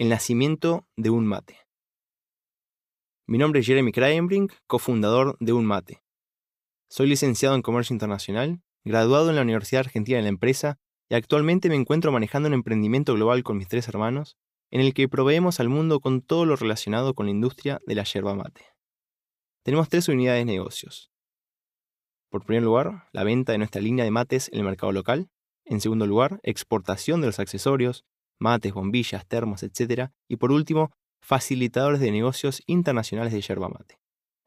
[0.00, 1.58] El nacimiento de un mate.
[3.26, 6.02] Mi nombre es Jeremy Krayenbrink, cofundador de Un Mate.
[6.88, 10.78] Soy licenciado en Comercio Internacional, graduado en la Universidad Argentina de la Empresa
[11.10, 14.38] y actualmente me encuentro manejando un emprendimiento global con mis tres hermanos,
[14.70, 18.04] en el que proveemos al mundo con todo lo relacionado con la industria de la
[18.04, 18.64] yerba mate.
[19.64, 21.12] Tenemos tres unidades de negocios.
[22.30, 25.28] Por primer lugar, la venta de nuestra línea de mates en el mercado local.
[25.66, 28.06] En segundo lugar, exportación de los accesorios,
[28.40, 30.10] mates, bombillas, termos, etc.
[30.28, 30.90] Y por último,
[31.22, 34.00] facilitadores de negocios internacionales de yerba mate.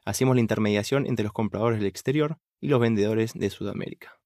[0.05, 4.19] Hacemos la intermediación entre los compradores del exterior y los vendedores de Sudamérica.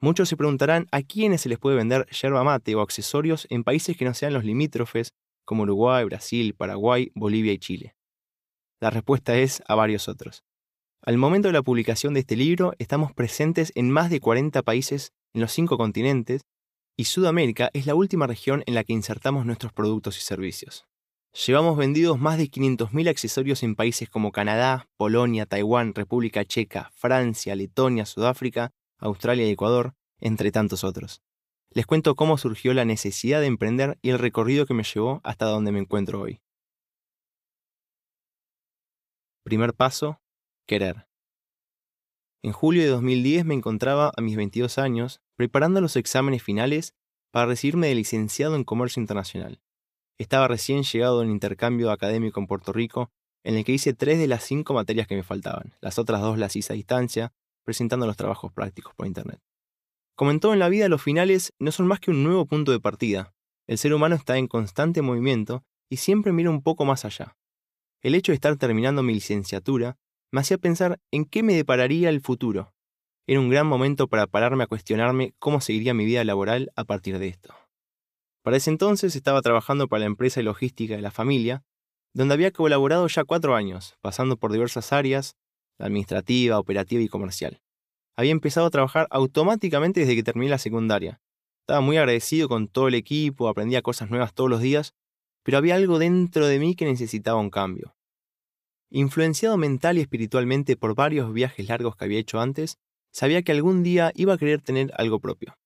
[0.00, 3.96] Muchos se preguntarán a quiénes se les puede vender yerba mate o accesorios en países
[3.96, 5.08] que no sean los limítrofes
[5.46, 7.96] como Uruguay, Brasil, Paraguay, Bolivia y Chile.
[8.80, 10.44] La respuesta es a varios otros.
[11.02, 15.12] Al momento de la publicación de este libro estamos presentes en más de 40 países
[15.34, 16.42] en los cinco continentes
[16.96, 20.86] y Sudamérica es la última región en la que insertamos nuestros productos y servicios.
[21.46, 27.56] Llevamos vendidos más de 500.000 accesorios en países como Canadá, Polonia, Taiwán, República Checa, Francia,
[27.56, 31.22] Letonia, Sudáfrica, Australia y Ecuador, entre tantos otros.
[31.70, 35.46] Les cuento cómo surgió la necesidad de emprender y el recorrido que me llevó hasta
[35.46, 36.40] donde me encuentro hoy.
[39.42, 40.20] Primer paso,
[40.66, 41.08] querer.
[42.44, 46.94] En julio de 2010 me encontraba a mis 22 años preparando los exámenes finales
[47.30, 49.60] para recibirme de licenciado en Comercio Internacional.
[50.18, 53.10] Estaba recién llegado a un intercambio académico en Puerto Rico
[53.42, 55.74] en el que hice tres de las cinco materias que me faltaban.
[55.80, 57.32] Las otras dos las hice a distancia,
[57.64, 59.40] presentando los trabajos prácticos por Internet.
[60.16, 62.72] Como en todo en la vida, los finales no son más que un nuevo punto
[62.72, 63.34] de partida.
[63.66, 67.36] El ser humano está en constante movimiento y siempre mira un poco más allá.
[68.00, 69.96] El hecho de estar terminando mi licenciatura
[70.30, 72.73] me hacía pensar en qué me depararía el futuro.
[73.26, 77.18] Era un gran momento para pararme a cuestionarme cómo seguiría mi vida laboral a partir
[77.18, 77.54] de esto.
[78.42, 81.64] Para ese entonces estaba trabajando para la empresa de logística de la familia,
[82.12, 85.36] donde había colaborado ya cuatro años, pasando por diversas áreas,
[85.78, 87.62] administrativa, operativa y comercial.
[88.16, 91.20] Había empezado a trabajar automáticamente desde que terminé la secundaria.
[91.62, 94.92] Estaba muy agradecido con todo el equipo, aprendía cosas nuevas todos los días,
[95.42, 97.96] pero había algo dentro de mí que necesitaba un cambio.
[98.90, 102.78] Influenciado mental y espiritualmente por varios viajes largos que había hecho antes,
[103.14, 105.56] sabía que algún día iba a querer tener algo propio.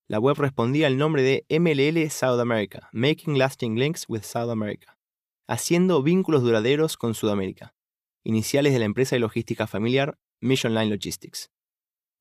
[0.06, 4.96] La web respondía al nombre de MLL South America, Making Lasting Links with South America,
[5.48, 7.74] haciendo vínculos duraderos con Sudamérica,
[8.22, 11.51] iniciales de la empresa de logística familiar Mission Line Logistics.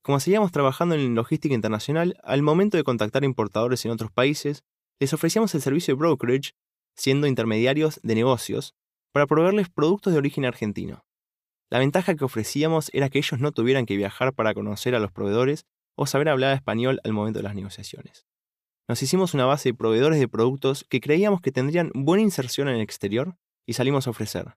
[0.02, 4.64] Como seguíamos trabajando en logística internacional, al momento de contactar importadores en otros países,
[4.98, 6.52] les ofrecíamos el servicio de brokerage,
[6.96, 8.74] siendo intermediarios de negocios,
[9.12, 11.04] para proveerles productos de origen argentino.
[11.70, 15.12] La ventaja que ofrecíamos era que ellos no tuvieran que viajar para conocer a los
[15.12, 15.66] proveedores
[15.96, 18.26] o saber hablar español al momento de las negociaciones.
[18.88, 22.74] Nos hicimos una base de proveedores de productos que creíamos que tendrían buena inserción en
[22.74, 24.56] el exterior y salimos a ofrecer.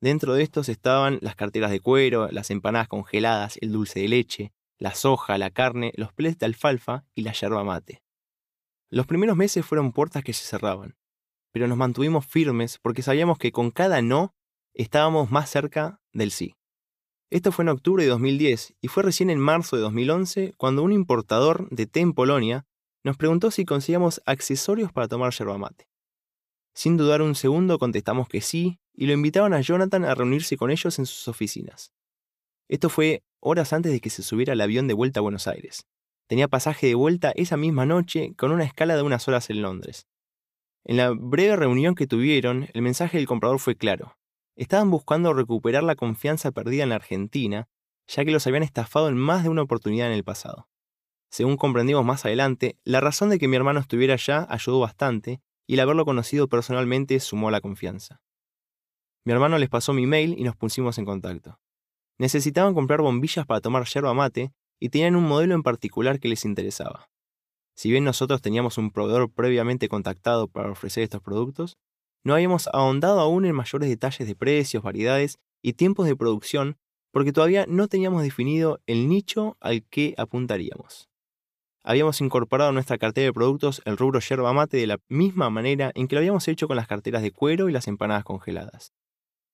[0.00, 4.52] Dentro de estos estaban las carteras de cuero, las empanadas congeladas, el dulce de leche,
[4.78, 8.02] la soja, la carne, los plets de alfalfa y la yerba mate.
[8.90, 10.96] Los primeros meses fueron puertas que se cerraban,
[11.52, 14.34] pero nos mantuvimos firmes porque sabíamos que con cada no
[14.72, 16.54] estábamos más cerca del sí.
[17.30, 20.92] Esto fue en octubre de 2010 y fue recién en marzo de 2011 cuando un
[20.92, 22.66] importador de té en Polonia
[23.04, 25.88] nos preguntó si conseguíamos accesorios para tomar yerba mate.
[26.74, 30.70] Sin dudar un segundo contestamos que sí y lo invitaban a Jonathan a reunirse con
[30.70, 31.92] ellos en sus oficinas.
[32.68, 35.86] Esto fue horas antes de que se subiera al avión de vuelta a Buenos Aires.
[36.26, 40.06] Tenía pasaje de vuelta esa misma noche con una escala de unas horas en Londres.
[40.84, 44.18] En la breve reunión que tuvieron, el mensaje del comprador fue claro.
[44.56, 47.68] Estaban buscando recuperar la confianza perdida en la Argentina,
[48.06, 50.68] ya que los habían estafado en más de una oportunidad en el pasado.
[51.30, 55.74] Según comprendimos más adelante, la razón de que mi hermano estuviera allá ayudó bastante, y
[55.74, 58.22] el haberlo conocido personalmente sumó la confianza.
[59.24, 61.58] Mi hermano les pasó mi mail y nos pusimos en contacto.
[62.18, 66.44] Necesitaban comprar bombillas para tomar yerba mate y tenían un modelo en particular que les
[66.44, 67.08] interesaba.
[67.76, 71.76] Si bien nosotros teníamos un proveedor previamente contactado para ofrecer estos productos,
[72.24, 76.76] no habíamos ahondado aún en mayores detalles de precios, variedades y tiempos de producción
[77.12, 81.08] porque todavía no teníamos definido el nicho al que apuntaríamos.
[81.84, 85.90] Habíamos incorporado a nuestra cartera de productos el rubro yerba mate de la misma manera
[85.94, 88.92] en que lo habíamos hecho con las carteras de cuero y las empanadas congeladas.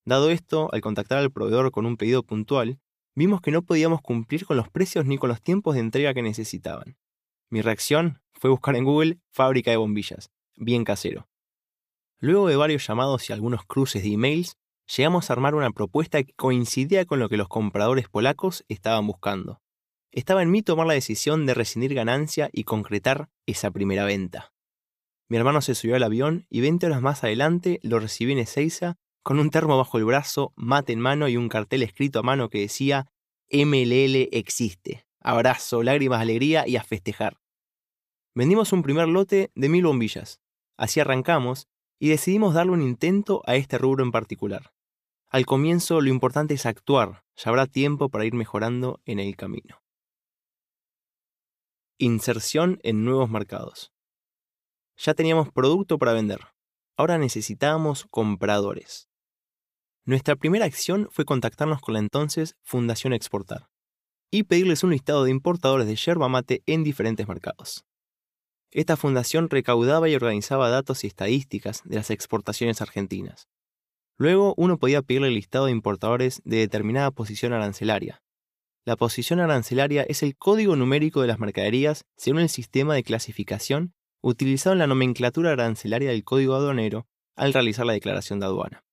[0.06, 2.78] Dado esto, al contactar al proveedor con un pedido puntual,
[3.14, 6.22] vimos que no podíamos cumplir con los precios ni con los tiempos de entrega que
[6.22, 6.98] necesitaban.
[7.48, 11.28] Mi reacción fue buscar en Google fábrica de bombillas, bien casero.
[12.18, 14.58] Luego de varios llamados y algunos cruces de emails,
[14.94, 19.62] llegamos a armar una propuesta que coincidía con lo que los compradores polacos estaban buscando.
[20.10, 24.52] Estaba en mí tomar la decisión de rescindir ganancia y concretar esa primera venta.
[25.28, 28.98] Mi hermano se subió al avión y 20 horas más adelante lo recibí en Ezeiza
[29.25, 32.50] con un termo bajo el brazo, mate en mano y un cartel escrito a mano
[32.50, 33.11] que decía
[33.50, 35.06] MLL existe.
[35.19, 37.41] Abrazo, lágrimas, alegría y a festejar.
[38.35, 40.43] Vendimos un primer lote de mil bombillas.
[40.76, 41.69] Así arrancamos
[41.99, 44.75] y decidimos darle un intento a este rubro en particular.
[45.31, 49.82] Al comienzo lo importante es actuar, ya habrá tiempo para ir mejorando en el camino.
[51.97, 53.91] Inserción en nuevos mercados.
[54.99, 56.41] Ya teníamos producto para vender.
[56.99, 59.09] Ahora necesitábamos compradores.
[60.06, 63.70] Nuestra primera acción fue contactarnos con la entonces Fundación Exportar
[64.30, 67.86] y pedirles un listado de importadores de yerba mate en diferentes mercados.
[68.70, 73.48] Esta fundación recaudaba y organizaba datos y estadísticas de las exportaciones argentinas.
[74.18, 78.22] Luego uno podía pedirle el listado de importadores de determinada posición arancelaria.
[78.84, 83.94] La posición arancelaria es el código numérico de las mercaderías según el sistema de clasificación
[84.20, 87.06] utilizado en la nomenclatura arancelaria del código aduanero
[87.36, 88.84] al realizar la declaración de aduana.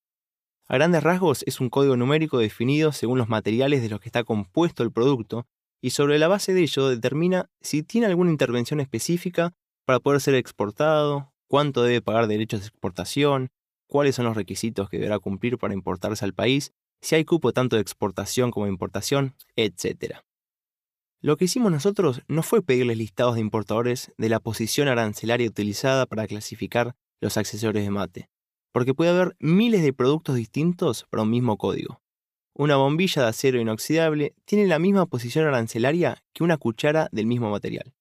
[0.67, 4.23] A grandes rasgos es un código numérico definido según los materiales de los que está
[4.23, 5.45] compuesto el producto
[5.81, 9.53] y sobre la base de ello determina si tiene alguna intervención específica
[9.85, 13.49] para poder ser exportado, cuánto debe pagar derechos de exportación,
[13.87, 16.71] cuáles son los requisitos que deberá cumplir para importarse al país,
[17.01, 20.19] si hay cupo tanto de exportación como de importación, etc.
[21.19, 26.05] Lo que hicimos nosotros no fue pedirles listados de importadores de la posición arancelaria utilizada
[26.05, 28.29] para clasificar los accesorios de mate,
[28.71, 32.01] porque puede haber miles de productos distintos para un mismo código.
[32.53, 37.49] Una bombilla de acero inoxidable tiene la misma posición arancelaria que una cuchara del mismo
[37.49, 37.93] material.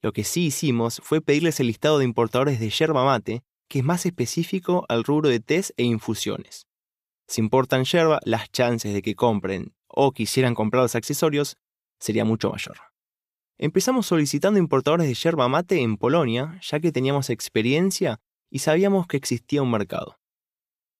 [0.00, 3.84] Lo que sí hicimos fue pedirles el listado de importadores de yerba mate, que es
[3.84, 6.66] más específico al rubro de test e infusiones.
[7.26, 11.56] Si importan yerba, las chances de que compren o quisieran comprar los accesorios
[11.98, 12.76] sería mucho mayor.
[13.56, 18.20] Empezamos solicitando importadores de yerba mate en Polonia, ya que teníamos experiencia
[18.54, 20.20] y sabíamos que existía un mercado.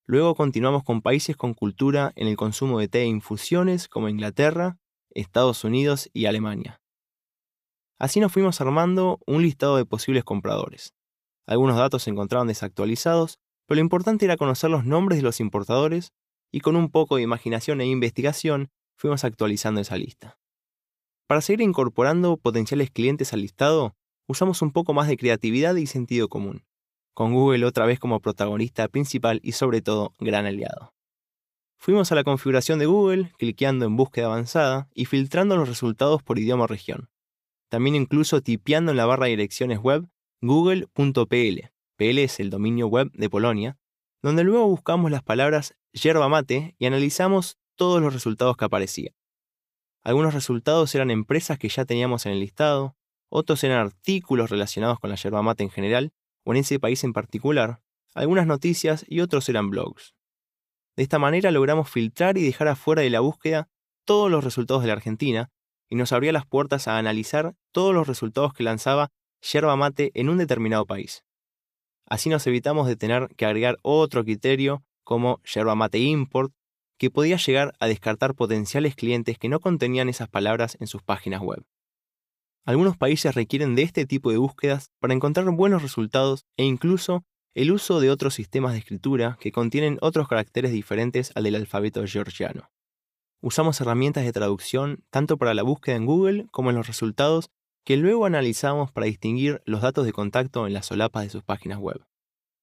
[0.07, 4.81] Luego continuamos con países con cultura en el consumo de té e infusiones como Inglaterra,
[5.11, 6.83] Estados Unidos y Alemania.
[7.97, 10.95] Así nos fuimos armando un listado de posibles compradores.
[11.47, 16.13] Algunos datos se encontraban desactualizados, pero lo importante era conocer los nombres de los importadores
[16.51, 20.41] y con un poco de imaginación e investigación fuimos actualizando esa lista.
[21.29, 23.95] Para seguir incorporando potenciales clientes al listado,
[24.27, 26.65] usamos un poco más de creatividad y sentido común
[27.15, 30.93] con Google otra vez como protagonista principal y sobre todo gran aliado.
[31.79, 36.39] Fuimos a la configuración de Google, cliqueando en búsqueda avanzada y filtrando los resultados por
[36.39, 37.09] idioma o región.
[37.69, 40.09] También incluso tipeando en la barra de direcciones web
[40.41, 43.79] google.pl, PL es el dominio web de Polonia,
[44.23, 49.15] donde luego buscamos las palabras yerba mate y analizamos todos los resultados que aparecían.
[50.03, 52.97] Algunos resultados eran empresas que ya teníamos en el listado,
[53.31, 56.13] otros eran artículos relacionados con la yerba mate en general,
[56.45, 57.81] o en ese país en particular,
[58.15, 60.15] algunas noticias y otros eran blogs.
[60.97, 63.69] De esta manera logramos filtrar y dejar afuera de la búsqueda
[64.05, 65.51] todos los resultados de la Argentina
[65.89, 69.11] y nos abría las puertas a analizar todos los resultados que lanzaba
[69.41, 71.25] yerba mate en un determinado país.
[72.07, 76.53] Así nos evitamos de tener que agregar otro criterio como yerba mate import,
[76.99, 81.41] que podía llegar a descartar potenciales clientes que no contenían esas palabras en sus páginas
[81.41, 81.65] web.
[82.67, 87.71] Algunos países requieren de este tipo de búsquedas para encontrar buenos resultados e incluso el
[87.71, 92.71] uso de otros sistemas de escritura que contienen otros caracteres diferentes al del alfabeto georgiano.
[93.43, 97.51] Usamos herramientas de traducción tanto para la búsqueda en Google como en los resultados
[97.85, 101.79] que luego analizamos para distinguir los datos de contacto en las solapas de sus páginas
[101.79, 102.03] web.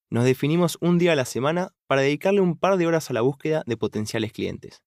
[0.10, 3.22] Nos definimos un día a la semana para dedicarle un par de horas a la
[3.22, 4.82] búsqueda de potenciales clientes.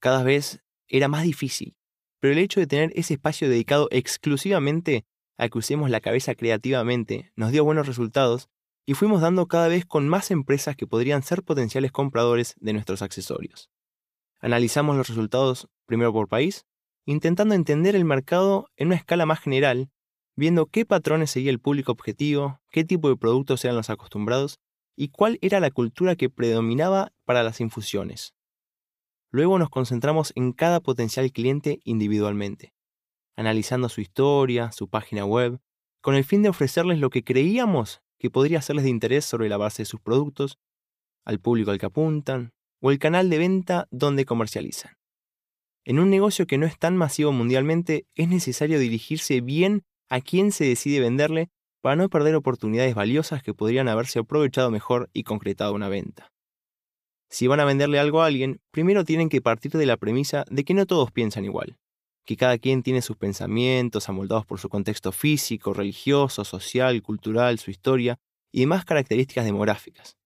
[0.00, 1.76] Cada vez era más difícil,
[2.24, 5.04] pero el hecho de tener ese espacio dedicado exclusivamente
[5.36, 8.48] a que usemos la cabeza creativamente nos dio buenos resultados
[8.86, 13.02] y fuimos dando cada vez con más empresas que podrían ser potenciales compradores de nuestros
[13.02, 13.68] accesorios.
[14.40, 16.64] Analizamos los resultados primero por país,
[17.04, 19.90] intentando entender el mercado en una escala más general,
[20.34, 24.60] viendo qué patrones seguía el público objetivo, qué tipo de productos eran los acostumbrados
[24.96, 28.32] y cuál era la cultura que predominaba para las infusiones.
[29.34, 32.72] Luego nos concentramos en cada potencial cliente individualmente,
[33.34, 35.58] analizando su historia, su página web,
[36.00, 39.56] con el fin de ofrecerles lo que creíamos que podría serles de interés sobre la
[39.56, 40.60] base de sus productos,
[41.24, 44.92] al público al que apuntan, o el canal de venta donde comercializan.
[45.84, 50.52] En un negocio que no es tan masivo mundialmente, es necesario dirigirse bien a quien
[50.52, 51.50] se decide venderle
[51.82, 56.33] para no perder oportunidades valiosas que podrían haberse aprovechado mejor y concretado una venta.
[57.30, 60.64] Si van a venderle algo a alguien, primero tienen que partir de la premisa de
[60.64, 61.78] que no todos piensan igual,
[62.24, 67.70] que cada quien tiene sus pensamientos amoldados por su contexto físico, religioso, social, cultural, su
[67.70, 68.18] historia
[68.52, 70.16] y demás características demográficas.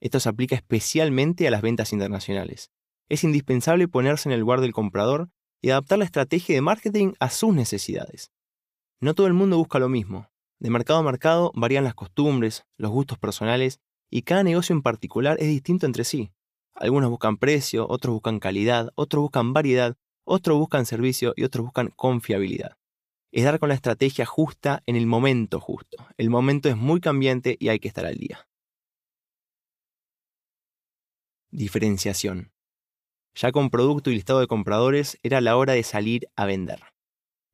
[0.00, 2.70] Esto se aplica especialmente a las ventas internacionales.
[3.08, 5.30] Es indispensable ponerse en el lugar del comprador
[5.62, 8.30] y adaptar la estrategia de marketing a sus necesidades.
[9.00, 10.28] No todo el mundo busca lo mismo.
[10.58, 15.36] De mercado a mercado varían las costumbres, los gustos personales y cada negocio en particular
[15.40, 16.32] es distinto entre sí.
[16.78, 21.88] Algunos buscan precio, otros buscan calidad, otros buscan variedad, otros buscan servicio y otros buscan
[21.96, 22.76] confiabilidad.
[23.32, 26.06] Es dar con la estrategia justa en el momento justo.
[26.18, 28.46] El momento es muy cambiante y hay que estar al día.
[31.50, 32.52] Diferenciación.
[33.34, 36.80] Ya con producto y listado de compradores era la hora de salir a vender.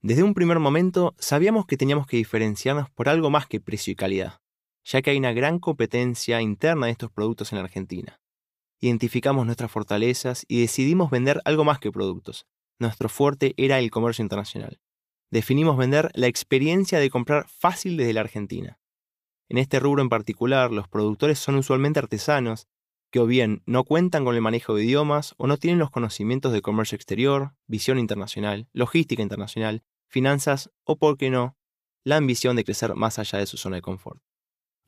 [0.01, 3.97] Desde un primer momento sabíamos que teníamos que diferenciarnos por algo más que precio y
[3.97, 4.41] calidad,
[4.85, 8.22] ya que hay una gran competencia interna de estos productos en Argentina.
[8.85, 12.49] Identificamos nuestras fortalezas y decidimos vender algo más que productos.
[12.81, 14.81] Nuestro fuerte era el comercio internacional.
[15.31, 18.81] Definimos vender la experiencia de comprar fácil desde la Argentina.
[19.49, 22.67] En este rubro en particular, los productores son usualmente artesanos
[23.13, 26.53] que o bien no cuentan con el manejo de idiomas o no tienen los conocimientos
[26.53, 31.57] de comercio exterior, visión internacional, logística internacional, finanzas o, por qué no,
[32.03, 34.21] la ambición de crecer más allá de su zona de confort.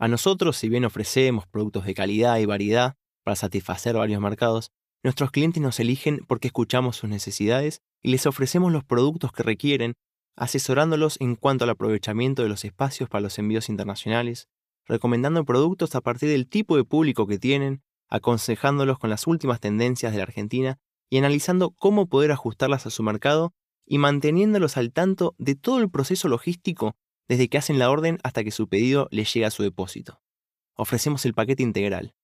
[0.01, 4.71] A nosotros, si bien ofrecemos productos de calidad y variedad para satisfacer varios mercados,
[5.03, 9.95] nuestros clientes nos eligen porque escuchamos sus necesidades y les ofrecemos los productos que requieren,
[10.37, 14.49] asesorándolos en cuanto al aprovechamiento de los espacios para los envíos internacionales,
[14.87, 20.13] recomendando productos a partir del tipo de público que tienen aconsejándolos con las últimas tendencias
[20.13, 20.79] de la Argentina
[21.11, 23.53] y analizando cómo poder ajustarlas a su mercado
[23.87, 26.97] y manteniéndolos al tanto de todo el proceso logístico
[27.29, 30.23] desde que hacen la orden hasta que su pedido les llega a su depósito.
[30.77, 32.15] Ofrecemos el paquete integral.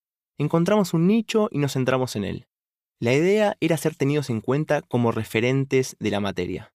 [0.40, 2.48] Encontramos un nicho y nos centramos en él.
[2.98, 6.72] La idea era ser tenidos en cuenta como referentes de la materia.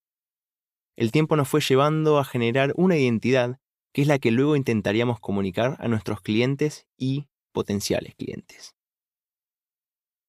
[0.96, 3.60] El tiempo nos fue llevando a generar una identidad
[3.92, 8.76] que es la que luego intentaríamos comunicar a nuestros clientes y potenciales clientes.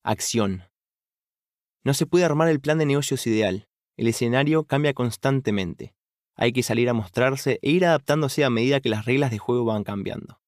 [0.02, 0.62] Acción.
[1.84, 3.68] No se puede armar el plan de negocios ideal.
[3.98, 5.94] El escenario cambia constantemente.
[6.36, 9.66] Hay que salir a mostrarse e ir adaptándose a medida que las reglas de juego
[9.66, 10.40] van cambiando.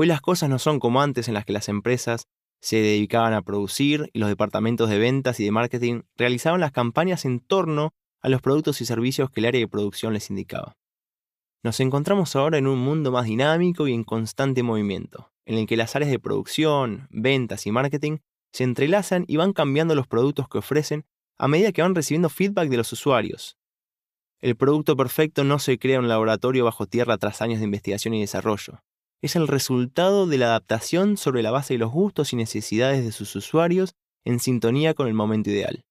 [0.00, 2.28] Hoy las cosas no son como antes en las que las empresas
[2.62, 7.24] se dedicaban a producir y los departamentos de ventas y de marketing realizaban las campañas
[7.24, 7.90] en torno
[8.22, 10.76] a los productos y servicios que el área de producción les indicaba.
[11.64, 15.76] Nos encontramos ahora en un mundo más dinámico y en constante movimiento, en el que
[15.76, 18.18] las áreas de producción, ventas y marketing
[18.52, 21.06] se entrelazan y van cambiando los productos que ofrecen
[21.38, 23.58] a medida que van recibiendo feedback de los usuarios.
[24.38, 28.14] El producto perfecto no se crea en un laboratorio bajo tierra tras años de investigación
[28.14, 28.80] y desarrollo.
[29.20, 33.10] Es el resultado de la adaptación sobre la base de los gustos y necesidades de
[33.10, 35.84] sus usuarios en sintonía con el momento ideal.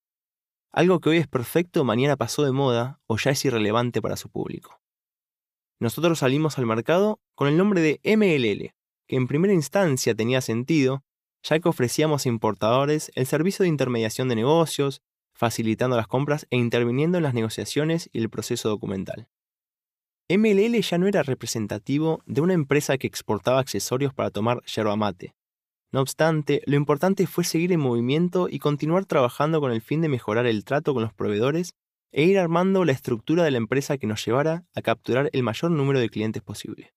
[0.71, 4.29] Algo que hoy es perfecto mañana pasó de moda o ya es irrelevante para su
[4.29, 4.79] público.
[5.79, 8.73] Nosotros salimos al mercado con el nombre de MLL,
[9.07, 11.03] que en primera instancia tenía sentido
[11.43, 15.01] ya que ofrecíamos a importadores el servicio de intermediación de negocios,
[15.33, 19.27] facilitando las compras e interviniendo en las negociaciones y el proceso documental.
[20.29, 25.33] MLL ya no era representativo de una empresa que exportaba accesorios para tomar yerba mate,
[25.93, 30.09] No obstante, lo importante fue seguir en movimiento y continuar trabajando con el fin de
[30.09, 31.75] mejorar el trato con los proveedores
[32.11, 35.71] e ir armando la estructura de la empresa que nos llevara a capturar el mayor
[35.71, 36.93] número de clientes posible.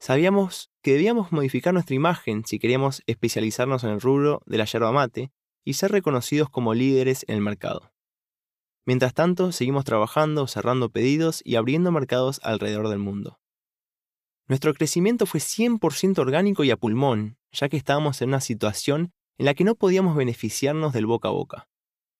[0.00, 4.90] Sabíamos que debíamos modificar nuestra imagen si queríamos especializarnos en el rubro de la yerba
[4.90, 5.32] mate
[5.66, 7.93] y ser reconocidos como líderes en el mercado.
[8.86, 13.40] Mientras tanto, seguimos trabajando, cerrando pedidos y abriendo mercados alrededor del mundo.
[14.46, 19.46] Nuestro crecimiento fue 100% orgánico y a pulmón, ya que estábamos en una situación en
[19.46, 21.68] la que no podíamos beneficiarnos del boca a boca.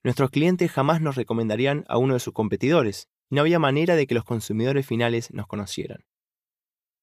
[0.02, 4.06] Nuestros clientes jamás nos recomendarían a uno de sus competidores, y no había manera de
[4.06, 6.04] que los consumidores finales nos conocieran.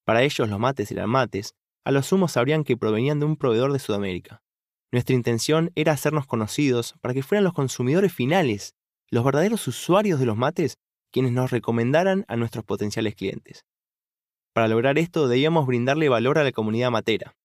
[0.06, 3.74] Para ellos los mates eran mates, a lo sumo sabrían que provenían de un proveedor
[3.74, 4.44] de Sudamérica.
[4.92, 8.76] Nuestra intención era hacernos conocidos para que fueran los consumidores finales,
[9.12, 10.78] los verdaderos usuarios de los mates,
[11.12, 13.66] quienes nos recomendaran a nuestros potenciales clientes.
[14.54, 17.36] Para lograr esto debíamos brindarle valor a la comunidad matera.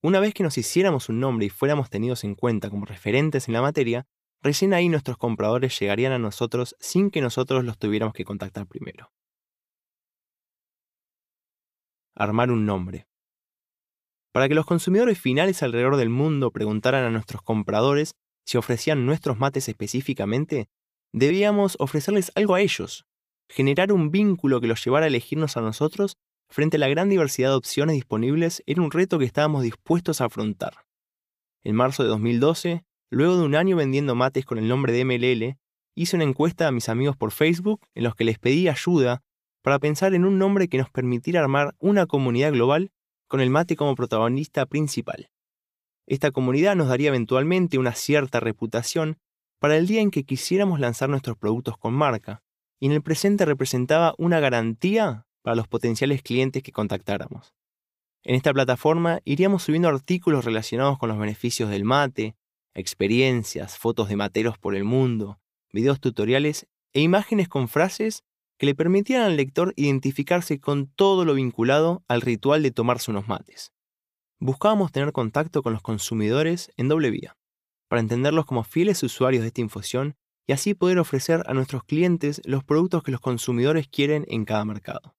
[0.00, 3.54] Una vez que nos hiciéramos un nombre y fuéramos tenidos en cuenta como referentes en
[3.54, 4.06] la materia,
[4.40, 9.10] recién ahí nuestros compradores llegarían a nosotros sin que nosotros los tuviéramos que contactar primero.
[12.14, 13.08] Armar un nombre.
[14.32, 18.14] Para que los consumidores finales alrededor del mundo preguntaran a nuestros compradores
[18.48, 20.70] si ofrecían nuestros mates específicamente,
[21.12, 23.04] debíamos ofrecerles algo a ellos,
[23.46, 26.16] generar un vínculo que los llevara a elegirnos a nosotros
[26.48, 30.24] frente a la gran diversidad de opciones disponibles era un reto que estábamos dispuestos a
[30.24, 30.86] afrontar.
[31.62, 35.58] En marzo de 2012, luego de un año vendiendo mates con el nombre de MLL,
[35.94, 39.22] hice una encuesta a mis amigos por Facebook en los que les pedí ayuda
[39.60, 42.92] para pensar en un nombre que nos permitiera armar una comunidad global
[43.26, 45.28] con el mate como protagonista principal.
[46.10, 49.18] Esta comunidad nos daría eventualmente una cierta reputación
[49.60, 52.42] para el día en que quisiéramos lanzar nuestros productos con marca,
[52.80, 57.54] y en el presente representaba una garantía para los potenciales clientes que contactáramos.
[58.24, 62.36] En esta plataforma iríamos subiendo artículos relacionados con los beneficios del mate,
[62.72, 65.38] experiencias, fotos de materos por el mundo,
[65.74, 68.24] videos tutoriales e imágenes con frases
[68.56, 73.28] que le permitieran al lector identificarse con todo lo vinculado al ritual de tomarse unos
[73.28, 73.72] mates.
[74.40, 77.36] Buscábamos tener contacto con los consumidores en doble vía,
[77.88, 80.14] para entenderlos como fieles usuarios de esta infusión
[80.46, 84.64] y así poder ofrecer a nuestros clientes los productos que los consumidores quieren en cada
[84.64, 85.16] mercado.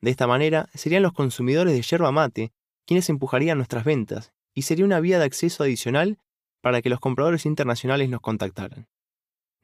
[0.00, 2.52] De esta manera, serían los consumidores de yerba mate
[2.86, 6.18] quienes empujarían nuestras ventas y sería una vía de acceso adicional
[6.62, 8.86] para que los compradores internacionales nos contactaran.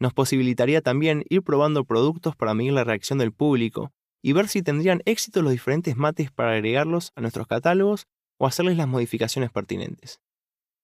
[0.00, 4.62] Nos posibilitaría también ir probando productos para medir la reacción del público y ver si
[4.62, 8.06] tendrían éxito los diferentes mates para agregarlos a nuestros catálogos
[8.38, 10.20] o hacerles las modificaciones pertinentes.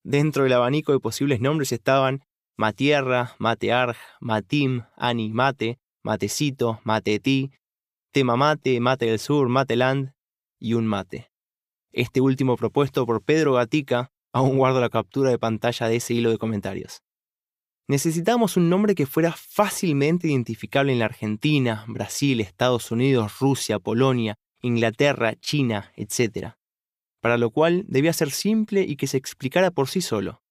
[0.04, 2.24] Dentro del abanico de posibles nombres estaban
[2.56, 7.50] Matierra, Matearg, Matim, Ani Mate, Matecito, Matetí,
[8.12, 10.12] Tema Mate, Mate del Sur, Mateland
[10.58, 11.30] y un mate.
[11.92, 16.30] Este último propuesto por Pedro Gatica, aún guardo la captura de pantalla de ese hilo
[16.30, 17.02] de comentarios.
[17.86, 24.34] Necesitábamos un nombre que fuera fácilmente identificable en la Argentina, Brasil, Estados Unidos, Rusia, Polonia,
[24.60, 26.57] Inglaterra, China, etc.
[27.20, 30.42] Para lo cual debía ser simple y que se explicara por sí solo.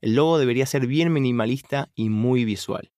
[0.00, 2.92] El logo debería ser bien minimalista y muy visual.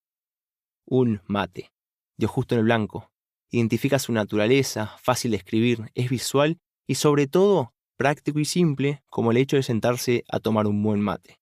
[0.85, 1.73] Un mate.
[2.17, 3.11] Dio justo en el blanco.
[3.49, 9.31] Identifica su naturaleza, fácil de escribir, es visual y sobre todo práctico y simple como
[9.31, 11.39] el hecho de sentarse a tomar un buen mate.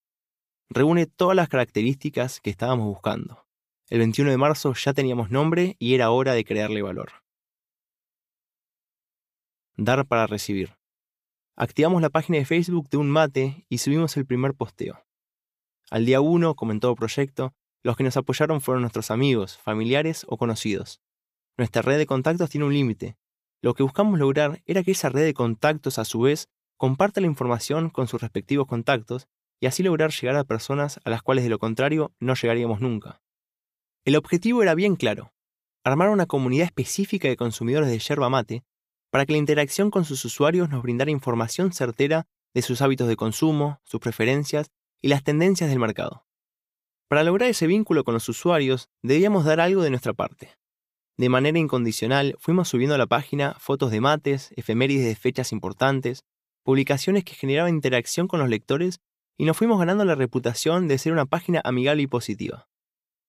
[0.69, 3.45] Reúne todas las características que estábamos buscando.
[3.89, 7.11] El 21 de marzo ya teníamos nombre y era hora de crearle valor.
[9.75, 10.80] Dar para recibir.
[11.57, 15.03] Activamos la página de Facebook de un mate y subimos el primer posteo.
[15.89, 20.25] Al día 1, como en todo proyecto, los que nos apoyaron fueron nuestros amigos, familiares
[20.29, 21.01] o conocidos.
[21.57, 23.17] Nuestra red de contactos tiene un límite.
[23.61, 27.27] Lo que buscamos lograr era que esa red de contactos a su vez comparta la
[27.27, 29.27] información con sus respectivos contactos
[29.59, 33.21] y así lograr llegar a personas a las cuales de lo contrario no llegaríamos nunca.
[34.05, 35.33] El objetivo era bien claro,
[35.83, 38.63] armar una comunidad específica de consumidores de yerba mate
[39.11, 43.17] para que la interacción con sus usuarios nos brindara información certera de sus hábitos de
[43.17, 44.71] consumo, sus preferencias
[45.01, 46.25] y las tendencias del mercado.
[47.07, 50.57] Para lograr ese vínculo con los usuarios, debíamos dar algo de nuestra parte.
[51.17, 56.23] De manera incondicional, fuimos subiendo a la página fotos de mates, efemérides de fechas importantes,
[56.63, 59.01] publicaciones que generaban interacción con los lectores
[59.37, 62.69] y nos fuimos ganando la reputación de ser una página amigable y positiva.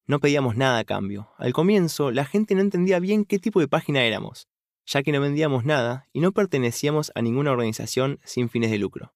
[0.07, 1.31] No pedíamos nada a cambio.
[1.37, 4.47] Al comienzo, la gente no entendía bien qué tipo de página éramos,
[4.87, 9.15] ya que no vendíamos nada y no pertenecíamos a ninguna organización sin fines de lucro.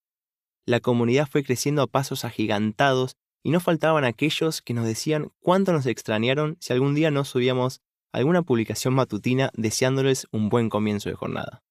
[0.65, 5.71] La comunidad fue creciendo a pasos agigantados y no faltaban aquellos que nos decían cuánto
[5.71, 11.15] nos extrañaron si algún día no subíamos alguna publicación matutina deseándoles un buen comienzo de
[11.15, 11.63] jornada.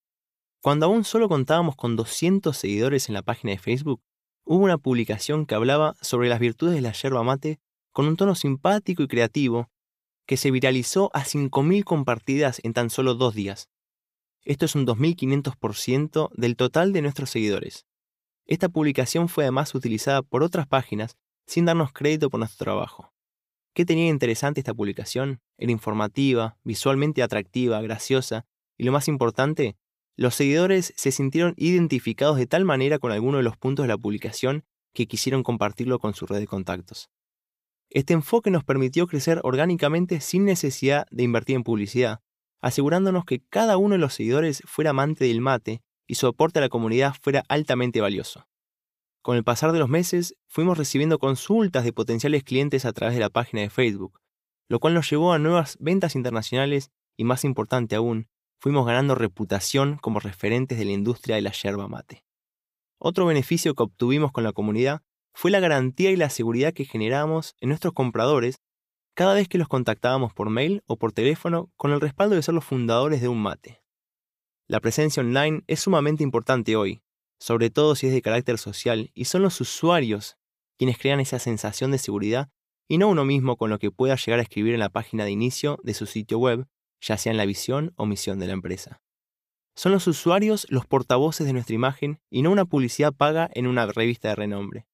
[0.62, 4.00] Cuando aún solo contábamos con 200 seguidores en la página de Facebook,
[4.44, 7.58] hubo una publicación que hablaba sobre las virtudes de la yerba mate
[7.92, 9.70] con un tono simpático y creativo
[10.26, 13.68] que se viralizó a 5.000 compartidas en tan solo dos días.
[14.46, 17.84] Esto es un 2.500% del total de nuestros seguidores.
[18.46, 21.16] Esta publicación fue además utilizada por otras páginas
[21.48, 23.12] sin darnos crédito por nuestro trabajo.
[23.74, 25.40] ¿Qué tenía interesante esta publicación?
[25.58, 28.46] Era informativa, visualmente atractiva, graciosa
[28.78, 29.76] y lo más importante,
[30.16, 33.98] los seguidores se sintieron identificados de tal manera con alguno de los puntos de la
[33.98, 37.10] publicación que quisieron compartirlo con su red de contactos.
[37.90, 42.20] Este enfoque nos permitió crecer orgánicamente sin necesidad de invertir en publicidad,
[42.60, 46.62] asegurándonos que cada uno de los seguidores fuera amante del mate y su aporte a
[46.62, 48.46] la comunidad fuera altamente valioso.
[49.22, 53.20] Con el pasar de los meses, fuimos recibiendo consultas de potenciales clientes a través de
[53.20, 54.20] la página de Facebook,
[54.68, 59.98] lo cual nos llevó a nuevas ventas internacionales y, más importante aún, fuimos ganando reputación
[59.98, 62.24] como referentes de la industria de la yerba mate.
[62.98, 65.02] Otro beneficio que obtuvimos con la comunidad
[65.34, 68.60] fue la garantía y la seguridad que generamos en nuestros compradores
[69.16, 72.54] cada vez que los contactábamos por mail o por teléfono con el respaldo de ser
[72.54, 73.82] los fundadores de un mate.
[74.68, 77.02] La presencia online es sumamente importante hoy,
[77.40, 80.36] sobre todo si es de carácter social y son los usuarios
[80.76, 82.50] quienes crean esa sensación de seguridad
[82.88, 85.30] y no uno mismo con lo que pueda llegar a escribir en la página de
[85.30, 86.66] inicio de su sitio web,
[87.00, 89.00] ya sea en la visión o misión de la empresa.
[89.74, 93.86] Son los usuarios los portavoces de nuestra imagen y no una publicidad paga en una
[93.86, 94.86] revista de renombre.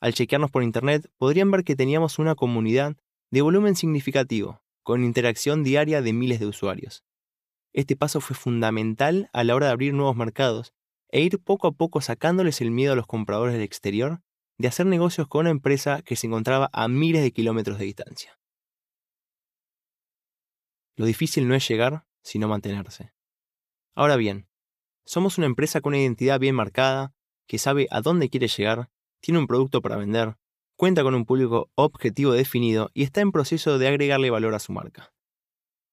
[0.00, 2.96] Al chequearnos por Internet, podrían ver que teníamos una comunidad
[3.30, 7.04] de volumen significativo, con interacción diaria de miles de usuarios.
[7.72, 10.72] Este paso fue fundamental a la hora de abrir nuevos mercados
[11.08, 14.22] e ir poco a poco sacándoles el miedo a los compradores del exterior
[14.58, 18.38] de hacer negocios con una empresa que se encontraba a miles de kilómetros de distancia.
[20.96, 23.12] Lo difícil no es llegar, sino mantenerse.
[23.94, 24.48] Ahora bien,
[25.04, 27.12] somos una empresa con una identidad bien marcada,
[27.46, 28.90] que sabe a dónde quiere llegar
[29.24, 30.36] tiene un producto para vender,
[30.76, 34.72] cuenta con un público objetivo definido y está en proceso de agregarle valor a su
[34.72, 35.12] marca.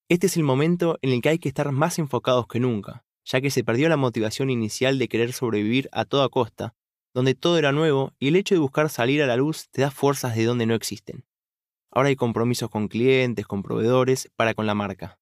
[0.09, 3.41] Este es el momento en el que hay que estar más enfocados que nunca, ya
[3.41, 6.75] que se perdió la motivación inicial de querer sobrevivir a toda costa,
[7.13, 9.91] donde todo era nuevo y el hecho de buscar salir a la luz te da
[9.91, 11.25] fuerzas de donde no existen.
[11.91, 15.19] Ahora hay compromisos con clientes, con proveedores, para con la marca.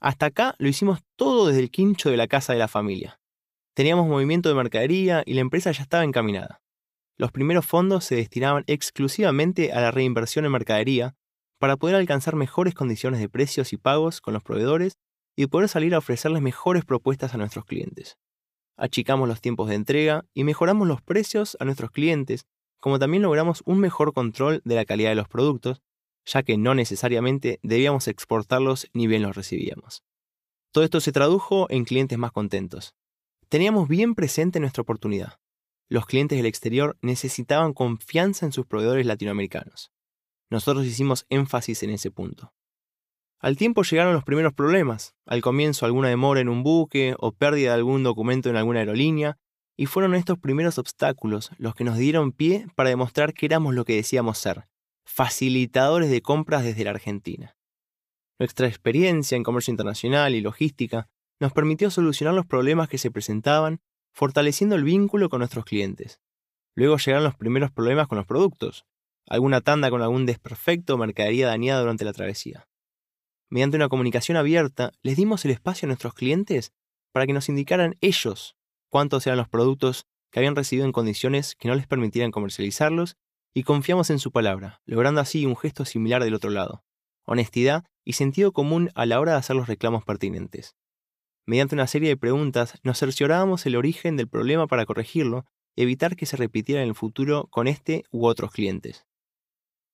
[0.00, 3.20] Hasta acá lo hicimos todo desde el quincho de la casa de la familia.
[3.74, 6.60] Teníamos movimiento de mercadería y la empresa ya estaba encaminada.
[7.18, 11.16] Los primeros fondos se destinaban exclusivamente a la reinversión en mercadería
[11.58, 14.98] para poder alcanzar mejores condiciones de precios y pagos con los proveedores
[15.36, 18.18] y poder salir a ofrecerles mejores propuestas a nuestros clientes.
[18.76, 22.46] Achicamos los tiempos de entrega y mejoramos los precios a nuestros clientes,
[22.78, 25.82] como también logramos un mejor control de la calidad de los productos,
[26.24, 30.04] ya que no necesariamente debíamos exportarlos ni bien los recibíamos.
[30.70, 32.94] Todo esto se tradujo en clientes más contentos.
[33.48, 35.40] Teníamos bien presente nuestra oportunidad
[35.88, 39.92] los clientes del exterior necesitaban confianza en sus proveedores latinoamericanos.
[40.50, 42.52] Nosotros hicimos énfasis en ese punto.
[43.40, 47.70] Al tiempo llegaron los primeros problemas, al comienzo alguna demora en un buque o pérdida
[47.70, 49.38] de algún documento en alguna aerolínea,
[49.76, 53.84] y fueron estos primeros obstáculos los que nos dieron pie para demostrar que éramos lo
[53.84, 54.66] que decíamos ser,
[55.04, 57.56] facilitadores de compras desde la Argentina.
[58.40, 61.08] Nuestra experiencia en comercio internacional y logística
[61.40, 63.80] nos permitió solucionar los problemas que se presentaban
[64.12, 66.20] fortaleciendo el vínculo con nuestros clientes.
[66.74, 68.84] Luego llegaron los primeros problemas con los productos,
[69.26, 72.68] alguna tanda con algún desperfecto o mercadería dañada durante la travesía.
[73.50, 76.72] Mediante una comunicación abierta, les dimos el espacio a nuestros clientes
[77.12, 78.56] para que nos indicaran ellos
[78.88, 83.16] cuántos eran los productos que habían recibido en condiciones que no les permitieran comercializarlos
[83.54, 86.84] y confiamos en su palabra, logrando así un gesto similar del otro lado,
[87.24, 90.76] honestidad y sentido común a la hora de hacer los reclamos pertinentes.
[91.48, 96.14] Mediante una serie de preguntas nos cerciorábamos el origen del problema para corregirlo y evitar
[96.14, 99.06] que se repitiera en el futuro con este u otros clientes.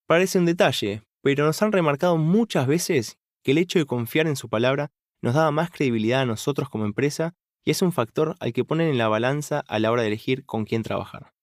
[0.09, 4.35] Parece un detalle, pero nos han remarcado muchas veces que el hecho de confiar en
[4.35, 4.90] su palabra
[5.23, 8.88] nos daba más credibilidad a nosotros como empresa y es un factor al que ponen
[8.88, 11.35] en la balanza a la hora de elegir con quién trabajar.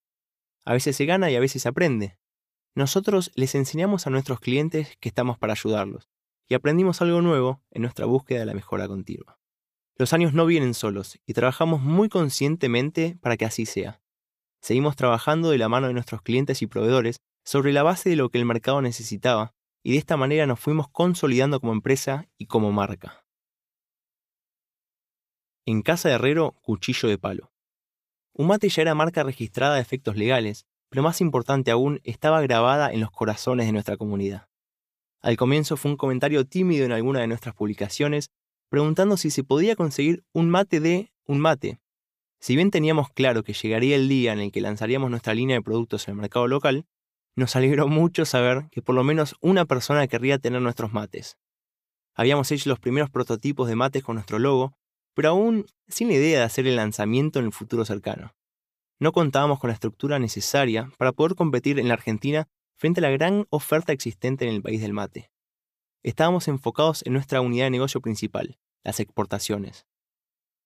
[0.65, 2.17] A veces se gana y a veces se aprende.
[2.76, 6.10] Nosotros les enseñamos a nuestros clientes que estamos para ayudarlos
[6.50, 9.40] y aprendimos algo nuevo en nuestra búsqueda de la mejora continua.
[10.01, 14.01] Los años no vienen solos y trabajamos muy conscientemente para que así sea.
[14.59, 18.29] Seguimos trabajando de la mano de nuestros clientes y proveedores sobre la base de lo
[18.29, 22.71] que el mercado necesitaba y de esta manera nos fuimos consolidando como empresa y como
[22.71, 23.27] marca.
[25.67, 27.51] En Casa de Herrero, cuchillo de palo.
[28.33, 33.01] Umate ya era marca registrada de efectos legales, pero más importante aún, estaba grabada en
[33.01, 34.47] los corazones de nuestra comunidad.
[35.21, 38.31] Al comienzo fue un comentario tímido en alguna de nuestras publicaciones
[38.71, 41.81] preguntando si se podía conseguir un mate de un mate.
[42.39, 45.62] Si bien teníamos claro que llegaría el día en el que lanzaríamos nuestra línea de
[45.62, 46.86] productos en el mercado local,
[47.36, 51.38] nos alegró mucho saber que por lo menos una persona querría tener nuestros mates.
[52.15, 54.71] Habíamos hecho los primeros prototipos de mates con nuestro logo,
[55.13, 58.34] pero aún sin la idea de hacer el lanzamiento en el futuro cercano.
[59.01, 63.10] No contábamos con la estructura necesaria para poder competir en la Argentina frente a la
[63.10, 65.29] gran oferta existente en el país del mate.
[66.03, 69.85] Estábamos enfocados en nuestra unidad de negocio principal, las exportaciones.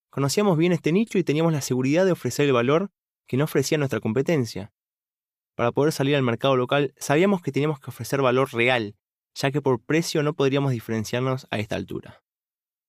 [0.09, 2.89] Conocíamos bien este nicho y teníamos la seguridad de ofrecer el valor
[3.27, 4.71] que no ofrecía nuestra competencia.
[5.55, 8.95] Para poder salir al mercado local, sabíamos que teníamos que ofrecer valor real,
[9.33, 12.23] ya que por precio no podríamos diferenciarnos a esta altura.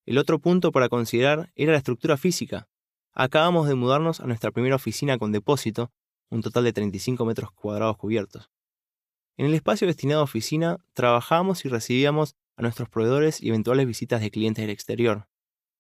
[0.05, 2.69] El otro punto para considerar era la estructura física.
[3.13, 5.91] Acabamos de mudarnos a nuestra primera oficina con depósito,
[6.31, 8.51] un total de 35 metros cuadrados cubiertos.
[9.39, 14.23] En el espacio destinado a oficina, trabajábamos y recibíamos a nuestros proveedores y eventuales visitas
[14.23, 15.29] de clientes del exterior.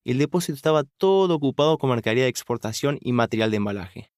[0.05, 4.12] El depósito estaba todo ocupado con mercadería de exportación y material de embalaje.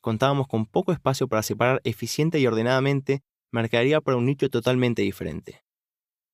[0.00, 5.64] Contábamos con poco espacio para separar eficiente y ordenadamente mercadería para un nicho totalmente diferente.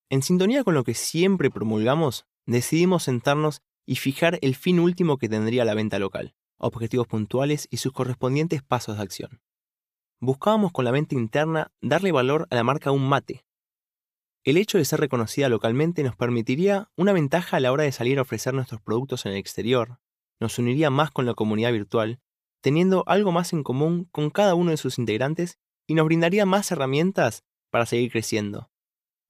[0.09, 5.29] En sintonía con lo que siempre promulgamos, decidimos sentarnos y fijar el fin último que
[5.29, 9.43] tendría la venta local, objetivos puntuales y sus correspondientes pasos de acción.
[10.21, 13.45] Buscábamos con la venta interna darle valor a la marca Un Mate.
[14.43, 18.19] El hecho de ser reconocida localmente nos permitiría una ventaja a la hora de salir
[18.19, 20.01] a ofrecer nuestros productos en el exterior,
[20.41, 22.19] nos uniría más con la comunidad virtual,
[22.61, 26.71] teniendo algo más en común con cada uno de sus integrantes y nos brindaría más
[26.73, 28.73] herramientas para seguir creciendo.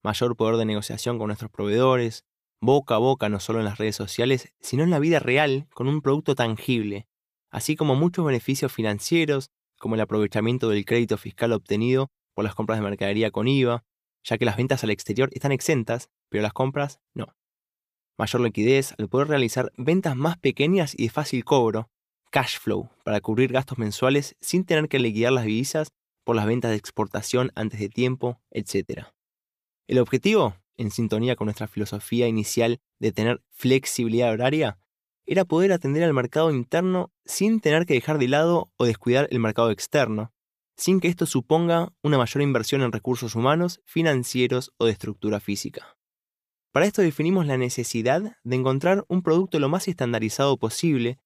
[0.03, 2.25] Mayor poder de negociación con nuestros proveedores,
[2.61, 5.87] boca a boca no solo en las redes sociales, sino en la vida real con
[5.87, 7.07] un producto tangible,
[7.51, 12.77] así como muchos beneficios financieros, como el aprovechamiento del crédito fiscal obtenido por las compras
[12.77, 13.83] de mercadería con IVA,
[14.23, 17.35] ya que las ventas al exterior están exentas, pero las compras no.
[18.17, 21.89] Mayor liquidez al poder realizar ventas más pequeñas y de fácil cobro,
[22.31, 25.89] cash flow, para cubrir gastos mensuales sin tener que liquidar las divisas
[26.23, 29.07] por las ventas de exportación antes de tiempo, etc.
[29.87, 34.77] El objetivo, en sintonía con nuestra filosofía inicial de tener flexibilidad horaria,
[35.29, 39.39] era poder atender al mercado interno sin tener que dejar de lado o descuidar el
[39.39, 40.33] mercado externo,
[40.75, 45.97] sin que esto suponga una mayor inversión en recursos humanos, financieros o de estructura física.
[46.71, 51.19] Para esto definimos la necesidad de encontrar un producto lo más estandarizado posible,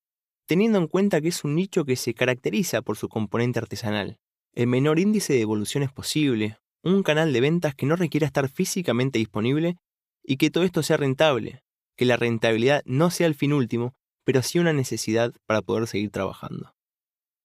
[0.46, 4.20] teniendo en cuenta que es un nicho que se caracteriza por su componente artesanal
[4.56, 8.50] el menor índice de evolución es posible, un canal de ventas que no requiera estar
[8.50, 9.78] físicamente disponible
[10.24, 11.64] y que todo esto sea rentable,
[11.96, 16.12] que la rentabilidad no sea el fin último, pero sí una necesidad para poder seguir
[16.12, 16.74] trabajando.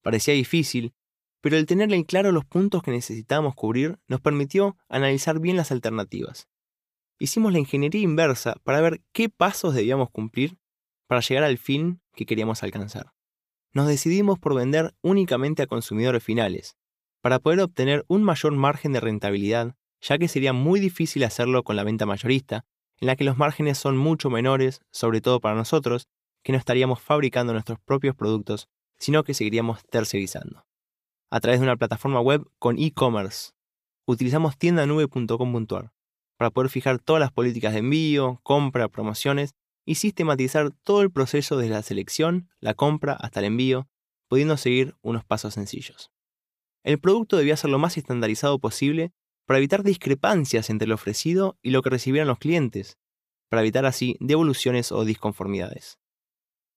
[0.03, 0.95] Parecía difícil,
[1.41, 5.71] pero el tener en claro los puntos que necesitábamos cubrir nos permitió analizar bien las
[5.71, 6.49] alternativas.
[7.19, 10.57] Hicimos la ingeniería inversa para ver qué pasos debíamos cumplir
[11.09, 13.13] para llegar al fin que queríamos alcanzar.
[13.73, 16.77] Nos decidimos por vender únicamente a consumidores finales,
[17.21, 21.77] para poder obtener un mayor margen de rentabilidad, ya que sería muy difícil hacerlo con
[21.77, 22.65] la venta mayorista,
[23.01, 26.09] en la que los márgenes son mucho menores, sobre todo para nosotros,
[26.43, 30.65] que no estaríamos fabricando nuestros propios productos, sino que seguiríamos tercerizando.
[31.31, 33.53] A través de una plataforma web con e-commerce,
[34.07, 35.93] utilizamos tiendanube.com.ar
[36.39, 41.57] para poder fijar todas las políticas de envío, compra, promociones y sistematizar todo el proceso
[41.57, 43.89] desde la selección, la compra hasta el envío,
[44.29, 46.11] pudiendo seguir unos pasos sencillos.
[46.85, 49.13] El producto debía ser lo más estandarizado posible
[49.49, 52.99] para evitar discrepancias entre lo ofrecido y lo que recibieran los clientes,
[53.49, 55.99] para evitar así devoluciones o disconformidades.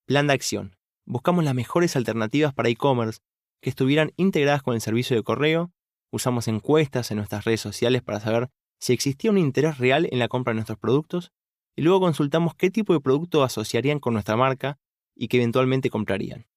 [0.08, 0.78] Plan de acción.
[1.06, 3.20] Buscamos las mejores alternativas para e-commerce
[3.62, 5.74] que estuvieran integradas con el servicio de correo,
[6.14, 10.30] usamos encuestas en nuestras redes sociales para saber si existía un interés real en la
[10.30, 11.34] compra de nuestros productos
[11.76, 14.80] y luego consultamos qué tipo de producto asociarían con nuestra marca
[15.14, 16.48] y que eventualmente comprarían.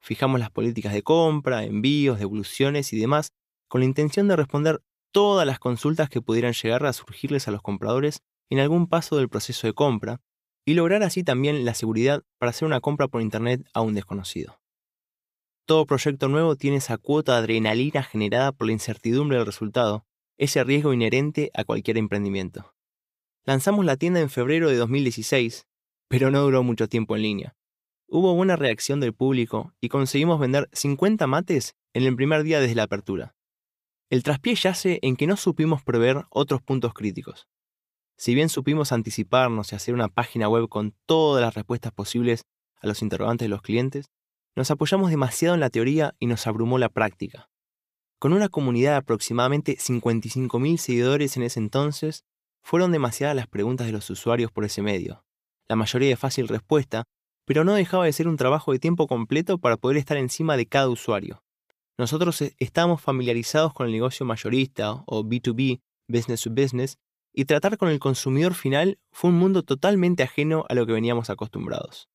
[0.00, 3.28] Fijamos las políticas de compra, envíos, devoluciones y demás
[3.68, 4.80] con la intención de responder
[5.14, 9.28] todas las consultas que pudieran llegar a surgirles a los compradores en algún paso del
[9.28, 10.20] proceso de compra
[10.66, 14.60] y lograr así también la seguridad para hacer una compra por Internet a un desconocido.
[15.66, 20.04] Todo proyecto nuevo tiene esa cuota de adrenalina generada por la incertidumbre del resultado,
[20.36, 22.74] ese riesgo inherente a cualquier emprendimiento.
[23.44, 25.68] Lanzamos la tienda en febrero de 2016,
[26.08, 27.56] pero no duró mucho tiempo en línea.
[28.08, 32.74] Hubo buena reacción del público y conseguimos vender 50 mates en el primer día desde
[32.74, 33.36] la apertura.
[34.10, 37.48] El traspié yace en que no supimos prever otros puntos críticos.
[38.16, 42.42] Si bien supimos anticiparnos y hacer una página web con todas las respuestas posibles
[42.80, 44.06] a los interrogantes de los clientes,
[44.56, 47.48] nos apoyamos demasiado en la teoría y nos abrumó la práctica.
[48.20, 52.24] Con una comunidad de aproximadamente 55.000 seguidores en ese entonces,
[52.62, 55.24] fueron demasiadas las preguntas de los usuarios por ese medio,
[55.68, 57.04] la mayoría de fácil respuesta
[57.44, 60.66] pero no dejaba de ser un trabajo de tiempo completo para poder estar encima de
[60.66, 61.43] cada usuario.
[61.96, 66.98] Nosotros eh, estábamos familiarizados con el negocio mayorista o B2B, business to business,
[67.32, 71.30] y tratar con el consumidor final fue un mundo totalmente ajeno a lo que veníamos
[71.30, 72.08] acostumbrados.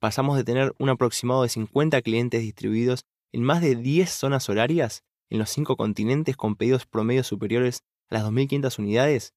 [0.00, 5.04] Pasamos de tener un aproximado de 50 clientes distribuidos en más de 10 zonas horarias
[5.30, 9.34] en los 5 continentes con pedidos promedios superiores a las 2.500 unidades,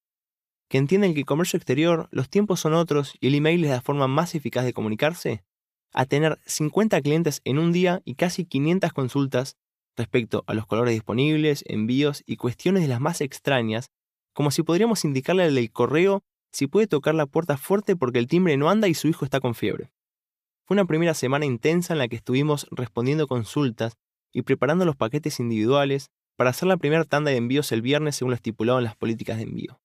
[0.69, 3.81] que entienden que el comercio exterior, los tiempos son otros y el email es la
[3.81, 5.45] forma más eficaz de comunicarse,
[5.93, 9.55] a tener 50 clientes en un día y casi 500 consultas
[9.97, 13.87] respecto a los colores disponibles, envíos y cuestiones de las más extrañas
[14.33, 18.57] como si podríamos indicarle al correo si puede tocar la puerta fuerte porque el timbre
[18.57, 19.91] no anda y su hijo está con fiebre.
[20.65, 23.97] Fue una primera semana intensa en la que estuvimos respondiendo consultas
[24.33, 28.31] y preparando los paquetes individuales para hacer la primera tanda de envíos el viernes según
[28.31, 29.79] lo estipulado en las políticas de envío.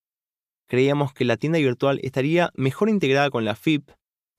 [0.67, 3.91] Creíamos que la tienda virtual estaría mejor integrada con la FIP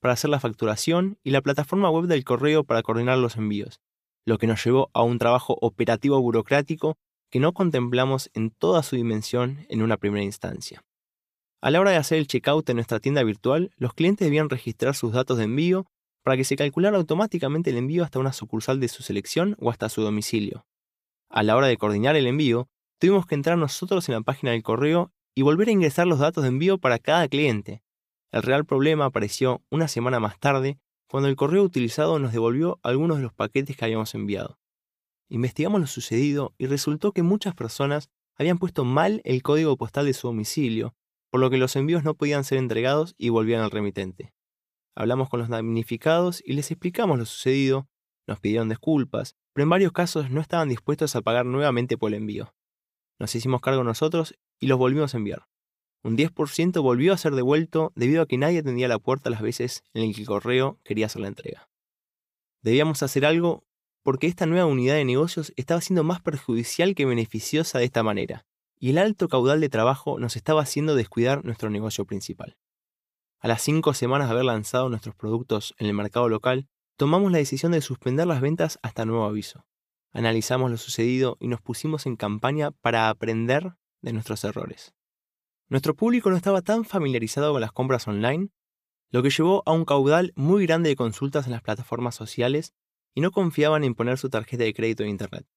[0.01, 3.79] para hacer la facturación y la plataforma web del correo para coordinar los envíos,
[4.25, 6.97] lo que nos llevó a un trabajo operativo burocrático
[7.29, 10.83] que no contemplamos en toda su dimensión en una primera instancia.
[11.61, 14.95] A la hora de hacer el checkout en nuestra tienda virtual, los clientes debían registrar
[14.95, 15.85] sus datos de envío
[16.23, 19.89] para que se calculara automáticamente el envío hasta una sucursal de su selección o hasta
[19.89, 20.65] su domicilio.
[21.29, 22.67] A la hora de coordinar el envío,
[22.99, 26.43] tuvimos que entrar nosotros en la página del correo y volver a ingresar los datos
[26.43, 27.81] de envío para cada cliente.
[28.31, 30.77] El real problema apareció una semana más tarde,
[31.11, 34.57] cuando el correo utilizado nos devolvió algunos de los paquetes que habíamos enviado.
[35.29, 40.13] Investigamos lo sucedido y resultó que muchas personas habían puesto mal el código postal de
[40.13, 40.95] su domicilio,
[41.29, 44.33] por lo que los envíos no podían ser entregados y volvían al remitente.
[44.95, 47.89] Hablamos con los damnificados y les explicamos lo sucedido,
[48.25, 52.19] nos pidieron disculpas, pero en varios casos no estaban dispuestos a pagar nuevamente por el
[52.19, 52.55] envío.
[53.19, 55.50] Nos hicimos cargo nosotros y los volvimos a enviar.
[56.03, 59.83] Un 10% volvió a ser devuelto debido a que nadie atendía la puerta las veces
[59.93, 61.69] en las que el correo quería hacer la entrega.
[62.61, 63.63] Debíamos hacer algo
[64.03, 68.45] porque esta nueva unidad de negocios estaba siendo más perjudicial que beneficiosa de esta manera,
[68.79, 72.57] y el alto caudal de trabajo nos estaba haciendo descuidar nuestro negocio principal.
[73.39, 77.37] A las cinco semanas de haber lanzado nuestros productos en el mercado local, tomamos la
[77.37, 79.65] decisión de suspender las ventas hasta nuevo aviso.
[80.11, 84.93] Analizamos lo sucedido y nos pusimos en campaña para aprender de nuestros errores.
[85.71, 88.49] Nuestro público no estaba tan familiarizado con las compras online,
[89.09, 92.73] lo que llevó a un caudal muy grande de consultas en las plataformas sociales
[93.15, 95.47] y no confiaban en poner su tarjeta de crédito en Internet.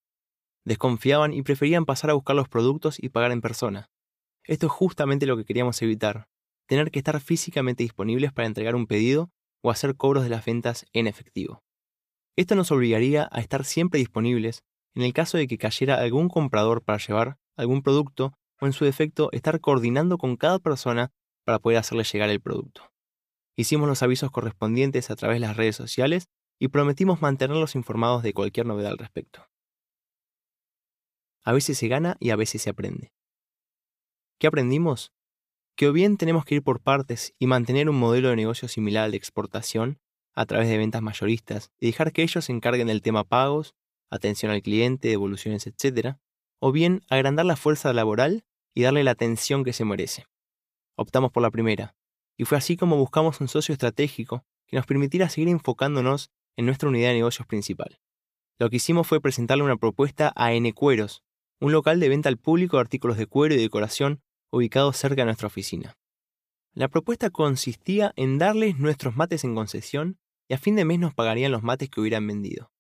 [0.65, 3.91] Desconfiaban y preferían pasar a buscar los productos y pagar en persona.
[4.45, 6.29] Esto es justamente lo que queríamos evitar,
[6.69, 9.33] tener que estar físicamente disponibles para entregar un pedido
[9.65, 11.65] o hacer cobros de las ventas en efectivo.
[12.37, 14.63] Esto nos obligaría a estar siempre disponibles
[14.95, 18.33] en el caso de que cayera algún comprador para llevar algún producto
[18.67, 21.13] en su defecto estar coordinando con cada persona
[21.45, 22.91] para poder hacerle llegar el producto.
[23.57, 28.33] Hicimos los avisos correspondientes a través de las redes sociales y prometimos mantenerlos informados de
[28.33, 29.49] cualquier novedad al respecto.
[31.45, 33.13] A veces se gana y a veces se aprende.
[34.39, 35.13] ¿Qué aprendimos?
[35.77, 39.05] Que o bien tenemos que ir por partes y mantener un modelo de negocio similar
[39.05, 39.99] al de exportación
[40.35, 43.75] a través de ventas mayoristas y dejar que ellos se encarguen del tema pagos,
[44.11, 46.17] atención al cliente, devoluciones, etc.,
[46.61, 48.45] o bien agrandar la fuerza laboral
[48.75, 50.27] y darle la atención que se merece.
[50.97, 51.95] Optamos por la primera,
[52.37, 56.89] y fue así como buscamos un socio estratégico que nos permitiera seguir enfocándonos en nuestra
[56.89, 58.01] unidad de negocios principal.
[58.59, 61.23] Lo que hicimos fue presentarle una propuesta a N Cueros,
[61.61, 65.27] un local de venta al público de artículos de cuero y decoración ubicado cerca de
[65.27, 65.97] nuestra oficina.
[66.73, 71.15] La propuesta consistía en darles nuestros mates en concesión y a fin de mes nos
[71.15, 72.71] pagarían los mates que hubieran vendido.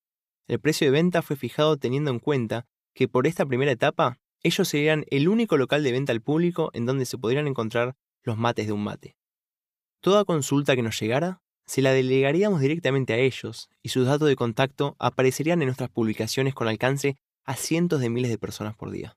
[0.46, 4.68] El precio de venta fue fijado teniendo en cuenta que por esta primera etapa ellos
[4.68, 8.66] serían el único local de venta al público en donde se podrían encontrar los mates
[8.66, 9.16] de un mate.
[10.00, 14.36] Toda consulta que nos llegara se la delegaríamos directamente a ellos y sus datos de
[14.36, 19.16] contacto aparecerían en nuestras publicaciones con alcance a cientos de miles de personas por día.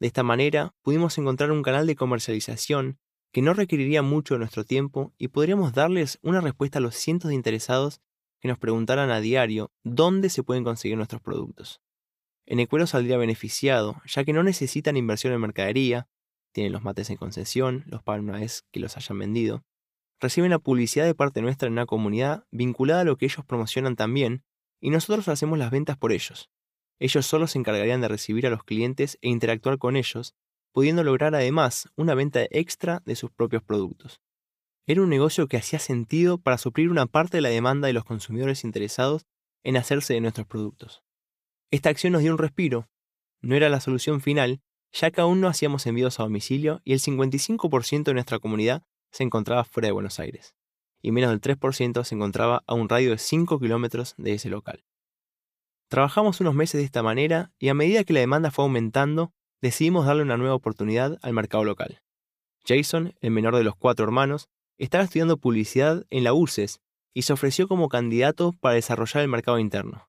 [0.00, 2.98] De esta manera, pudimos encontrar un canal de comercialización
[3.32, 7.28] que no requeriría mucho de nuestro tiempo y podríamos darles una respuesta a los cientos
[7.28, 8.00] de interesados
[8.40, 11.82] que nos preguntaran a diario dónde se pueden conseguir nuestros productos.
[12.46, 16.08] En Ecuero saldría beneficiado, ya que no necesitan inversión en mercadería,
[16.52, 19.64] tienen los mates en concesión, los pagan una vez que los hayan vendido,
[20.20, 23.96] reciben la publicidad de parte nuestra en una comunidad vinculada a lo que ellos promocionan
[23.96, 24.44] también,
[24.80, 26.48] y nosotros hacemos las ventas por ellos.
[26.98, 30.34] Ellos solo se encargarían de recibir a los clientes e interactuar con ellos,
[30.72, 34.20] pudiendo lograr además una venta extra de sus propios productos.
[34.86, 38.04] Era un negocio que hacía sentido para suplir una parte de la demanda de los
[38.04, 39.26] consumidores interesados
[39.64, 41.02] en hacerse de nuestros productos.
[41.70, 42.88] Esta acción nos dio un respiro.
[43.40, 44.60] No era la solución final,
[44.92, 49.24] ya que aún no hacíamos envíos a domicilio y el 55% de nuestra comunidad se
[49.24, 50.54] encontraba fuera de Buenos Aires.
[51.02, 54.84] y menos del 3% se encontraba a un radio de 5 kilómetros de ese local.
[55.88, 60.06] Trabajamos unos meses de esta manera y a medida que la demanda fue aumentando, decidimos
[60.06, 62.00] darle una nueva oportunidad al mercado local.
[62.66, 64.48] Jason, el menor de los cuatro hermanos,
[64.78, 66.80] estaba estudiando publicidad en la UCES
[67.14, 70.08] y se ofreció como candidato para desarrollar el mercado interno.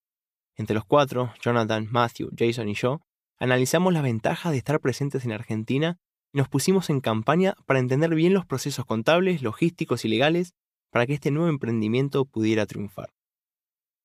[0.58, 3.02] Entre los cuatro, Jonathan, Matthew, Jason y yo,
[3.38, 6.00] analizamos las ventajas de estar presentes en Argentina
[6.34, 10.54] y nos pusimos en campaña para entender bien los procesos contables, logísticos y legales
[10.92, 13.14] para que este nuevo emprendimiento pudiera triunfar.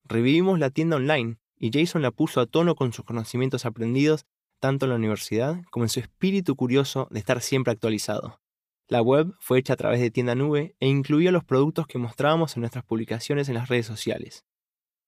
[0.04, 4.26] Revivimos la tienda online y Jason la puso a tono con sus conocimientos aprendidos
[4.60, 8.40] tanto en la universidad como en su espíritu curioso de estar siempre actualizado.
[8.88, 12.56] La web fue hecha a través de tienda nube e incluía los productos que mostrábamos
[12.56, 14.44] en nuestras publicaciones en las redes sociales.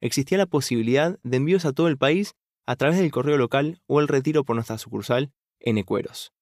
[0.05, 2.35] Existía la posibilidad de envíos a todo el país
[2.67, 6.35] a través del correo local o el retiro por nuestra sucursal en Ecueros.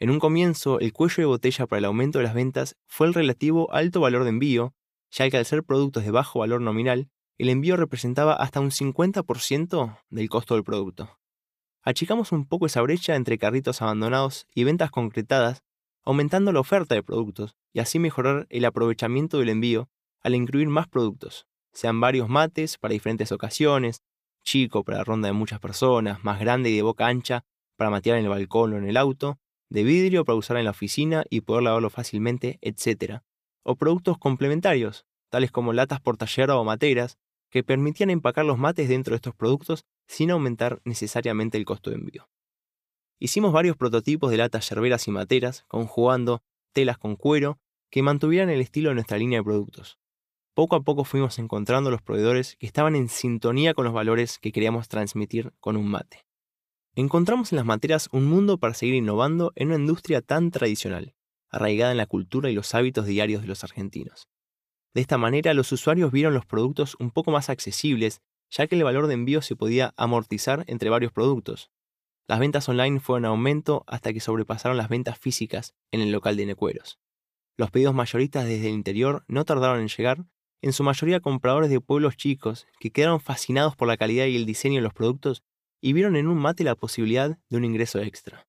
[0.00, 3.14] En un comienzo, el cuello de botella para el aumento de las ventas fue el
[3.14, 4.74] relativo alto valor de envío,
[5.12, 10.00] ya que al ser productos de bajo valor nominal, el envío representaba hasta un 50%
[10.10, 11.16] del costo del producto.
[11.82, 15.62] Achicamos un poco esa brecha entre carritos abandonados y ventas concretadas,
[16.02, 19.88] aumentando la oferta de productos y así mejorar el aprovechamiento del envío
[20.22, 21.46] al incluir más productos,
[21.76, 24.02] sean varios mates para diferentes ocasiones,
[24.42, 27.44] chico para la ronda de muchas personas, más grande y de boca ancha
[27.76, 30.70] para matear en el balcón o en el auto, de vidrio para usar en la
[30.70, 33.20] oficina y poder lavarlo fácilmente, etc.
[33.62, 37.18] O productos complementarios, tales como latas por taller o materas,
[37.50, 41.96] que permitían empacar los mates dentro de estos productos sin aumentar necesariamente el costo de
[41.96, 42.30] envío.
[43.18, 47.58] Hicimos varios prototipos de latas yerberas y materas, conjugando telas con cuero,
[47.90, 49.98] que mantuvieran el estilo de nuestra línea de productos.
[50.56, 54.52] Poco a poco fuimos encontrando los proveedores que estaban en sintonía con los valores que
[54.52, 56.24] queríamos transmitir con un mate.
[56.94, 61.14] Encontramos en las materas un mundo para seguir innovando en una industria tan tradicional,
[61.50, 64.30] arraigada en la cultura y los hábitos diarios de los argentinos.
[64.94, 68.84] De esta manera, los usuarios vieron los productos un poco más accesibles, ya que el
[68.84, 71.70] valor de envío se podía amortizar entre varios productos.
[72.26, 76.38] Las ventas online fueron en aumento hasta que sobrepasaron las ventas físicas en el local
[76.38, 76.98] de Necueros.
[77.58, 80.24] Los pedidos mayoristas desde el interior no tardaron en llegar,
[80.62, 84.46] en su mayoría compradores de pueblos chicos que quedaron fascinados por la calidad y el
[84.46, 85.42] diseño de los productos
[85.80, 88.46] y vieron en un mate la posibilidad de un ingreso extra.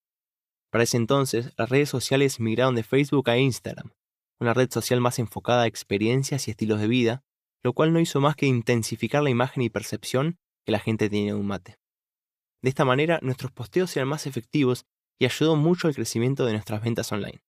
[0.72, 3.92] Para ese entonces, las redes sociales migraron de Facebook a Instagram,
[4.40, 7.24] una red social más enfocada a experiencias y estilos de vida,
[7.64, 11.34] lo cual no hizo más que intensificar la imagen y percepción que la gente tenía
[11.34, 11.78] de un mate.
[12.62, 14.86] De esta manera, nuestros posteos eran más efectivos
[15.20, 17.42] y ayudó mucho al crecimiento de nuestras ventas online.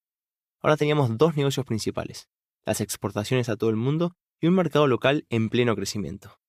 [0.62, 2.30] Ahora teníamos dos negocios principales,
[2.66, 6.40] las exportaciones a todo el mundo y un mercado local en pleno crecimiento.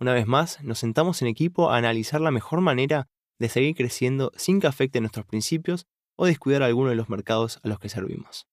[0.00, 3.08] Una vez más, nos sentamos en equipo a analizar la mejor manera
[3.38, 5.86] de seguir creciendo sin que afecte nuestros principios
[6.16, 8.46] o descuidar alguno de los mercados a los que servimos.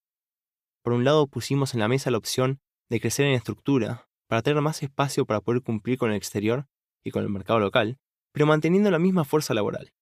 [0.83, 4.61] Por un lado, pusimos en la mesa la opción de crecer en estructura para tener
[4.61, 6.67] más espacio para poder cumplir con el exterior
[7.03, 7.97] y con el mercado local,
[8.31, 9.93] pero manteniendo la misma fuerza laboral.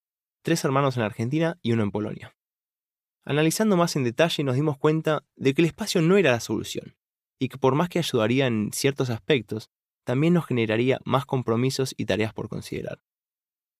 [0.44, 2.36] Tres hermanos en Argentina y uno en Polonia.
[3.26, 6.96] Analizando más en detalle nos dimos cuenta de que el espacio no era la solución,
[7.40, 9.70] y que por más que ayudaría en ciertos aspectos,
[10.04, 13.00] también nos generaría más compromisos y tareas por considerar.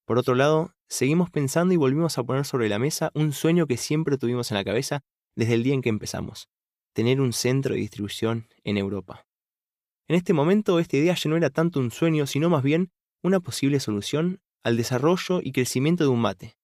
[0.04, 3.76] Por otro lado, seguimos pensando y volvimos a poner sobre la mesa un sueño que
[3.76, 5.02] siempre tuvimos en la cabeza
[5.36, 6.48] desde el día en que empezamos,
[6.92, 9.26] tener un centro de distribución en Europa.
[10.08, 12.90] En este momento esta idea ya no era tanto un sueño, sino más bien
[13.22, 16.56] una posible solución al desarrollo y crecimiento de un mate.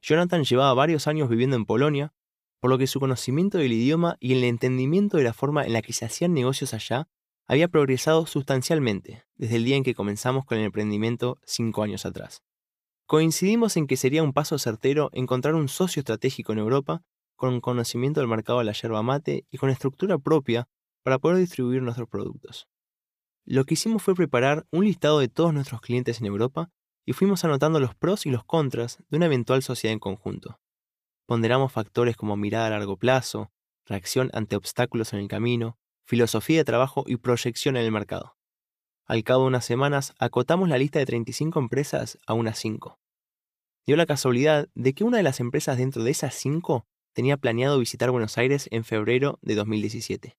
[0.00, 2.14] Jonathan llevaba varios años viviendo en Polonia,
[2.60, 5.82] por lo que su conocimiento del idioma y el entendimiento de la forma en la
[5.82, 7.08] que se hacían negocios allá
[7.46, 12.42] había progresado sustancialmente desde el día en que comenzamos con el emprendimiento cinco años atrás.
[13.06, 17.02] Coincidimos en que sería un paso certero encontrar un socio estratégico en Europa
[17.36, 20.68] con conocimiento del mercado de la yerba mate y con estructura propia
[21.02, 22.68] para poder distribuir nuestros productos.
[23.46, 26.70] Lo que hicimos fue preparar un listado de todos nuestros clientes en Europa
[27.06, 30.60] y fuimos anotando los pros y los contras de una eventual sociedad en conjunto.
[31.28, 33.52] Ponderamos factores como mirada a largo plazo,
[33.84, 35.76] reacción ante obstáculos en el camino,
[36.06, 38.38] filosofía de trabajo y proyección en el mercado.
[39.04, 42.98] Al cabo de unas semanas, acotamos la lista de 35 empresas a unas 5.
[43.86, 47.78] Dio la casualidad de que una de las empresas dentro de esas 5 tenía planeado
[47.78, 50.38] visitar Buenos Aires en febrero de 2017.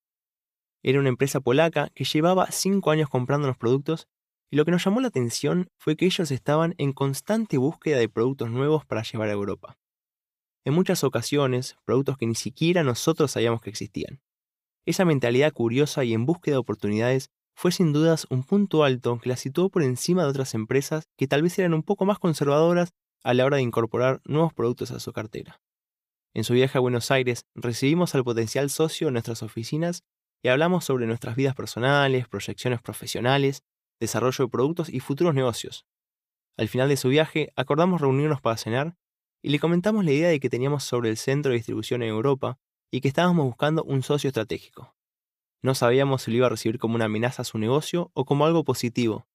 [0.82, 4.08] Era una empresa polaca que llevaba 5 años comprando los productos
[4.50, 8.10] y lo que nos llamó la atención fue que ellos estaban en constante búsqueda de
[8.10, 9.79] productos nuevos para llevar a Europa.
[10.70, 14.22] En muchas ocasiones, productos que ni siquiera nosotros sabíamos que existían.
[14.86, 19.30] Esa mentalidad curiosa y en búsqueda de oportunidades fue sin dudas un punto alto que
[19.30, 22.92] la situó por encima de otras empresas que tal vez eran un poco más conservadoras
[23.24, 25.60] a la hora de incorporar nuevos productos a su cartera.
[26.36, 30.04] En su viaje a Buenos Aires recibimos al potencial socio en nuestras oficinas
[30.44, 33.64] y hablamos sobre nuestras vidas personales, proyecciones profesionales,
[34.00, 35.88] desarrollo de productos y futuros negocios.
[36.58, 38.98] Al final de su viaje, acordamos reunirnos para cenar
[39.42, 42.60] y le comentamos la idea de que teníamos sobre el centro de distribución en Europa
[42.92, 44.96] y que estábamos buscando un socio estratégico.
[45.62, 48.46] No sabíamos si lo iba a recibir como una amenaza a su negocio o como
[48.46, 49.28] algo positivo.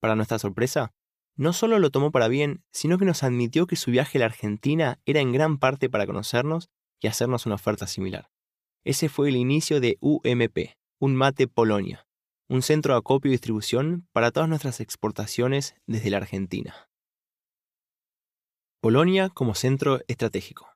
[0.00, 0.92] Para nuestra sorpresa,
[1.36, 4.26] no solo lo tomó para bien, sino que nos admitió que su viaje a la
[4.26, 6.68] Argentina era en gran parte para conocernos
[7.00, 8.30] y hacernos una oferta similar.
[8.84, 12.06] Ese fue el inicio de UMP, un mate Polonia,
[12.48, 16.91] un centro de acopio y distribución para todas nuestras exportaciones desde la Argentina.
[18.82, 20.68] Polonia como centro estratégico.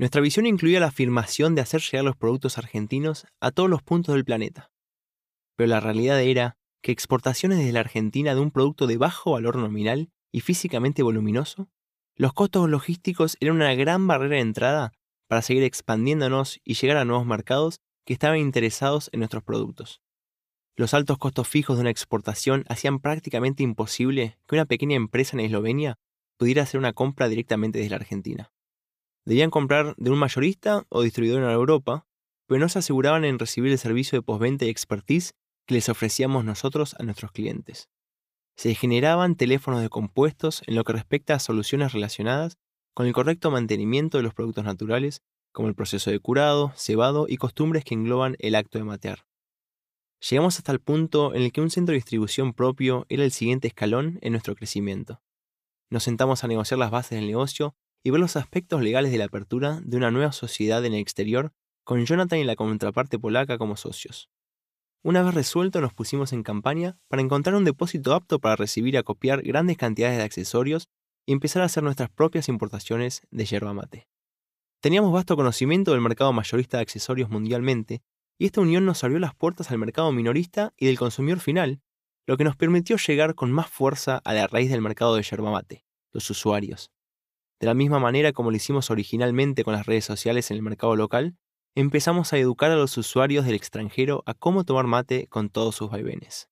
[0.00, 4.16] Nuestra visión incluía la afirmación de hacer llegar los productos argentinos a todos los puntos
[4.16, 4.72] del planeta.
[5.54, 9.58] Pero la realidad era que exportaciones desde la Argentina de un producto de bajo valor
[9.58, 11.70] nominal y físicamente voluminoso,
[12.16, 14.92] los costos logísticos eran una gran barrera de entrada
[15.28, 20.02] para seguir expandiéndonos y llegar a nuevos mercados que estaban interesados en nuestros productos.
[20.76, 25.44] Los altos costos fijos de una exportación hacían prácticamente imposible que una pequeña empresa en
[25.44, 25.96] Eslovenia
[26.38, 28.52] pudiera hacer una compra directamente desde la Argentina.
[29.26, 32.06] Debían comprar de un mayorista o distribuidor en Europa,
[32.46, 35.34] pero no se aseguraban en recibir el servicio de postventa y expertise
[35.66, 37.90] que les ofrecíamos nosotros a nuestros clientes.
[38.56, 42.56] Se generaban teléfonos de compuestos en lo que respecta a soluciones relacionadas
[42.94, 45.20] con el correcto mantenimiento de los productos naturales,
[45.52, 49.26] como el proceso de curado, cebado y costumbres que engloban el acto de matear.
[50.28, 53.68] Llegamos hasta el punto en el que un centro de distribución propio era el siguiente
[53.68, 55.20] escalón en nuestro crecimiento.
[55.90, 57.74] Nos sentamos a negociar las bases del negocio
[58.04, 61.52] y ver los aspectos legales de la apertura de una nueva sociedad en el exterior
[61.84, 64.30] con Jonathan y la contraparte polaca como socios.
[65.02, 68.98] Una vez resuelto nos pusimos en campaña para encontrar un depósito apto para recibir y
[68.98, 70.88] acopiar grandes cantidades de accesorios
[71.24, 74.08] y empezar a hacer nuestras propias importaciones de yerba mate.
[74.80, 78.02] Teníamos vasto conocimiento del mercado mayorista de accesorios mundialmente
[78.38, 81.80] y esta unión nos abrió las puertas al mercado minorista y del consumidor final,
[82.28, 85.50] lo que nos permitió llegar con más fuerza a la raíz del mercado de yerba
[85.50, 86.92] mate, los usuarios.
[87.58, 90.94] De la misma manera como lo hicimos originalmente con las redes sociales en el mercado
[90.94, 91.38] local,
[91.74, 95.90] empezamos a educar a los usuarios del extranjero a cómo tomar mate con todos sus
[95.90, 96.50] vaivenes.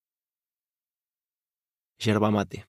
[1.99, 2.67] Yerba mate.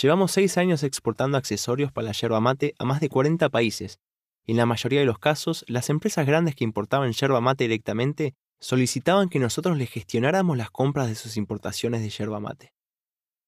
[0.00, 3.98] Llevamos seis años exportando accesorios para la yerba mate a más de 40 países,
[4.46, 8.36] y en la mayoría de los casos, las empresas grandes que importaban yerba mate directamente
[8.60, 12.72] solicitaban que nosotros les gestionáramos las compras de sus importaciones de yerba mate.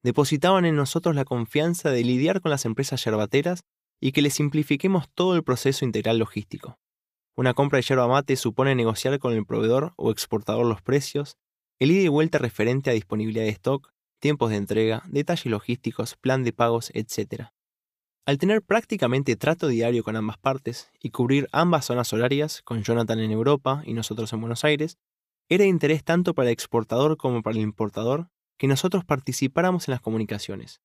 [0.03, 3.65] Depositaban en nosotros la confianza de lidiar con las empresas yerbateras
[4.01, 6.79] y que les simplifiquemos todo el proceso integral logístico.
[7.37, 11.37] Una compra de yerba mate supone negociar con el proveedor o exportador los precios,
[11.79, 16.45] el ida y vuelta referente a disponibilidad de stock, tiempos de entrega, detalles logísticos, plan
[16.45, 17.51] de pagos, etc.
[18.27, 23.19] Al tener prácticamente trato diario con ambas partes y cubrir ambas zonas horarias, con Jonathan
[23.19, 24.99] en Europa y nosotros en Buenos Aires,
[25.49, 29.93] era de interés tanto para el exportador como para el importador que nosotros participáramos en
[29.93, 30.81] las comunicaciones.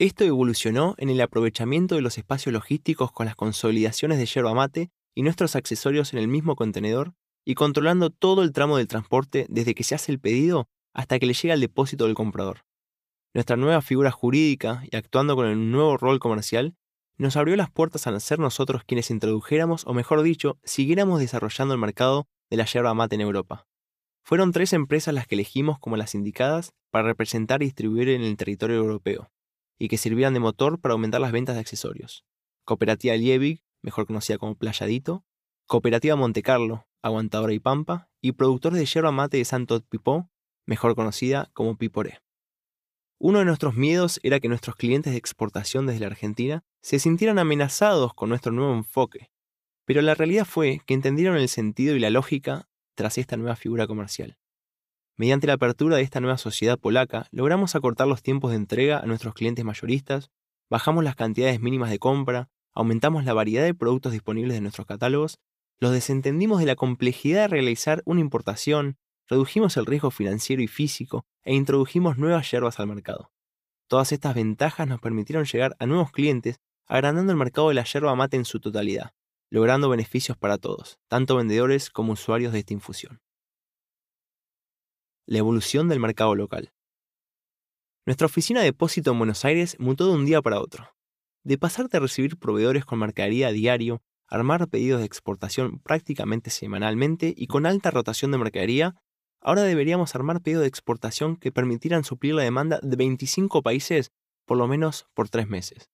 [0.00, 4.90] Esto evolucionó en el aprovechamiento de los espacios logísticos con las consolidaciones de yerba mate
[5.14, 7.14] y nuestros accesorios en el mismo contenedor
[7.46, 11.26] y controlando todo el tramo del transporte desde que se hace el pedido hasta que
[11.26, 12.64] le llega al depósito del comprador.
[13.34, 16.76] Nuestra nueva figura jurídica y actuando con el nuevo rol comercial
[17.16, 21.80] nos abrió las puertas a ser nosotros quienes introdujéramos, o mejor dicho, siguiéramos desarrollando el
[21.80, 23.66] mercado de la yerba mate en Europa.
[24.24, 28.36] Fueron tres empresas las que elegimos como las indicadas para representar y distribuir en el
[28.36, 29.32] territorio europeo,
[29.80, 32.24] y que sirvieran de motor para aumentar las ventas de accesorios.
[32.64, 35.24] Cooperativa Liebig, mejor conocida como Playadito,
[35.66, 40.30] Cooperativa Montecarlo, Aguantadora y Pampa, y productores de yerba mate de Santo Pipó,
[40.66, 42.23] mejor conocida como Piporé.
[43.18, 47.38] Uno de nuestros miedos era que nuestros clientes de exportación desde la Argentina se sintieran
[47.38, 49.30] amenazados con nuestro nuevo enfoque,
[49.84, 53.86] pero la realidad fue que entendieron el sentido y la lógica tras esta nueva figura
[53.86, 54.38] comercial.
[55.16, 59.06] Mediante la apertura de esta nueva sociedad polaca, logramos acortar los tiempos de entrega a
[59.06, 60.30] nuestros clientes mayoristas,
[60.68, 65.38] bajamos las cantidades mínimas de compra, aumentamos la variedad de productos disponibles de nuestros catálogos,
[65.78, 68.96] los desentendimos de la complejidad de realizar una importación,
[69.28, 73.30] redujimos el riesgo financiero y físico e introdujimos nuevas hierbas al mercado.
[73.88, 78.14] Todas estas ventajas nos permitieron llegar a nuevos clientes, agrandando el mercado de la yerba
[78.14, 79.12] mate en su totalidad,
[79.50, 83.20] logrando beneficios para todos, tanto vendedores como usuarios de esta infusión
[85.26, 86.72] la evolución del mercado local.
[88.06, 90.94] Nuestra oficina de depósito en Buenos Aires mutó de un día para otro.
[91.42, 97.32] De pasar de recibir proveedores con mercadería a diario, armar pedidos de exportación prácticamente semanalmente
[97.36, 98.96] y con alta rotación de mercadería,
[99.44, 104.10] ahora deberíamos armar pedidos de exportación que permitieran suplir la demanda de 25 países
[104.46, 105.90] por lo menos por tres meses.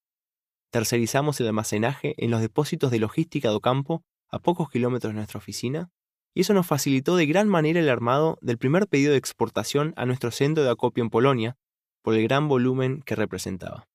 [0.71, 5.39] Tercerizamos el almacenaje en los depósitos de logística de campo a pocos kilómetros de nuestra
[5.39, 5.91] oficina
[6.33, 10.07] y eso nos facilitó de gran manera el armado del primer pedido de exportación a
[10.07, 11.57] nuestro centro de acopio en Polonia,
[12.03, 13.89] por el gran volumen que representaba.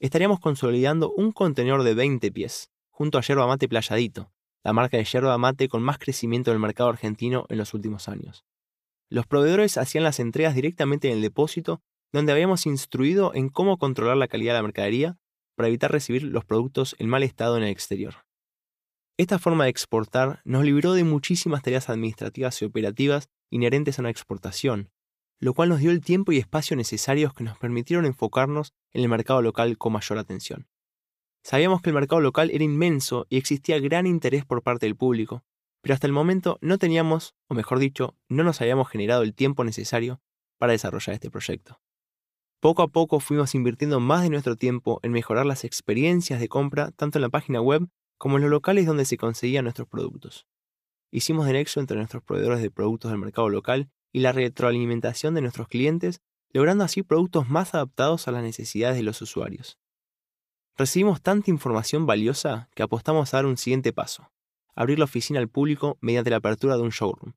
[0.00, 4.32] Estaríamos consolidando un contenedor de 20 pies, junto a Yerba Mate Playadito,
[4.64, 8.08] la marca de yerba mate con más crecimiento en el mercado argentino en los últimos
[8.08, 8.44] años.
[9.10, 11.82] Los proveedores hacían las entregas directamente en el depósito,
[12.12, 15.18] donde habíamos instruido en cómo controlar la calidad de la mercadería
[15.56, 18.26] para evitar recibir los productos en mal estado en el exterior.
[19.18, 24.10] Esta forma de exportar nos libró de muchísimas tareas administrativas y operativas inherentes a una
[24.10, 24.90] exportación,
[25.40, 29.08] lo cual nos dio el tiempo y espacio necesarios que nos permitieron enfocarnos en el
[29.08, 30.68] mercado local con mayor atención.
[31.42, 35.44] Sabíamos que el mercado local era inmenso y existía gran interés por parte del público,
[35.80, 39.64] pero hasta el momento no teníamos, o mejor dicho, no nos habíamos generado el tiempo
[39.64, 40.20] necesario
[40.58, 41.80] para desarrollar este proyecto.
[42.60, 46.90] Poco a poco fuimos invirtiendo más de nuestro tiempo en mejorar las experiencias de compra
[46.90, 50.46] tanto en la página web como en los locales donde se conseguían nuestros productos.
[51.12, 55.40] Hicimos de nexo entre nuestros proveedores de productos del mercado local y la retroalimentación de
[55.40, 56.20] nuestros clientes,
[56.52, 59.78] logrando así productos más adaptados a las necesidades de los usuarios.
[60.76, 64.30] Recibimos tanta información valiosa que apostamos a dar un siguiente paso,
[64.78, 67.34] abrir la oficina al público mediante la apertura de un showroom,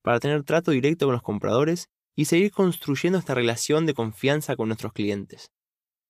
[0.00, 4.68] para tener trato directo con los compradores y seguir construyendo esta relación de confianza con
[4.68, 5.50] nuestros clientes.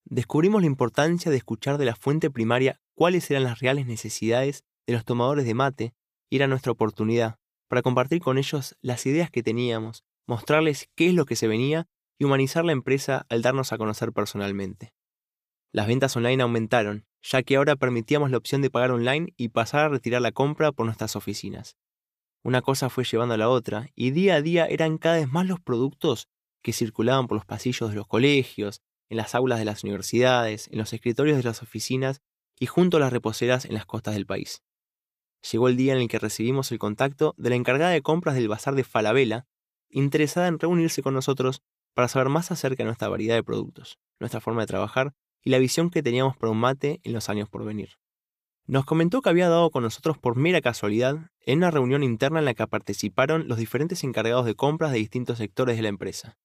[0.04, 4.92] Descubrimos la importancia de escuchar de la fuente primaria cuáles eran las reales necesidades de
[4.92, 5.94] los tomadores de mate
[6.28, 7.36] y era nuestra oportunidad
[7.70, 11.88] para compartir con ellos las ideas que teníamos, mostrarles qué es lo que se venía
[12.18, 14.92] y humanizar la empresa al darnos a conocer personalmente.
[15.74, 19.80] Las ventas online aumentaron, ya que ahora permitíamos la opción de pagar online y pasar
[19.80, 21.76] a retirar la compra por nuestras oficinas.
[22.44, 25.48] Una cosa fue llevando a la otra, y día a día eran cada vez más
[25.48, 26.28] los productos
[26.62, 30.78] que circulaban por los pasillos de los colegios, en las aulas de las universidades, en
[30.78, 32.22] los escritorios de las oficinas
[32.56, 34.62] y junto a las reposeras en las costas del país.
[35.50, 38.46] Llegó el día en el que recibimos el contacto de la encargada de compras del
[38.46, 39.48] bazar de Falabella,
[39.90, 41.62] interesada en reunirse con nosotros
[41.94, 45.14] para saber más acerca de nuestra variedad de productos, nuestra forma de trabajar
[45.44, 47.90] y la visión que teníamos por un mate en los años por venir.
[48.66, 52.46] Nos comentó que había dado con nosotros por mera casualidad en una reunión interna en
[52.46, 56.38] la que participaron los diferentes encargados de compras de distintos sectores de la empresa.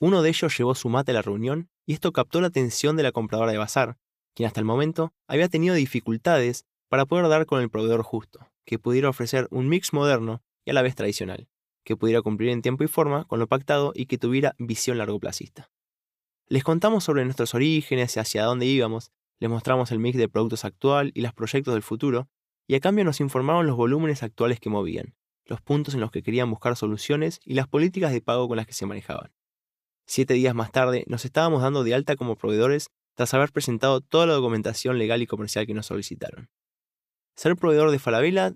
[0.00, 3.04] Uno de ellos llevó su mate a la reunión y esto captó la atención de
[3.04, 3.96] la compradora de bazar,
[4.34, 8.80] quien hasta el momento había tenido dificultades para poder dar con el proveedor justo, que
[8.80, 11.48] pudiera ofrecer un mix moderno y a la vez tradicional,
[11.84, 15.70] que pudiera cumplir en tiempo y forma con lo pactado y que tuviera visión largoplacista.
[16.48, 20.64] Les contamos sobre nuestros orígenes y hacia dónde íbamos, les mostramos el mix de productos
[20.64, 22.28] actual y los proyectos del futuro,
[22.68, 26.22] y a cambio nos informaron los volúmenes actuales que movían, los puntos en los que
[26.22, 29.32] querían buscar soluciones y las políticas de pago con las que se manejaban.
[30.06, 34.26] Siete días más tarde nos estábamos dando de alta como proveedores tras haber presentado toda
[34.26, 36.48] la documentación legal y comercial que nos solicitaron.
[37.34, 38.54] Ser proveedor de Falabella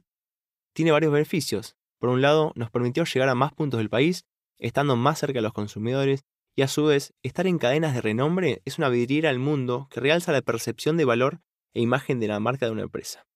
[0.74, 1.76] tiene varios beneficios.
[1.98, 4.26] Por un lado, nos permitió llegar a más puntos del país,
[4.58, 6.24] estando más cerca de los consumidores
[6.56, 10.00] y a su vez, estar en cadenas de renombre es una vidriera al mundo que
[10.00, 11.40] realza la percepción de valor
[11.74, 13.26] e imagen de la marca de una empresa.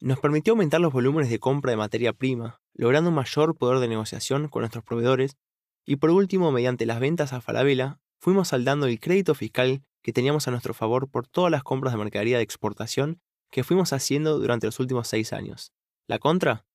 [0.00, 3.88] Nos permitió aumentar los volúmenes de compra de materia prima, logrando un mayor poder de
[3.88, 5.36] negociación con nuestros proveedores,
[5.84, 10.46] y por último, mediante las ventas a Falabella, fuimos saldando el crédito fiscal que teníamos
[10.46, 13.20] a nuestro favor por todas las compras de mercadería de exportación
[13.50, 15.72] que fuimos haciendo durante los últimos seis años.
[16.06, 16.66] ¿La contra?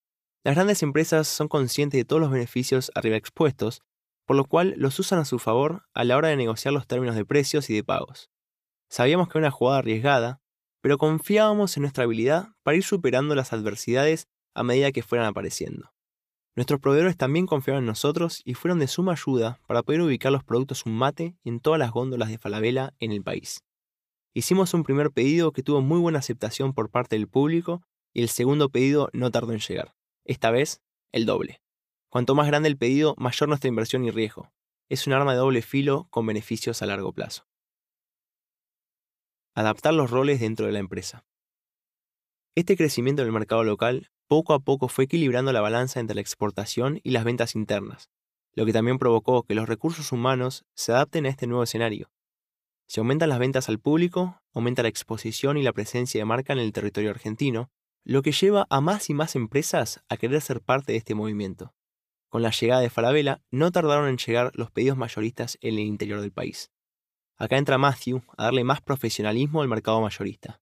[0.43, 3.81] Las grandes empresas son conscientes de todos los beneficios arriba expuestos
[4.31, 7.17] por lo cual los usan a su favor a la hora de negociar los términos
[7.17, 8.31] de precios y de pagos.
[8.89, 10.39] Sabíamos que era una jugada arriesgada,
[10.79, 15.91] pero confiábamos en nuestra habilidad para ir superando las adversidades a medida que fueran apareciendo.
[16.55, 20.45] Nuestros proveedores también confiaban en nosotros y fueron de suma ayuda para poder ubicar los
[20.45, 23.65] productos un mate en todas las góndolas de Falabella en el país.
[24.33, 27.81] Hicimos un primer pedido que tuvo muy buena aceptación por parte del público
[28.13, 29.93] y el segundo pedido no tardó en llegar.
[30.23, 30.79] Esta vez,
[31.11, 31.59] el doble.
[32.11, 34.51] Cuanto más grande el pedido, mayor nuestra inversión y riesgo.
[34.89, 37.47] Es un arma de doble filo con beneficios a largo plazo.
[39.55, 41.23] Adaptar los roles dentro de la empresa.
[42.53, 46.19] Este crecimiento en el mercado local poco a poco fue equilibrando la balanza entre la
[46.19, 48.09] exportación y las ventas internas,
[48.55, 52.11] lo que también provocó que los recursos humanos se adapten a este nuevo escenario.
[52.87, 56.59] Si aumentan las ventas al público, aumenta la exposición y la presencia de marca en
[56.59, 57.71] el territorio argentino,
[58.03, 61.73] lo que lleva a más y más empresas a querer ser parte de este movimiento.
[62.31, 66.21] Con la llegada de Falabella, no tardaron en llegar los pedidos mayoristas en el interior
[66.21, 66.71] del país.
[67.37, 70.61] Acá entra Matthew a darle más profesionalismo al mercado mayorista.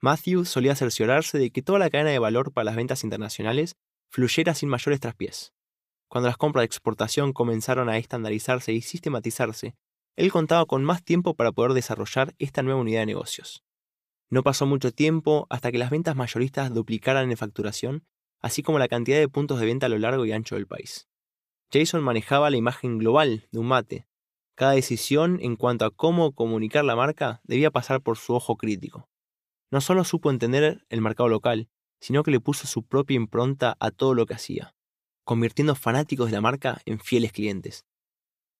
[0.00, 3.76] Matthew solía cerciorarse de que toda la cadena de valor para las ventas internacionales
[4.08, 5.52] fluyera sin mayores traspiés.
[6.08, 9.74] Cuando las compras de exportación comenzaron a estandarizarse y sistematizarse,
[10.16, 13.62] él contaba con más tiempo para poder desarrollar esta nueva unidad de negocios.
[14.30, 18.06] No pasó mucho tiempo hasta que las ventas mayoristas duplicaran en facturación
[18.42, 21.08] así como la cantidad de puntos de venta a lo largo y ancho del país.
[21.72, 24.06] Jason manejaba la imagen global de un mate.
[24.54, 29.08] Cada decisión en cuanto a cómo comunicar la marca debía pasar por su ojo crítico.
[29.70, 31.70] No solo supo entender el mercado local,
[32.00, 34.74] sino que le puso su propia impronta a todo lo que hacía,
[35.24, 37.86] convirtiendo fanáticos de la marca en fieles clientes.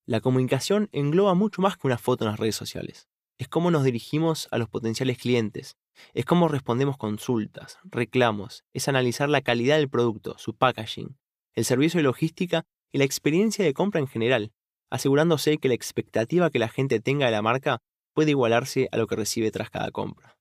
[0.06, 3.08] La comunicación engloba mucho más que una foto en las redes sociales.
[3.38, 5.76] Es cómo nos dirigimos a los potenciales clientes,
[6.14, 11.16] es cómo respondemos consultas, reclamos, es analizar la calidad del producto, su packaging,
[11.54, 14.52] el servicio de logística y la experiencia de compra en general,
[14.90, 17.78] asegurándose que la expectativa que la gente tenga de la marca
[18.14, 20.36] puede igualarse a lo que recibe tras cada compra.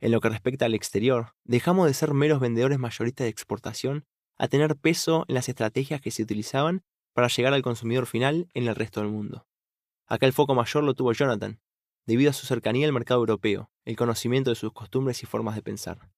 [0.00, 4.04] En lo que respecta al exterior, dejamos de ser meros vendedores mayoristas de exportación
[4.36, 6.82] a tener peso en las estrategias que se utilizaban
[7.14, 9.46] para llegar al consumidor final en el resto del mundo.
[10.06, 11.60] Acá el foco mayor lo tuvo Jonathan,
[12.06, 15.62] debido a su cercanía al mercado europeo, el conocimiento de sus costumbres y formas de
[15.62, 16.10] pensar.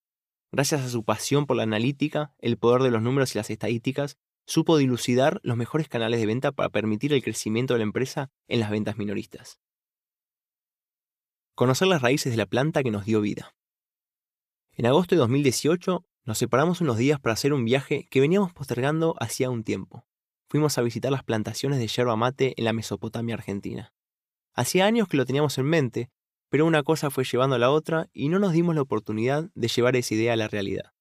[0.53, 4.19] Gracias a su pasión por la analítica, el poder de los números y las estadísticas,
[4.47, 8.61] supo dilucidar los mejores canales de venta para permitir el crecimiento de la empresa en
[8.61, 9.61] las ventas minoristas.
[11.55, 13.55] Conocer las raíces de la planta que nos dio vida.
[14.73, 19.17] En agosto de 2018 nos separamos unos días para hacer un viaje que veníamos postergando
[19.19, 20.07] hacía un tiempo.
[20.49, 23.93] Fuimos a visitar las plantaciones de yerba mate en la Mesopotamia argentina.
[24.59, 26.11] Hacía años que lo teníamos en mente,
[26.51, 29.69] pero una cosa fue llevando a la otra y no nos dimos la oportunidad de
[29.69, 30.95] llevar esa idea a la realidad.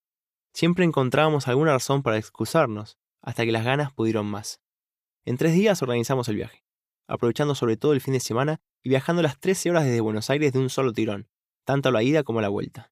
[0.53, 4.61] Siempre encontrábamos alguna razón para excusarnos, hasta que las ganas pudieron más.
[5.25, 6.65] En tres días organizamos el viaje,
[7.07, 10.53] aprovechando sobre todo el fin de semana y viajando las 13 horas desde Buenos Aires
[10.53, 11.27] de un solo tirón,
[11.65, 12.91] tanto a la ida como a la vuelta.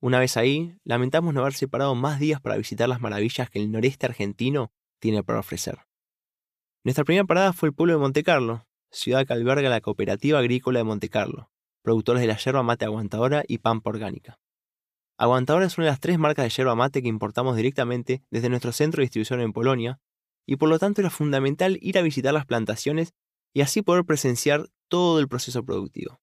[0.00, 3.72] Una vez ahí, lamentamos no haber separado más días para visitar las maravillas que el
[3.72, 5.80] noreste argentino tiene para ofrecer.
[6.84, 10.84] Nuestra primera parada fue el pueblo de Montecarlo, ciudad que alberga la Cooperativa Agrícola de
[10.84, 11.50] Montecarlo,
[11.82, 14.38] productores de la yerba mate aguantadora y pampa orgánica.
[15.18, 18.72] Aguantadora es una de las tres marcas de yerba mate que importamos directamente desde nuestro
[18.72, 20.00] centro de distribución en Polonia,
[20.46, 23.14] y por lo tanto era fundamental ir a visitar las plantaciones
[23.52, 26.20] y así poder presenciar todo el proceso productivo.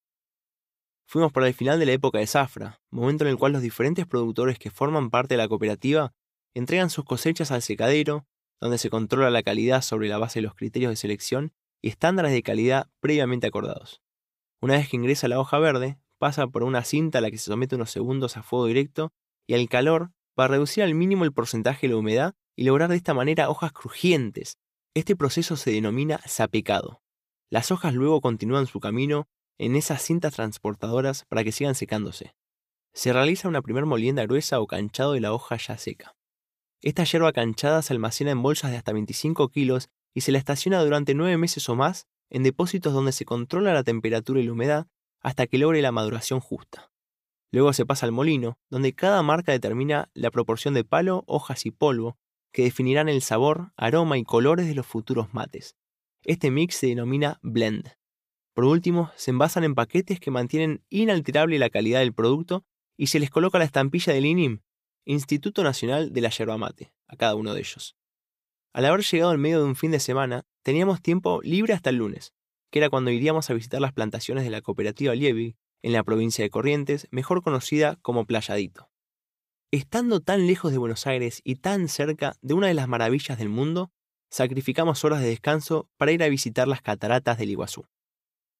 [1.06, 4.06] Fuimos para el final de la época de zafra, momento en el cual los diferentes
[4.06, 6.14] productores que forman parte de la cooperativa
[6.54, 8.26] entregan sus cosechas al secadero,
[8.62, 11.54] donde se controla la calidad sobre la base de los criterios de selección
[11.84, 14.02] y estándares de calidad previamente acordados.
[14.62, 17.52] Una vez que ingresa la hoja verde, pasa por una cinta a la que se
[17.52, 19.12] somete unos segundos a fuego directo
[19.46, 22.96] y al calor para reducir al mínimo el porcentaje de la humedad y lograr de
[22.96, 24.58] esta manera hojas crujientes.
[24.96, 27.02] Este proceso se denomina sapecado.
[27.50, 29.28] Las hojas luego continúan su camino
[29.58, 32.34] en esas cintas transportadoras para que sigan secándose.
[32.94, 36.16] Se realiza una primer molienda gruesa o canchado de la hoja ya seca.
[36.82, 40.84] Esta hierba canchada se almacena en bolsas de hasta 25 kilos y se la estaciona
[40.84, 44.88] durante 9 meses o más en depósitos donde se controla la temperatura y la humedad
[45.22, 46.92] hasta que logre la maduración justa.
[47.52, 51.72] Luego se pasa al molino, donde cada marca determina la proporción de palo, hojas y
[51.72, 52.18] polvo,
[52.52, 55.76] que definirán el sabor, aroma y colores de los futuros mates.
[56.24, 57.92] Este mix se denomina blend.
[58.54, 62.66] Por último, se envasan en paquetes que mantienen inalterable la calidad del producto
[62.98, 64.62] y se les coloca la estampilla del INIM,
[65.06, 67.96] Instituto Nacional de la Yerba Mate, a cada uno de ellos.
[68.74, 71.98] Al haber llegado en medio de un fin de semana, teníamos tiempo libre hasta el
[71.98, 72.34] lunes,
[72.72, 76.44] que era cuando iríamos a visitar las plantaciones de la cooperativa Liebig, en la provincia
[76.44, 78.90] de Corrientes, mejor conocida como Playadito.
[79.70, 83.50] Estando tan lejos de Buenos Aires y tan cerca de una de las maravillas del
[83.50, 83.92] mundo,
[84.32, 87.86] sacrificamos horas de descanso para ir a visitar las cataratas del Iguazú.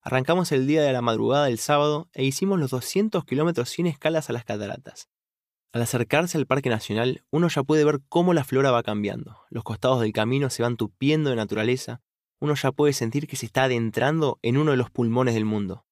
[0.02, 4.30] Arrancamos el día de la madrugada del sábado e hicimos los 200 kilómetros sin escalas
[4.30, 5.10] a las cataratas.
[5.74, 9.40] Al acercarse al Parque Nacional, uno ya puede ver cómo la flora va cambiando.
[9.50, 12.02] Los costados del camino se van tupiendo de naturaleza
[12.44, 15.86] uno ya puede sentir que se está adentrando en uno de los pulmones del mundo.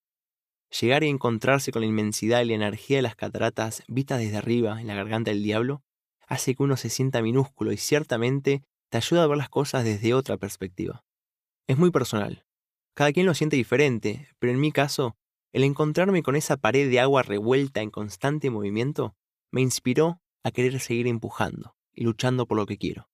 [0.82, 4.82] Llegar y encontrarse con la inmensidad y la energía de las cataratas vistas desde arriba
[4.82, 5.82] en la garganta del diablo
[6.28, 10.14] hace que uno se sienta minúsculo y ciertamente te ayuda a ver las cosas desde
[10.14, 11.06] otra perspectiva.
[11.68, 12.46] Es muy personal.
[12.96, 15.16] Cada quien lo siente diferente, pero en mi caso,
[15.54, 19.16] el encontrarme con esa pared de agua revuelta en constante movimiento
[19.52, 23.10] me inspiró a querer seguir empujando y luchando por lo que quiero.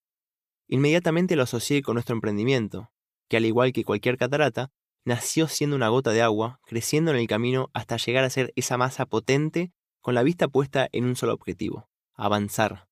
[0.68, 2.92] Inmediatamente lo asocié con nuestro emprendimiento,
[3.28, 4.72] que al igual que cualquier catarata,
[5.06, 8.78] nació siendo una gota de agua, creciendo en el camino hasta llegar a ser esa
[8.78, 9.72] masa potente
[10.02, 12.88] con la vista puesta en un solo objetivo, avanzar.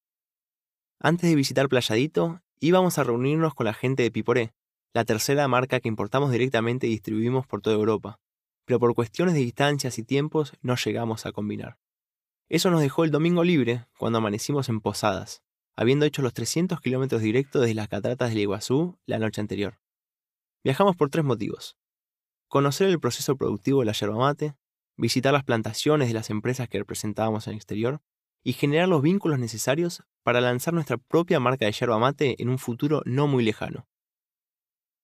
[0.99, 4.53] Antes de visitar Playadito, íbamos a reunirnos con la gente de Piporé,
[4.93, 8.19] la tercera marca que importamos directamente y distribuimos por toda Europa,
[8.65, 11.77] pero por cuestiones de distancias y tiempos no llegamos a combinar.
[12.47, 15.41] Eso nos dejó el domingo libre cuando amanecimos en Posadas,
[15.75, 19.79] habiendo hecho los 300 kilómetros directos desde las cataratas del Iguazú la noche anterior.
[20.63, 21.75] Viajamos por tres motivos.
[22.47, 24.55] Conocer el proceso productivo de la yerba mate,
[24.95, 28.01] visitar las plantaciones de las empresas que representábamos en el exterior
[28.43, 32.59] y generar los vínculos necesarios para lanzar nuestra propia marca de yerba mate en un
[32.59, 33.87] futuro no muy lejano.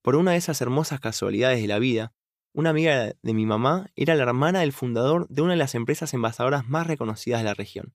[0.04, 2.14] Por una de esas hermosas casualidades de la vida,
[2.54, 6.14] una amiga de mi mamá era la hermana del fundador de una de las empresas
[6.14, 7.94] envasadoras más reconocidas de la región.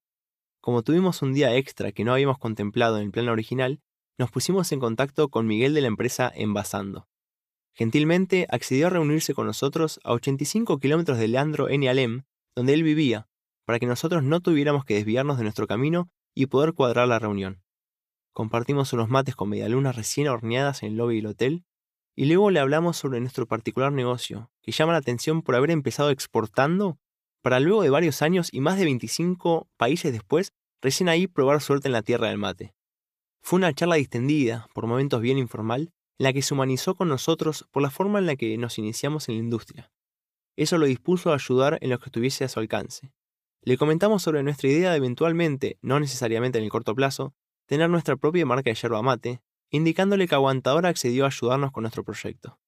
[0.60, 3.80] Como tuvimos un día extra que no habíamos contemplado en el plan original,
[4.18, 7.06] nos pusimos en contacto con Miguel de la empresa Envasando.
[7.74, 11.86] Gentilmente accedió a reunirse con nosotros a 85 kilómetros de Leandro N.
[11.88, 12.22] Alem,
[12.54, 13.28] donde él vivía,
[13.66, 17.62] para que nosotros no tuviéramos que desviarnos de nuestro camino y poder cuadrar la reunión.
[18.32, 21.64] Compartimos unos mates con medialunas recién horneadas en el lobby del hotel
[22.16, 26.10] y luego le hablamos sobre nuestro particular negocio, que llama la atención por haber empezado
[26.10, 26.98] exportando,
[27.42, 31.88] para luego de varios años y más de 25 países después, recién ahí probar suerte
[31.88, 32.74] en la tierra del mate.
[33.42, 37.68] Fue una charla distendida, por momentos bien informal, en la que se humanizó con nosotros
[37.70, 39.92] por la forma en la que nos iniciamos en la industria.
[40.56, 43.12] Eso lo dispuso a ayudar en lo que estuviese a su alcance.
[43.60, 47.34] Le comentamos sobre nuestra idea de eventualmente, no necesariamente en el corto plazo,
[47.66, 52.04] tener nuestra propia marca de yerba mate, indicándole que Aguantadora accedió a ayudarnos con nuestro
[52.04, 52.58] proyecto.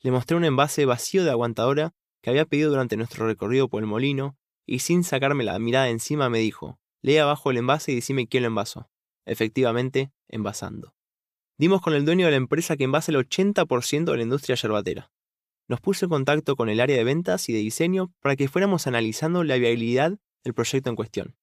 [0.00, 3.86] Le mostré un envase vacío de Aguantadora que había pedido durante nuestro recorrido por el
[3.86, 4.36] molino,
[4.66, 8.42] y sin sacarme la mirada encima me dijo, lee abajo el envase y decime quién
[8.42, 8.90] lo envasó.
[9.24, 10.94] Efectivamente, envasando.
[11.58, 15.12] Dimos con el dueño de la empresa que envasa el 80% de la industria yerbatera.
[15.68, 18.86] Nos puso en contacto con el área de ventas y de diseño para que fuéramos
[18.86, 21.36] analizando la viabilidad del proyecto en cuestión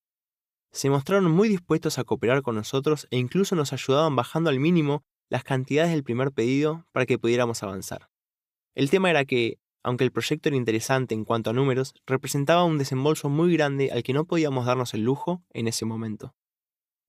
[0.71, 5.03] se mostraron muy dispuestos a cooperar con nosotros e incluso nos ayudaban bajando al mínimo
[5.29, 8.09] las cantidades del primer pedido para que pudiéramos avanzar.
[8.75, 12.77] El tema era que, aunque el proyecto era interesante en cuanto a números, representaba un
[12.77, 16.35] desembolso muy grande al que no podíamos darnos el lujo en ese momento.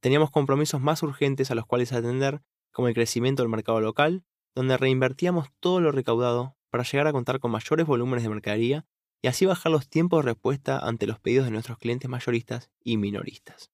[0.01, 2.41] Teníamos compromisos más urgentes a los cuales atender,
[2.73, 7.41] como el crecimiento del mercado local, donde reinvertíamos todo lo recaudado para llegar a contar
[7.41, 8.87] con mayores volúmenes de mercadería
[9.23, 12.97] y así bajar los tiempos de respuesta ante los pedidos de nuestros clientes mayoristas y
[12.97, 13.71] minoristas.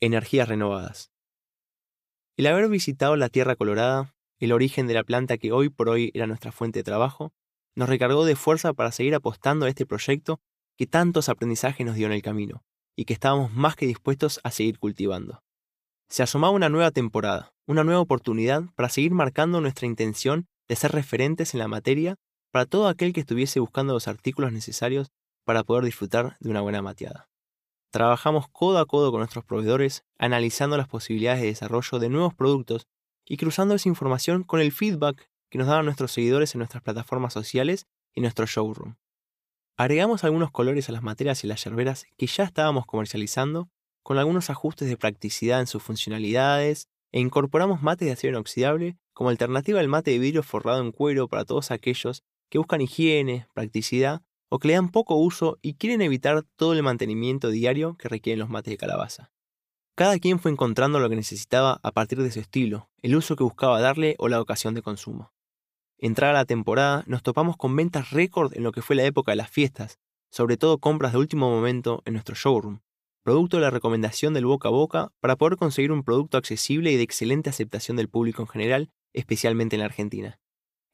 [0.00, 1.10] Energías renovadas.
[2.36, 6.10] El haber visitado la Tierra Colorada, el origen de la planta que hoy por hoy
[6.14, 7.32] era nuestra fuente de trabajo,
[7.74, 10.40] nos recargó de fuerza para seguir apostando a este proyecto
[10.76, 12.64] que tantos aprendizajes nos dio en el camino
[12.96, 15.42] y que estábamos más que dispuestos a seguir cultivando.
[16.08, 20.92] Se asomaba una nueva temporada, una nueva oportunidad para seguir marcando nuestra intención de ser
[20.92, 22.16] referentes en la materia
[22.50, 25.10] para todo aquel que estuviese buscando los artículos necesarios
[25.44, 27.28] para poder disfrutar de una buena mateada.
[27.90, 32.86] Trabajamos codo a codo con nuestros proveedores, analizando las posibilidades de desarrollo de nuevos productos
[33.26, 37.32] y cruzando esa información con el feedback que nos daban nuestros seguidores en nuestras plataformas
[37.32, 38.94] sociales y nuestro showroom.
[39.76, 43.68] Agregamos algunos colores a las materias y las yerberas que ya estábamos comercializando,
[44.02, 49.30] con algunos ajustes de practicidad en sus funcionalidades, e incorporamos mates de acero inoxidable como
[49.30, 54.22] alternativa al mate de vidrio forrado en cuero para todos aquellos que buscan higiene, practicidad
[54.50, 58.40] o que le dan poco uso y quieren evitar todo el mantenimiento diario que requieren
[58.40, 59.30] los mates de calabaza.
[59.94, 63.44] Cada quien fue encontrando lo que necesitaba a partir de su estilo, el uso que
[63.44, 65.32] buscaba darle o la ocasión de consumo.
[65.98, 69.36] Entrada la temporada, nos topamos con ventas récord en lo que fue la época de
[69.36, 69.98] las fiestas,
[70.30, 72.80] sobre todo compras de último momento en nuestro showroom,
[73.22, 76.96] producto de la recomendación del boca a boca para poder conseguir un producto accesible y
[76.96, 80.40] de excelente aceptación del público en general, especialmente en la Argentina.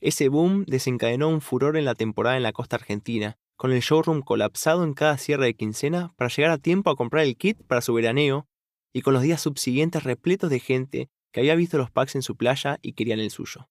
[0.00, 4.20] Ese boom desencadenó un furor en la temporada en la costa argentina, con el showroom
[4.20, 7.80] colapsado en cada cierre de quincena para llegar a tiempo a comprar el kit para
[7.80, 8.46] su veraneo,
[8.92, 12.36] y con los días subsiguientes repletos de gente que había visto los packs en su
[12.36, 13.68] playa y querían el suyo.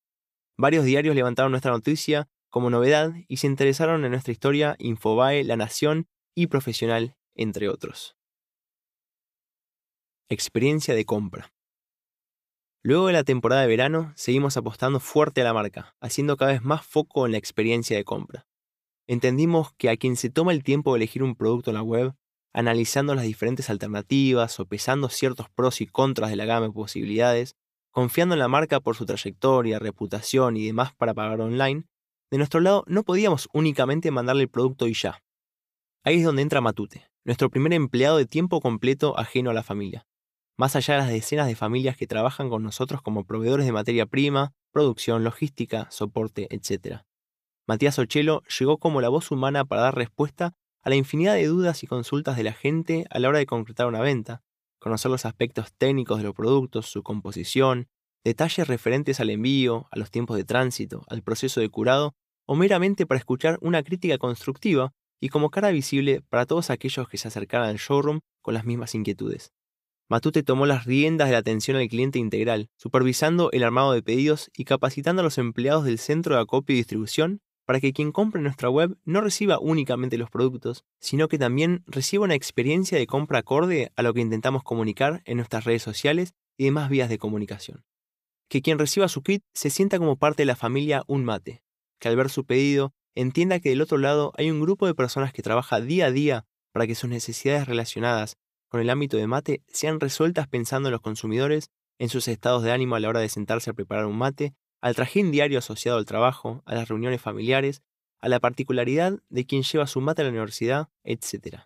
[0.58, 5.58] Varios diarios levantaron nuestra noticia como novedad y se interesaron en nuestra historia Infobae, La
[5.58, 8.16] Nación y Profesional, entre otros.
[10.30, 11.55] Experiencia de compra.
[12.88, 16.62] Luego de la temporada de verano, seguimos apostando fuerte a la marca, haciendo cada vez
[16.62, 18.46] más foco en la experiencia de compra.
[19.08, 22.14] Entendimos que a quien se toma el tiempo de elegir un producto en la web,
[22.54, 27.56] analizando las diferentes alternativas o pesando ciertos pros y contras de la gama de posibilidades,
[27.90, 31.88] confiando en la marca por su trayectoria, reputación y demás para pagar online,
[32.30, 35.24] de nuestro lado no podíamos únicamente mandarle el producto y ya.
[36.04, 40.06] Ahí es donde entra Matute, nuestro primer empleado de tiempo completo ajeno a la familia
[40.58, 44.06] más allá de las decenas de familias que trabajan con nosotros como proveedores de materia
[44.06, 47.02] prima, producción, logística, soporte, etc.
[47.68, 50.54] Matías Ochelo llegó como la voz humana para dar respuesta
[50.84, 53.88] a la infinidad de dudas y consultas de la gente a la hora de concretar
[53.88, 54.44] una venta,
[54.80, 57.88] conocer los aspectos técnicos de los productos, su composición,
[58.24, 62.14] detalles referentes al envío, a los tiempos de tránsito, al proceso de curado,
[62.46, 67.18] o meramente para escuchar una crítica constructiva y como cara visible para todos aquellos que
[67.18, 69.52] se acercaran al showroom con las mismas inquietudes.
[70.08, 74.52] Matute tomó las riendas de la atención al cliente integral, supervisando el armado de pedidos
[74.56, 78.42] y capacitando a los empleados del centro de acopio y distribución para que quien compre
[78.42, 83.40] nuestra web no reciba únicamente los productos, sino que también reciba una experiencia de compra
[83.40, 87.84] acorde a lo que intentamos comunicar en nuestras redes sociales y demás vías de comunicación.
[88.48, 91.64] Que quien reciba su kit se sienta como parte de la familia Un Mate,
[92.00, 95.34] que al ver su pedido entienda que del otro lado hay un grupo de personas
[95.34, 98.38] que trabaja día a día para que sus necesidades relacionadas
[98.68, 102.72] con el ámbito de mate sean resueltas pensando en los consumidores, en sus estados de
[102.72, 106.06] ánimo a la hora de sentarse a preparar un mate al trajín diario asociado al
[106.06, 107.82] trabajo, a las reuniones familiares,
[108.20, 111.62] a la particularidad de quien lleva su mate a la universidad, etc.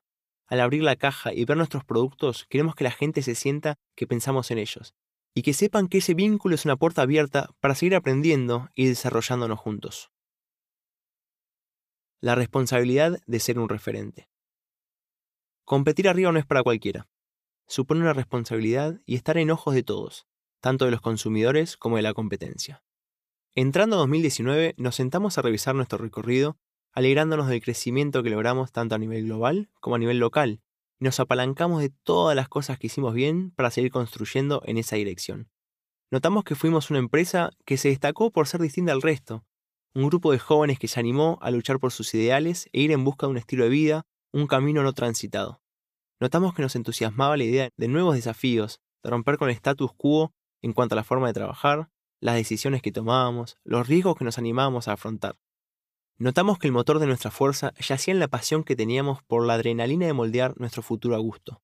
[0.48, 4.08] Al abrir la caja y ver nuestros productos, queremos que la gente se sienta que
[4.08, 4.94] pensamos en ellos,
[5.36, 9.60] y que sepan que ese vínculo es una puerta abierta para seguir aprendiendo y desarrollándonos
[9.60, 10.12] juntos.
[12.22, 14.29] La responsabilidad de ser un referente.
[15.70, 17.08] Competir arriba no es para cualquiera.
[17.68, 20.26] Supone una responsabilidad y estar en ojos de todos,
[20.62, 22.84] tanto de los consumidores como de la competencia.
[23.54, 26.58] Entrando a 2019, nos sentamos a revisar nuestro recorrido,
[26.92, 30.64] alegrándonos del crecimiento que logramos tanto a nivel global como a nivel local,
[31.00, 34.96] y nos apalancamos de todas las cosas que hicimos bien para seguir construyendo en esa
[34.96, 35.52] dirección.
[36.10, 39.46] Notamos que fuimos una empresa que se destacó por ser distinta al resto,
[39.94, 43.04] un grupo de jóvenes que se animó a luchar por sus ideales e ir en
[43.04, 45.62] busca de un estilo de vida, un camino no transitado.
[46.20, 50.34] Notamos que nos entusiasmaba la idea de nuevos desafíos, de romper con el status quo
[50.62, 54.38] en cuanto a la forma de trabajar, las decisiones que tomábamos, los riesgos que nos
[54.38, 55.40] animábamos a afrontar.
[56.18, 59.54] Notamos que el motor de nuestra fuerza yacía en la pasión que teníamos por la
[59.54, 61.62] adrenalina de moldear nuestro futuro a gusto.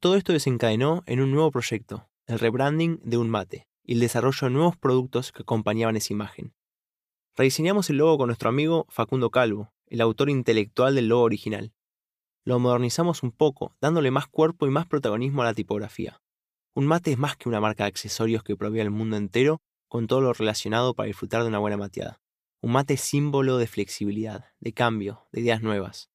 [0.00, 4.48] Todo esto desencadenó en un nuevo proyecto, el rebranding de un mate y el desarrollo
[4.48, 6.54] de nuevos productos que acompañaban esa imagen.
[7.36, 11.72] Rediseñamos el logo con nuestro amigo Facundo Calvo, el autor intelectual del logo original.
[12.44, 16.20] Lo modernizamos un poco, dándole más cuerpo y más protagonismo a la tipografía.
[16.74, 20.06] Un mate es más que una marca de accesorios que provee al mundo entero con
[20.06, 22.20] todo lo relacionado para disfrutar de una buena mateada.
[22.62, 26.10] Un mate es símbolo de flexibilidad, de cambio, de ideas nuevas.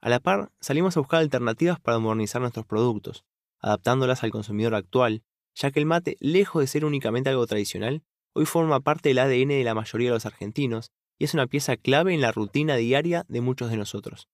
[0.00, 3.24] A la par, salimos a buscar alternativas para modernizar nuestros productos,
[3.60, 5.22] adaptándolas al consumidor actual,
[5.54, 8.02] ya que el mate, lejos de ser únicamente algo tradicional,
[8.34, 11.76] hoy forma parte del ADN de la mayoría de los argentinos y es una pieza
[11.76, 14.28] clave en la rutina diaria de muchos de nosotros.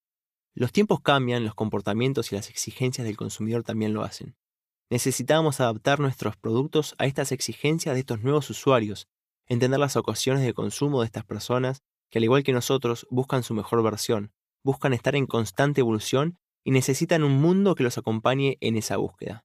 [0.59, 4.34] Los tiempos cambian, los comportamientos y las exigencias del consumidor también lo hacen.
[4.90, 9.06] Necesitamos adaptar nuestros productos a estas exigencias de estos nuevos usuarios,
[9.46, 13.54] entender las ocasiones de consumo de estas personas que al igual que nosotros buscan su
[13.54, 14.32] mejor versión,
[14.64, 19.44] buscan estar en constante evolución y necesitan un mundo que los acompañe en esa búsqueda.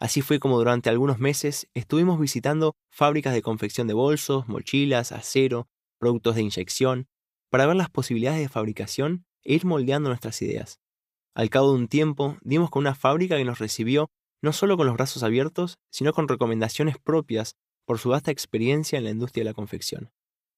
[0.00, 5.68] Así fue como durante algunos meses estuvimos visitando fábricas de confección de bolsos, mochilas, acero,
[6.00, 7.06] productos de inyección,
[7.50, 10.80] para ver las posibilidades de fabricación e ir moldeando nuestras ideas.
[11.34, 14.10] Al cabo de un tiempo, dimos con una fábrica que nos recibió
[14.42, 19.04] no solo con los brazos abiertos, sino con recomendaciones propias por su vasta experiencia en
[19.04, 20.10] la industria de la confección.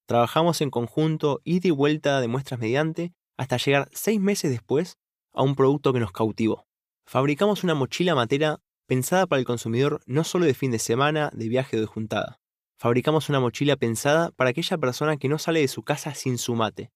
[0.07, 4.99] Trabajamos en conjunto ida y vuelta de muestras mediante hasta llegar seis meses después
[5.33, 6.67] a un producto que nos cautivó.
[7.07, 11.49] Fabricamos una mochila matera pensada para el consumidor no solo de fin de semana, de
[11.49, 12.41] viaje o de juntada.
[12.79, 16.55] Fabricamos una mochila pensada para aquella persona que no sale de su casa sin su
[16.55, 16.91] mate.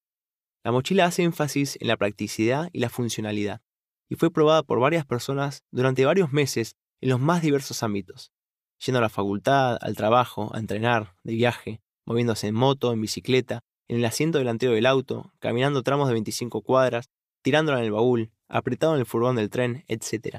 [0.67, 3.63] La mochila hace énfasis en la practicidad y la funcionalidad
[4.09, 8.33] y fue probada por varias personas durante varios meses en los más diversos ámbitos,
[8.85, 13.61] yendo a la facultad, al trabajo, a entrenar, de viaje, moviéndose en moto, en bicicleta,
[13.87, 17.11] en el asiento delantero del auto, caminando tramos de 25 cuadras,
[17.43, 20.39] tirándola en el baúl, apretado en el furgón del tren, etc.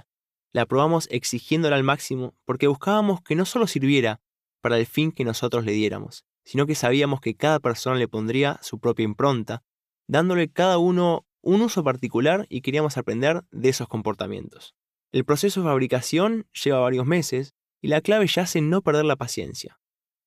[0.51, 4.19] La probamos exigiéndola al máximo porque buscábamos que no solo sirviera
[4.59, 8.59] para el fin que nosotros le diéramos, sino que sabíamos que cada persona le pondría
[8.61, 9.63] su propia impronta,
[10.07, 14.75] dándole cada uno un uso particular y queríamos aprender de esos comportamientos.
[15.11, 19.15] El proceso de fabricación lleva varios meses y la clave yace en no perder la
[19.15, 19.79] paciencia.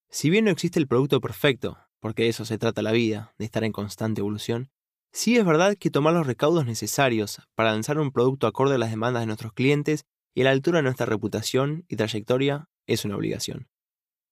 [0.09, 3.45] Si bien no existe el producto perfecto, porque de eso se trata la vida, de
[3.45, 4.71] estar en constante evolución,
[5.13, 8.91] sí es verdad que tomar los recaudos necesarios para lanzar un producto acorde a las
[8.91, 10.05] demandas de nuestros clientes
[10.35, 13.69] y a la altura de nuestra reputación y trayectoria es una obligación.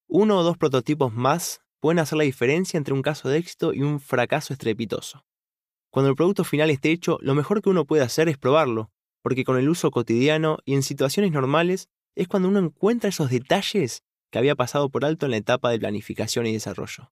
[0.06, 3.82] Uno o dos prototipos más pueden hacer la diferencia entre un caso de éxito y
[3.82, 5.27] un fracaso estrepitoso.
[5.90, 8.90] Cuando el producto final esté hecho, lo mejor que uno puede hacer es probarlo,
[9.22, 14.02] porque con el uso cotidiano y en situaciones normales es cuando uno encuentra esos detalles
[14.30, 17.10] que había pasado por alto en la etapa de planificación y desarrollo.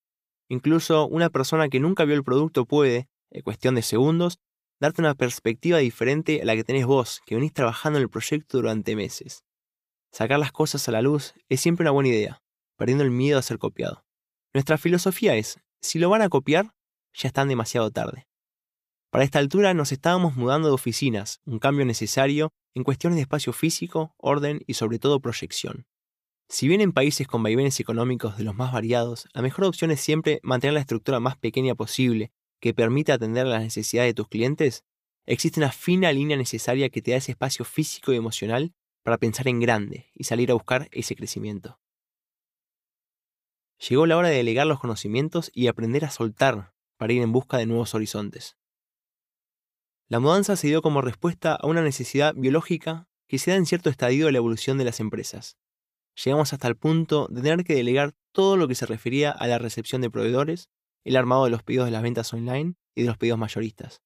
[0.48, 4.38] Incluso una persona que nunca vio el producto puede, en cuestión de segundos,
[4.80, 8.58] darte una perspectiva diferente a la que tenés vos, que venís trabajando en el proyecto
[8.58, 9.44] durante meses.
[10.12, 12.42] Sacar las cosas a la luz es siempre una buena idea,
[12.76, 14.04] perdiendo el miedo a ser copiado.
[14.54, 16.74] Nuestra filosofía es, si lo van a copiar,
[17.12, 18.25] ya están demasiado tarde.
[19.16, 23.54] Para esta altura nos estábamos mudando de oficinas, un cambio necesario en cuestiones de espacio
[23.54, 25.86] físico, orden y sobre todo proyección.
[26.50, 30.02] Si bien en países con vaivenes económicos de los más variados, la mejor opción es
[30.02, 34.28] siempre mantener la estructura más pequeña posible que permite atender a las necesidades de tus
[34.28, 34.84] clientes,
[35.24, 39.48] existe una fina línea necesaria que te da ese espacio físico y emocional para pensar
[39.48, 41.80] en grande y salir a buscar ese crecimiento.
[43.88, 47.56] Llegó la hora de delegar los conocimientos y aprender a soltar para ir en busca
[47.56, 48.58] de nuevos horizontes.
[50.08, 53.90] La mudanza se dio como respuesta a una necesidad biológica que se da en cierto
[53.90, 55.56] estadio de la evolución de las empresas.
[56.24, 59.58] Llegamos hasta el punto de tener que delegar todo lo que se refería a la
[59.58, 60.70] recepción de proveedores,
[61.02, 64.00] el armado de los pedidos de las ventas online y de los pedidos mayoristas.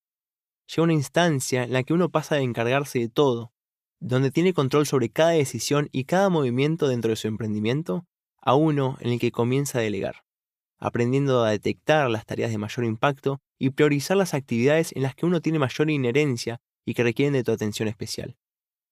[0.69, 3.53] Llega una instancia en la que uno pasa de encargarse de todo,
[4.01, 8.07] donde tiene control sobre cada decisión y cada movimiento dentro de su emprendimiento,
[8.41, 10.25] a uno en el que comienza a delegar,
[10.79, 15.27] aprendiendo a detectar las tareas de mayor impacto y priorizar las actividades en las que
[15.27, 18.37] uno tiene mayor inherencia y que requieren de tu atención especial.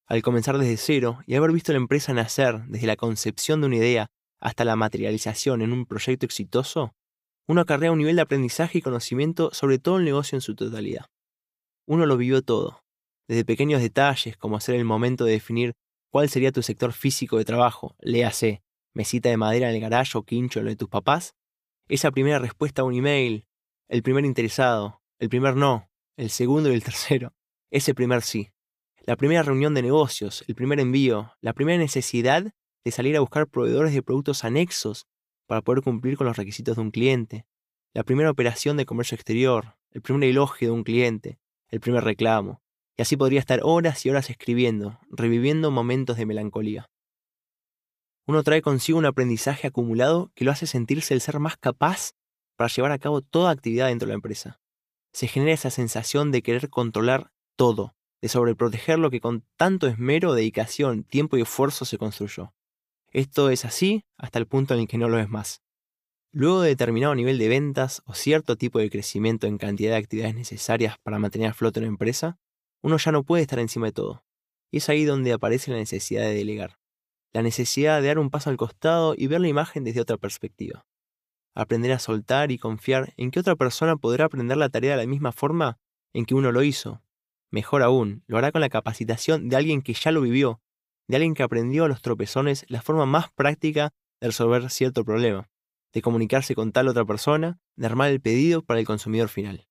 [0.07, 3.77] Al comenzar desde cero y haber visto la empresa nacer desde la concepción de una
[3.77, 4.07] idea
[4.41, 6.95] hasta la materialización en un proyecto exitoso,
[7.49, 11.07] uno acarrea un nivel de aprendizaje y conocimiento sobre todo el negocio en su totalidad.
[11.87, 12.85] Uno lo vivió todo,
[13.27, 15.73] desde pequeños detalles como hacer el momento de definir
[16.11, 18.63] cuál sería tu sector físico de trabajo, léase,
[18.95, 21.35] mesita de madera en el garaje o quincho en lo de tus papás,
[21.89, 23.48] esa primera respuesta a un email,
[23.89, 27.35] el primer interesado, el primer no, el segundo y el tercero,
[27.71, 28.51] ese primer sí,
[29.07, 32.53] la primera reunión de negocios, el primer envío, la primera necesidad
[32.85, 35.07] de salir a buscar proveedores de productos anexos
[35.47, 37.47] para poder cumplir con los requisitos de un cliente,
[37.95, 42.61] la primera operación de comercio exterior, el primer elogio de un cliente, el primer reclamo,
[42.99, 46.91] y así podría estar horas y horas escribiendo, reviviendo momentos de melancolía.
[48.27, 52.13] Uno trae consigo un aprendizaje acumulado que lo hace sentirse el ser más capaz
[52.59, 54.61] para llevar a cabo toda actividad dentro de la empresa.
[55.13, 60.35] Se genera esa sensación de querer controlar todo, de sobreproteger lo que con tanto esmero,
[60.35, 62.53] dedicación, tiempo y esfuerzo se construyó.
[63.13, 65.63] Esto es así hasta el punto en el que no lo es más.
[66.33, 70.35] Luego de determinado nivel de ventas o cierto tipo de crecimiento en cantidad de actividades
[70.35, 72.39] necesarias para mantener a flote una empresa,
[72.83, 74.25] uno ya no puede estar encima de todo.
[74.71, 76.79] Y es ahí donde aparece la necesidad de delegar
[77.33, 80.87] la necesidad de dar un paso al costado y ver la imagen desde otra perspectiva.
[81.59, 85.09] Aprender a soltar y confiar en que otra persona podrá aprender la tarea de la
[85.09, 85.77] misma forma
[86.15, 87.03] en que uno lo hizo.
[87.51, 90.61] Mejor aún, lo hará con la capacitación de alguien que ya lo vivió,
[91.09, 93.91] de alguien que aprendió a los tropezones la forma más práctica
[94.21, 95.51] de resolver cierto problema,
[95.93, 99.67] de comunicarse con tal otra persona, de armar el pedido para el consumidor final.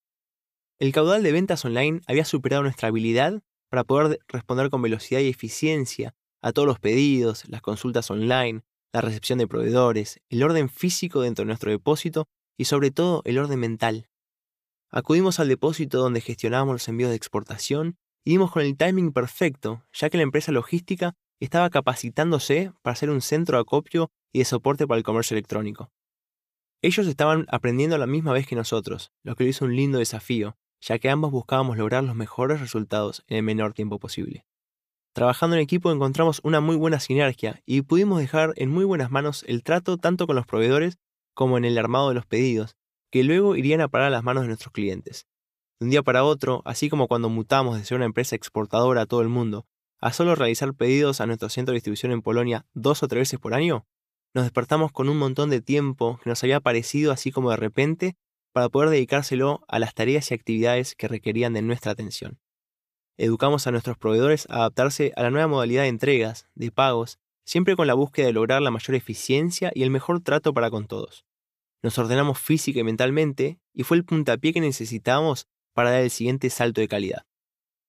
[0.80, 5.30] El caudal de ventas online había superado nuestra habilidad para poder responder con velocidad y
[5.30, 8.64] eficiencia a todos los pedidos, las consultas online,
[8.94, 12.28] la recepción de proveedores, el orden físico dentro de nuestro depósito
[12.58, 14.10] y sobre todo el orden mental.
[14.90, 19.84] Acudimos al depósito donde gestionábamos los envíos de exportación y dimos con el timing perfecto,
[19.94, 24.46] ya que la empresa logística estaba capacitándose para ser un centro de acopio y de
[24.46, 25.92] soporte para el comercio electrónico.
[26.82, 30.00] Ellos estaban aprendiendo a la misma vez que nosotros, lo que lo hizo un lindo
[30.00, 34.46] desafío, ya que ambos buscábamos lograr los mejores resultados en el menor tiempo posible.
[35.18, 39.44] Trabajando en equipo encontramos una muy buena sinergia y pudimos dejar en muy buenas manos
[39.48, 41.00] el trato tanto con los proveedores
[41.34, 42.78] como en el armado de los pedidos,
[43.12, 45.26] que luego irían a parar a las manos de nuestros clientes.
[45.80, 49.06] De un día para otro, así como cuando mutamos de ser una empresa exportadora a
[49.08, 49.66] todo el mundo,
[50.00, 53.40] a solo realizar pedidos a nuestro centro de distribución en Polonia dos o tres veces
[53.40, 53.88] por año,
[54.36, 58.18] nos despertamos con un montón de tiempo que nos había aparecido así como de repente
[58.54, 62.38] para poder dedicárselo a las tareas y actividades que requerían de nuestra atención.
[63.18, 67.76] Educamos a nuestros proveedores a adaptarse a la nueva modalidad de entregas, de pagos, siempre
[67.76, 71.26] con la búsqueda de lograr la mayor eficiencia y el mejor trato para con todos.
[71.82, 76.50] Nos ordenamos física y mentalmente y fue el puntapié que necesitábamos para dar el siguiente
[76.52, 77.26] salto de calidad.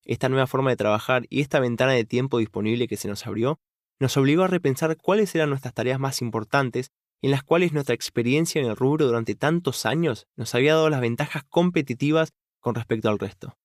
[0.04, 3.60] Esta nueva forma de trabajar y esta ventana de tiempo disponible que se nos abrió
[4.00, 6.90] nos obligó a repensar cuáles eran nuestras tareas más importantes
[7.20, 11.00] en las cuales nuestra experiencia en el rubro durante tantos años nos había dado las
[11.00, 12.30] ventajas competitivas
[12.60, 13.58] con respecto al resto.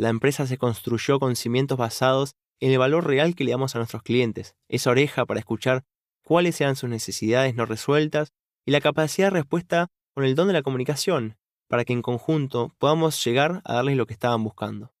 [0.00, 3.80] La empresa se construyó con cimientos basados en el valor real que le damos a
[3.80, 5.84] nuestros clientes, esa oreja para escuchar
[6.24, 8.32] cuáles eran sus necesidades no resueltas
[8.64, 11.36] y la capacidad de respuesta con el don de la comunicación,
[11.68, 14.94] para que en conjunto podamos llegar a darles lo que estaban buscando.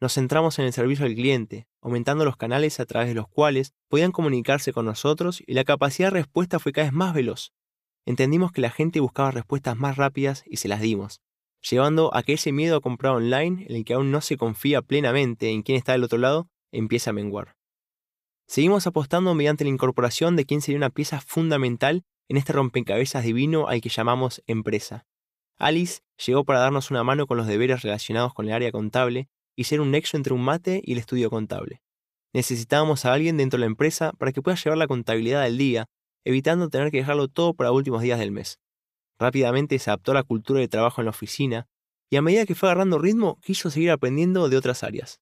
[0.00, 3.72] Nos centramos en el servicio al cliente, aumentando los canales a través de los cuales
[3.88, 7.52] podían comunicarse con nosotros y la capacidad de respuesta fue cada vez más veloz.
[8.06, 11.20] Entendimos que la gente buscaba respuestas más rápidas y se las dimos
[11.60, 14.82] llevando a que ese miedo a comprar online, en el que aún no se confía
[14.82, 17.56] plenamente en quién está del otro lado, empiece a menguar.
[18.46, 23.68] Seguimos apostando mediante la incorporación de quién sería una pieza fundamental en este rompecabezas divino
[23.68, 25.06] al que llamamos empresa.
[25.58, 29.64] Alice llegó para darnos una mano con los deberes relacionados con el área contable y
[29.64, 31.82] ser un nexo entre un mate y el estudio contable.
[32.32, 35.86] Necesitábamos a alguien dentro de la empresa para que pueda llevar la contabilidad del día,
[36.24, 38.60] evitando tener que dejarlo todo para últimos días del mes.
[39.18, 41.66] Rápidamente se adaptó a la cultura de trabajo en la oficina,
[42.10, 45.20] y a medida que fue agarrando ritmo, quiso seguir aprendiendo de otras áreas.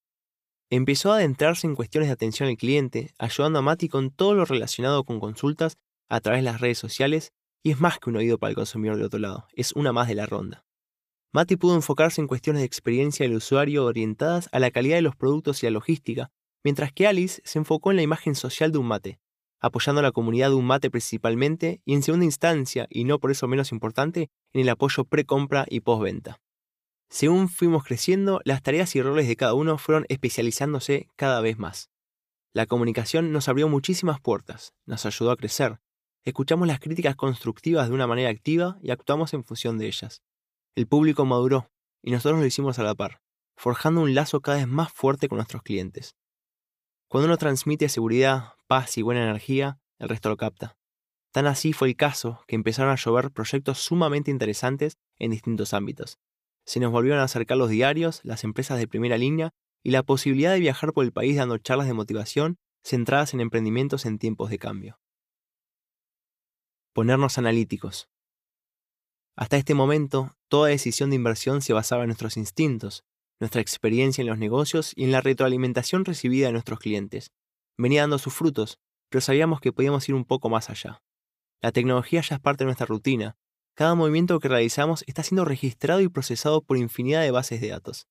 [0.71, 4.45] Empezó a adentrarse en cuestiones de atención al cliente, ayudando a Mati con todo lo
[4.45, 5.79] relacionado con consultas
[6.09, 7.33] a través de las redes sociales,
[7.63, 10.09] y es más que un oído para el consumidor del otro lado, es una más
[10.09, 10.65] de la ronda.
[11.33, 15.17] Mati pudo enfocarse en cuestiones de experiencia del usuario orientadas a la calidad de los
[15.17, 16.31] productos y la logística,
[16.65, 19.21] mientras que Alice se enfocó en la imagen social de un mate,
[19.67, 23.31] apoyando a la comunidad de un mate principalmente y en segunda instancia, y no por
[23.31, 26.41] eso menos importante, en el apoyo pre-compra y postventa.
[27.09, 31.91] Según fuimos creciendo, las tareas y roles de cada uno fueron especializándose cada vez más.
[32.53, 35.79] La comunicación nos abrió muchísimas puertas, nos ayudó a crecer,
[36.25, 40.23] escuchamos las críticas constructivas de una manera activa y actuamos en función de ellas.
[40.75, 41.71] El público maduró
[42.03, 43.21] y nosotros lo hicimos a la par,
[43.57, 46.17] forjando un lazo cada vez más fuerte con nuestros clientes.
[47.09, 50.77] Cuando uno transmite seguridad, paz y buena energía, el resto lo capta.
[51.33, 56.19] Tan así fue el caso que empezaron a llover proyectos sumamente interesantes en distintos ámbitos.
[56.65, 59.53] Se nos volvieron a acercar los diarios, las empresas de primera línea
[59.85, 64.07] y la posibilidad de viajar por el país dando charlas de motivación centradas en emprendimientos
[64.07, 64.99] en tiempos de cambio.
[66.93, 68.09] Ponernos analíticos.
[69.37, 73.05] Hasta este momento, toda decisión de inversión se basaba en nuestros instintos,
[73.41, 77.33] nuestra experiencia en los negocios y en la retroalimentación recibida de nuestros clientes.
[77.77, 78.79] Venía dando sus frutos,
[79.11, 81.03] pero sabíamos que podíamos ir un poco más allá.
[81.63, 83.37] La tecnología ya es parte de nuestra rutina.
[83.75, 88.09] Cada movimiento que realizamos está siendo registrado y procesado por infinidad de bases de datos.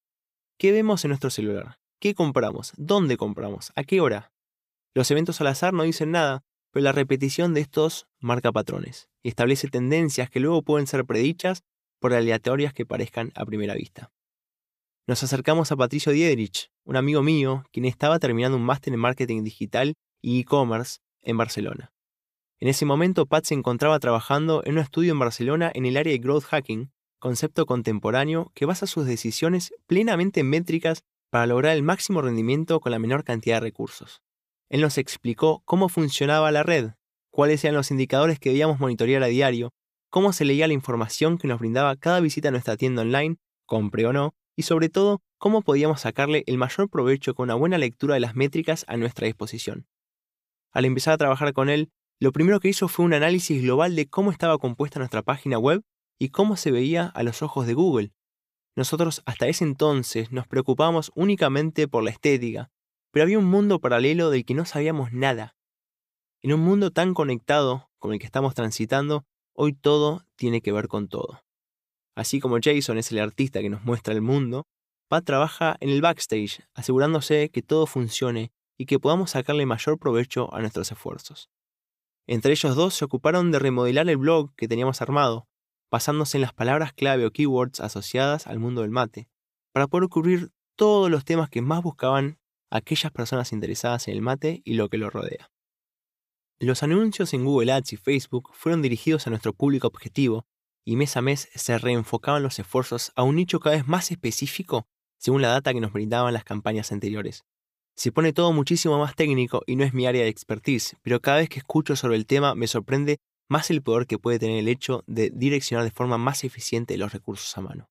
[0.58, 1.80] ¿Qué vemos en nuestro celular?
[2.00, 2.74] ¿Qué compramos?
[2.78, 3.72] ¿Dónde compramos?
[3.76, 4.32] ¿A qué hora?
[4.94, 9.30] Los eventos al azar no dicen nada, pero la repetición de estos marca patrones y
[9.30, 11.64] establece tendencias que luego pueden ser predichas
[12.00, 14.12] por aleatorias que parezcan a primera vista.
[15.07, 19.44] Nos acercamos a Patricio Diedrich, un amigo mío, quien estaba terminando un máster en marketing
[19.44, 21.94] digital y e-commerce en Barcelona.
[22.60, 26.11] En ese momento, Pat se encontraba trabajando en un estudio en Barcelona en el área
[26.11, 31.84] de growth hacking, concepto contemporáneo que basa sus decisiones plenamente en métricas para lograr el
[31.84, 34.23] máximo rendimiento con la menor cantidad de recursos.
[34.69, 36.94] Él nos explicó cómo funcionaba la red,
[37.30, 39.72] cuáles eran los indicadores que debíamos monitorear a diario,
[40.10, 43.36] cómo se leía la información que nos brindaba cada visita a nuestra tienda online,
[43.68, 47.77] compre o no, y sobre todo, cómo podíamos sacarle el mayor provecho con una buena
[47.77, 49.88] lectura de las métricas a nuestra disposición.
[50.72, 54.07] Al empezar a trabajar con él, lo primero que hizo fue un análisis global de
[54.07, 55.84] cómo estaba compuesta nuestra página web
[56.18, 58.14] y cómo se veía a los ojos de Google.
[58.76, 62.72] Nosotros hasta ese entonces nos preocupábamos únicamente por la estética,
[63.11, 65.56] pero había un mundo paralelo del que no sabíamos nada.
[66.41, 70.88] En un mundo tan conectado como el que estamos transitando, hoy todo tiene que ver
[70.88, 71.45] con todo.
[72.16, 74.66] Así como Jason es el artista que nos muestra el mundo,
[75.10, 80.54] Pat trabaja en el backstage, asegurándose que todo funcione y que podamos sacarle mayor provecho
[80.54, 81.50] a nuestros esfuerzos.
[82.28, 85.48] Entre ellos dos se ocuparon de remodelar el blog que teníamos armado,
[85.92, 89.30] basándose en las palabras clave o keywords asociadas al mundo del mate,
[89.74, 92.40] para poder cubrir todos los temas que más buscaban
[92.72, 95.52] aquellas personas interesadas en el mate y lo que lo rodea.
[96.60, 100.46] Los anuncios en Google Ads y Facebook fueron dirigidos a nuestro público objetivo
[100.86, 104.88] y mes a mes se reenfocaban los esfuerzos a un nicho cada vez más específico
[105.18, 107.44] según la data que nos brindaban las campañas anteriores.
[107.95, 111.38] Se pone todo muchísimo más técnico y no es mi área de expertise, pero cada
[111.38, 113.18] vez que escucho sobre el tema me sorprende
[113.49, 117.14] más el poder que puede tener el hecho de direccionar de forma más eficiente los
[117.14, 117.90] recursos a mano.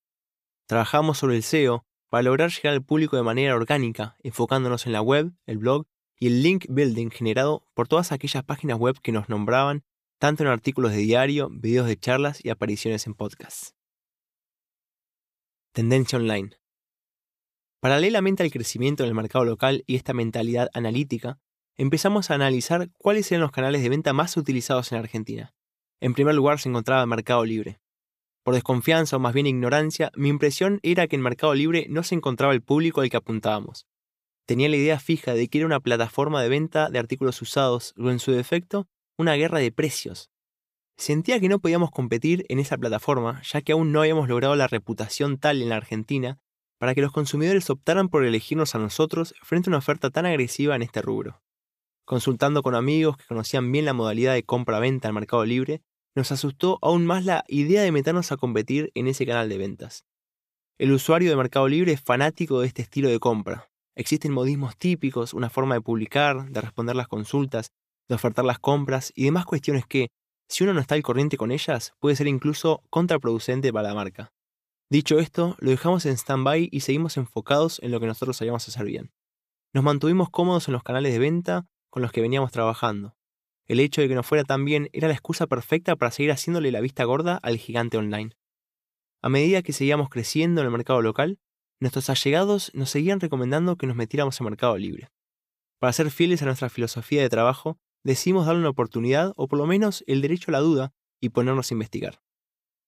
[0.66, 5.02] Trabajamos sobre el SEO para lograr llegar al público de manera orgánica, enfocándonos en la
[5.02, 5.86] web, el blog
[6.18, 9.84] y el link building generado por todas aquellas páginas web que nos nombraban
[10.24, 13.74] tanto en artículos de diario, videos de charlas y apariciones en podcasts.
[15.74, 16.52] Tendencia online.
[17.78, 21.38] Paralelamente al crecimiento del mercado local y esta mentalidad analítica,
[21.76, 25.52] empezamos a analizar cuáles eran los canales de venta más utilizados en Argentina.
[26.00, 27.78] En primer lugar se encontraba Mercado Libre.
[28.44, 32.14] Por desconfianza o más bien ignorancia, mi impresión era que en Mercado Libre no se
[32.14, 33.86] encontraba el público al que apuntábamos.
[34.46, 38.10] Tenía la idea fija de que era una plataforma de venta de artículos usados o
[38.10, 40.30] en su defecto una guerra de precios.
[40.96, 44.68] Sentía que no podíamos competir en esa plataforma, ya que aún no habíamos logrado la
[44.68, 46.38] reputación tal en la Argentina
[46.78, 50.76] para que los consumidores optaran por elegirnos a nosotros frente a una oferta tan agresiva
[50.76, 51.42] en este rubro.
[52.04, 55.82] Consultando con amigos que conocían bien la modalidad de compra-venta en Mercado Libre,
[56.14, 60.04] nos asustó aún más la idea de meternos a competir en ese canal de ventas.
[60.78, 63.70] El usuario de Mercado Libre es fanático de este estilo de compra.
[63.96, 67.72] Existen modismos típicos, una forma de publicar, de responder las consultas,
[68.08, 70.08] de ofertar las compras y demás cuestiones que,
[70.48, 74.32] si uno no está al corriente con ellas, puede ser incluso contraproducente para la marca.
[74.90, 78.84] Dicho esto, lo dejamos en stand-by y seguimos enfocados en lo que nosotros sabíamos hacer
[78.84, 79.12] bien.
[79.72, 83.16] Nos mantuvimos cómodos en los canales de venta con los que veníamos trabajando.
[83.66, 86.70] El hecho de que nos fuera tan bien era la excusa perfecta para seguir haciéndole
[86.70, 88.36] la vista gorda al gigante online.
[89.22, 91.38] A medida que seguíamos creciendo en el mercado local,
[91.80, 95.08] nuestros allegados nos seguían recomendando que nos metiéramos en mercado libre.
[95.80, 99.66] Para ser fieles a nuestra filosofía de trabajo, decidimos darle una oportunidad o por lo
[99.66, 102.20] menos el derecho a la duda y ponernos a investigar.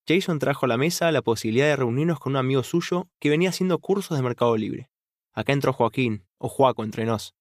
[0.06, 3.48] Jason trajo a la mesa la posibilidad de reunirnos con un amigo suyo que venía
[3.48, 4.88] haciendo cursos de mercado libre.
[5.32, 7.34] Acá entró Joaquín, o Joaco entre nos.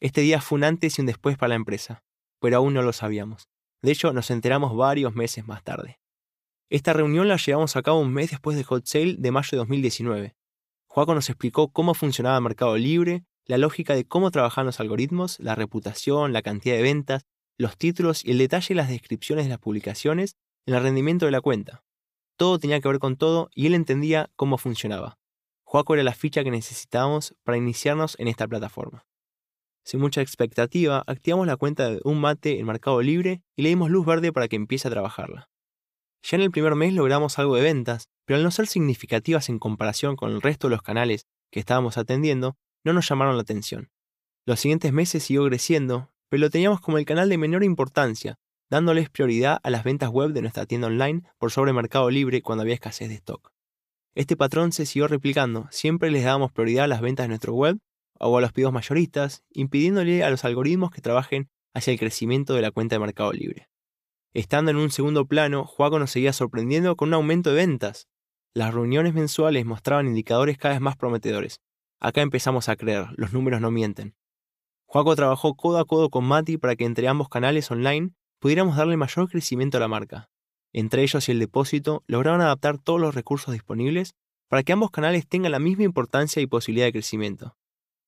[0.00, 2.04] Este día fue un antes y un después para la empresa,
[2.40, 3.48] pero aún no lo sabíamos.
[3.82, 5.98] De hecho, nos enteramos varios meses más tarde.
[6.68, 9.56] Esta reunión la llevamos a cabo un mes después del Hot Sale de mayo de
[9.58, 10.36] 2019.
[10.86, 15.38] Joaco nos explicó cómo funcionaba el mercado libre, la lógica de cómo trabajan los algoritmos,
[15.40, 17.26] la reputación, la cantidad de ventas,
[17.58, 20.36] los títulos y el detalle de las descripciones de las publicaciones
[20.66, 21.82] en el rendimiento de la cuenta.
[22.36, 25.18] Todo tenía que ver con todo y él entendía cómo funcionaba.
[25.64, 29.04] Joaco era la ficha que necesitábamos para iniciarnos en esta plataforma.
[29.84, 33.90] Sin mucha expectativa, activamos la cuenta de un mate en Mercado Libre y le dimos
[33.90, 35.48] luz verde para que empiece a trabajarla.
[36.22, 39.58] Ya en el primer mes logramos algo de ventas, pero al no ser significativas en
[39.58, 43.90] comparación con el resto de los canales que estábamos atendiendo, no nos llamaron la atención.
[44.46, 48.38] Los siguientes meses siguió creciendo, pero lo teníamos como el canal de menor importancia,
[48.70, 52.62] dándoles prioridad a las ventas web de nuestra tienda online por sobre Mercado Libre cuando
[52.62, 53.52] había escasez de stock.
[54.14, 57.78] Este patrón se siguió replicando, siempre les dábamos prioridad a las ventas de nuestro web
[58.18, 62.62] o a los pedidos mayoristas, impidiéndole a los algoritmos que trabajen hacia el crecimiento de
[62.62, 63.68] la cuenta de Mercado Libre.
[64.32, 68.08] Estando en un segundo plano, Juaco nos seguía sorprendiendo con un aumento de ventas.
[68.54, 71.60] Las reuniones mensuales mostraban indicadores cada vez más prometedores.
[72.00, 74.14] Acá empezamos a creer, los números no mienten.
[74.86, 78.96] Juaco trabajó codo a codo con Mati para que entre ambos canales online pudiéramos darle
[78.96, 80.30] mayor crecimiento a la marca.
[80.72, 84.14] Entre ellos y el depósito lograron adaptar todos los recursos disponibles
[84.48, 87.56] para que ambos canales tengan la misma importancia y posibilidad de crecimiento.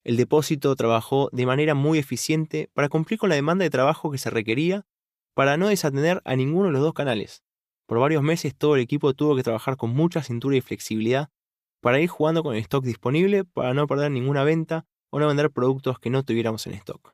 [0.04, 4.18] El depósito trabajó de manera muy eficiente para cumplir con la demanda de trabajo que
[4.18, 4.86] se requería
[5.34, 7.44] para no desatender a ninguno de los dos canales.
[7.86, 11.28] Por varios meses todo el equipo tuvo que trabajar con mucha cintura y flexibilidad
[11.82, 15.50] para ir jugando con el stock disponible para no perder ninguna venta o no vender
[15.50, 17.12] productos que no tuviéramos en stock.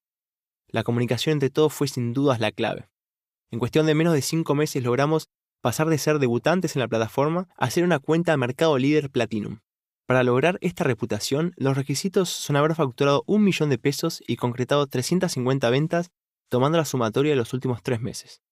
[0.68, 2.88] La comunicación entre todos fue sin dudas la clave.
[3.50, 5.30] En cuestión de menos de 5 meses logramos
[5.62, 9.60] pasar de ser debutantes en la plataforma a ser una cuenta de mercado líder Platinum.
[10.06, 14.86] Para lograr esta reputación, los requisitos son haber facturado un millón de pesos y concretado
[14.86, 16.10] 350 ventas
[16.50, 18.42] tomando la sumatoria de los últimos tres meses.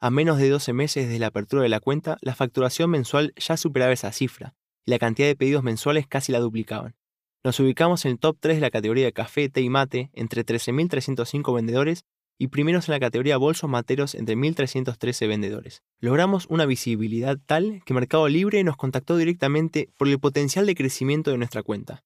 [0.00, 3.56] A menos de 12 meses desde la apertura de la cuenta, la facturación mensual ya
[3.56, 4.54] superaba esa cifra,
[4.90, 6.94] la cantidad de pedidos mensuales casi la duplicaban.
[7.42, 10.44] Nos ubicamos en el top 3 de la categoría de café, té y mate, entre
[10.44, 12.04] 13.305 vendedores,
[12.38, 15.82] y primeros en la categoría bolsos materos entre 1.313 vendedores.
[16.00, 21.30] Logramos una visibilidad tal que Mercado Libre nos contactó directamente por el potencial de crecimiento
[21.30, 22.02] de nuestra cuenta.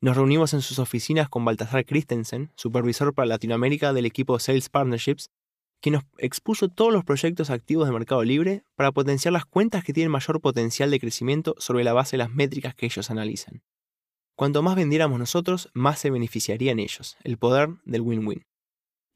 [0.00, 5.30] Nos reunimos en sus oficinas con Baltasar Christensen, supervisor para Latinoamérica del equipo Sales Partnerships,
[5.80, 9.92] quien nos expuso todos los proyectos activos de Mercado Libre para potenciar las cuentas que
[9.92, 13.62] tienen mayor potencial de crecimiento sobre la base de las métricas que ellos analizan.
[14.36, 18.44] Cuanto más vendiéramos nosotros, más se beneficiarían ellos, el poder del win-win.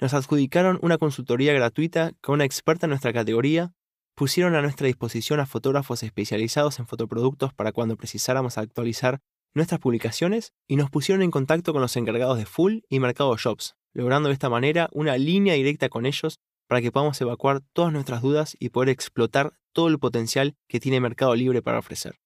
[0.01, 3.75] Nos adjudicaron una consultoría gratuita con una experta en nuestra categoría,
[4.15, 9.21] pusieron a nuestra disposición a fotógrafos especializados en fotoproductos para cuando precisáramos actualizar
[9.55, 13.75] nuestras publicaciones y nos pusieron en contacto con los encargados de Full y Mercado Shops,
[13.93, 16.39] logrando de esta manera una línea directa con ellos
[16.71, 21.01] para que podamos evacuar todas nuestras dudas y poder explotar todo el potencial que tiene
[21.01, 22.21] Mercado Libre para ofrecer.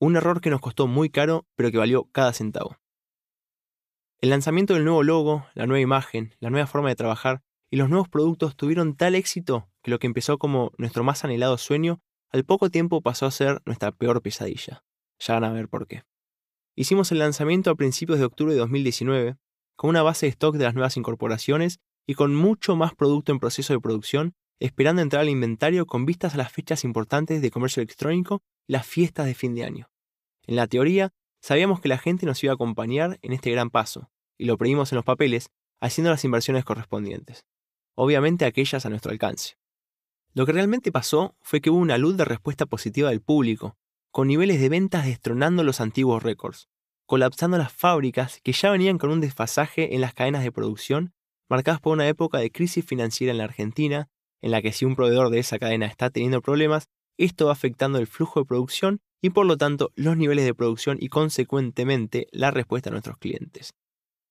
[0.00, 2.78] Un error que nos costó muy caro, pero que valió cada centavo.
[4.22, 7.90] El lanzamiento del nuevo logo, la nueva imagen, la nueva forma de trabajar y los
[7.90, 12.00] nuevos productos tuvieron tal éxito que lo que empezó como nuestro más anhelado sueño,
[12.30, 14.86] al poco tiempo pasó a ser nuestra peor pesadilla.
[15.18, 16.04] Ya van a ver por qué.
[16.74, 19.36] Hicimos el lanzamiento a principios de octubre de 2019,
[19.76, 21.78] con una base de stock de las nuevas incorporaciones
[22.08, 26.32] y con mucho más producto en proceso de producción, esperando entrar al inventario con vistas
[26.34, 29.90] a las fechas importantes de comercio electrónico y las fiestas de fin de año.
[30.46, 31.10] En la teoría,
[31.42, 34.90] sabíamos que la gente nos iba a acompañar en este gran paso, y lo pedimos
[34.90, 37.44] en los papeles, haciendo las inversiones correspondientes.
[37.94, 39.58] Obviamente aquellas a nuestro alcance.
[40.32, 43.76] Lo que realmente pasó fue que hubo una luz de respuesta positiva del público,
[44.10, 46.70] con niveles de ventas destronando los antiguos récords,
[47.04, 51.12] colapsando las fábricas que ya venían con un desfasaje en las cadenas de producción,
[51.48, 54.08] marcadas por una época de crisis financiera en la Argentina,
[54.40, 57.98] en la que si un proveedor de esa cadena está teniendo problemas, esto va afectando
[57.98, 62.50] el flujo de producción y por lo tanto los niveles de producción y consecuentemente la
[62.50, 63.74] respuesta a nuestros clientes.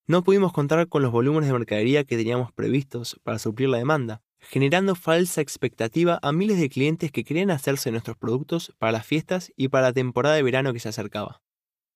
[0.07, 4.21] No pudimos contar con los volúmenes de mercadería que teníamos previstos para suplir la demanda,
[4.39, 9.51] generando falsa expectativa a miles de clientes que querían hacerse nuestros productos para las fiestas
[9.57, 11.41] y para la temporada de verano que se acercaba.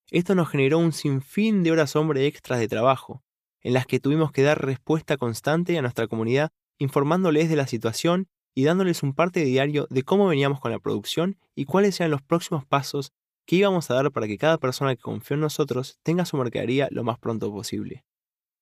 [0.10, 3.24] Esto nos generó un sinfín de horas hombre extras de trabajo,
[3.62, 8.28] en las que tuvimos que dar respuesta constante a nuestra comunidad informándoles de la situación
[8.54, 12.22] y dándoles un parte diario de cómo veníamos con la producción y cuáles eran los
[12.22, 13.14] próximos pasos
[13.46, 16.88] que íbamos a dar para que cada persona que confió en nosotros tenga su mercadería
[16.92, 18.04] lo más pronto posible.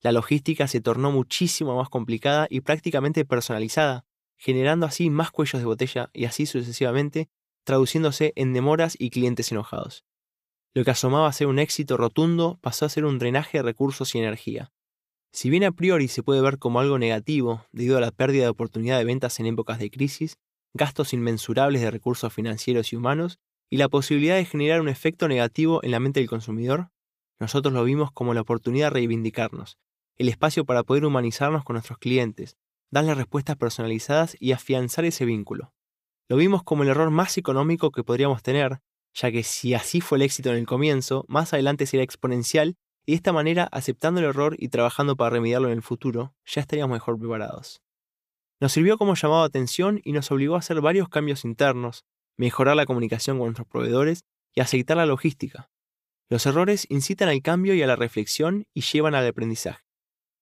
[0.02, 4.06] La logística se tornó muchísimo más complicada y prácticamente personalizada,
[4.38, 7.30] generando así más cuellos de botella y así sucesivamente,
[7.66, 10.06] traduciéndose en demoras y clientes enojados.
[10.74, 14.16] Lo que asomaba a ser un éxito rotundo pasó a ser un drenaje de recursos
[14.16, 14.72] y energía.
[15.31, 18.49] Si bien a priori se puede ver como algo negativo debido a la pérdida de
[18.49, 20.38] oportunidad de ventas en épocas de crisis,
[20.73, 23.39] gastos inmensurables de recursos financieros y humanos,
[23.69, 26.89] y la posibilidad de generar un efecto negativo en la mente del consumidor,
[27.39, 29.77] nosotros lo vimos como la oportunidad de reivindicarnos,
[30.18, 32.57] el espacio para poder humanizarnos con nuestros clientes,
[32.91, 35.73] darles respuestas personalizadas y afianzar ese vínculo.
[36.27, 38.81] Lo vimos como el error más económico que podríamos tener,
[39.14, 42.76] ya que si así fue el éxito en el comienzo, más adelante será exponencial
[43.10, 46.61] y de esta manera, aceptando el error y trabajando para remediarlo en el futuro, ya
[46.61, 47.81] estaríamos mejor preparados.
[48.60, 52.06] Nos sirvió como llamado de atención y nos obligó a hacer varios cambios internos,
[52.38, 55.72] mejorar la comunicación con nuestros proveedores y aceitar la logística.
[56.30, 59.84] Los errores incitan al cambio y a la reflexión y llevan al aprendizaje.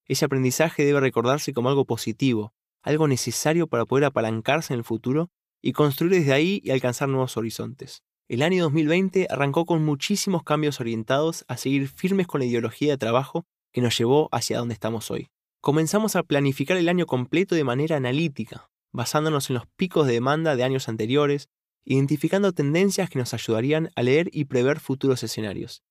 [0.03, 5.31] Ese aprendizaje debe recordarse como algo positivo, algo necesario para poder apalancarse en el futuro
[5.61, 8.03] y construir desde ahí y alcanzar nuevos horizontes.
[8.29, 12.97] El año 2020 arrancó con muchísimos cambios orientados a seguir firmes con la ideología de
[12.97, 15.29] trabajo que nos llevó hacia donde estamos hoy.
[15.61, 20.57] Comenzamos a planificar el año completo de manera analítica, basándonos en los picos de demanda
[20.57, 21.47] de años anteriores,
[21.85, 25.83] identificando tendencias que nos ayudarían a leer y prever futuros escenarios.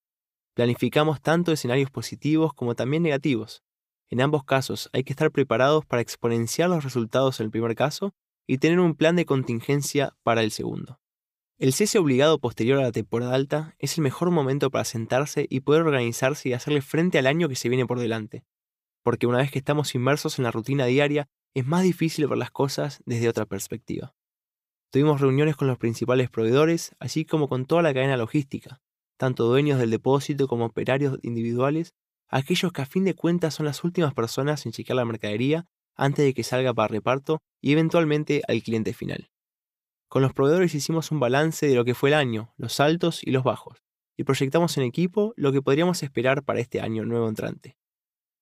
[0.53, 3.63] Planificamos tanto escenarios positivos como también negativos.
[4.11, 8.13] En ambos casos hay que estar preparados para exponenciar los resultados en el primer caso
[8.47, 11.01] y tener un plan de contingencia para el segundo.
[11.59, 15.61] El cese obligado posterior a la temporada alta es el mejor momento para sentarse y
[15.61, 18.45] poder organizarse y hacerle frente al año que se viene por delante,
[19.03, 22.51] porque una vez que estamos inmersos en la rutina diaria, es más difícil ver las
[22.51, 24.15] cosas desde otra perspectiva.
[24.91, 28.83] Tuvimos reuniones con los principales proveedores, así como con toda la cadena logística,
[29.17, 31.95] tanto dueños del depósito como operarios individuales,
[32.29, 35.65] aquellos que a fin de cuentas son las últimas personas en chequear la mercadería
[35.95, 39.31] antes de que salga para reparto y eventualmente al cliente final.
[40.09, 43.33] Con los proveedores hicimos un balance de lo que fue el año, los altos y
[43.33, 43.83] los bajos,
[44.17, 47.77] y proyectamos en equipo lo que podríamos esperar para este año nuevo entrante.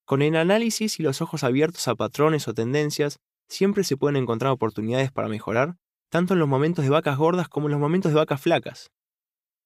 [0.04, 3.18] Con el análisis y los ojos abiertos a patrones o tendencias,
[3.48, 5.76] siempre se pueden encontrar oportunidades para mejorar,
[6.10, 8.90] tanto en los momentos de vacas gordas como en los momentos de vacas flacas.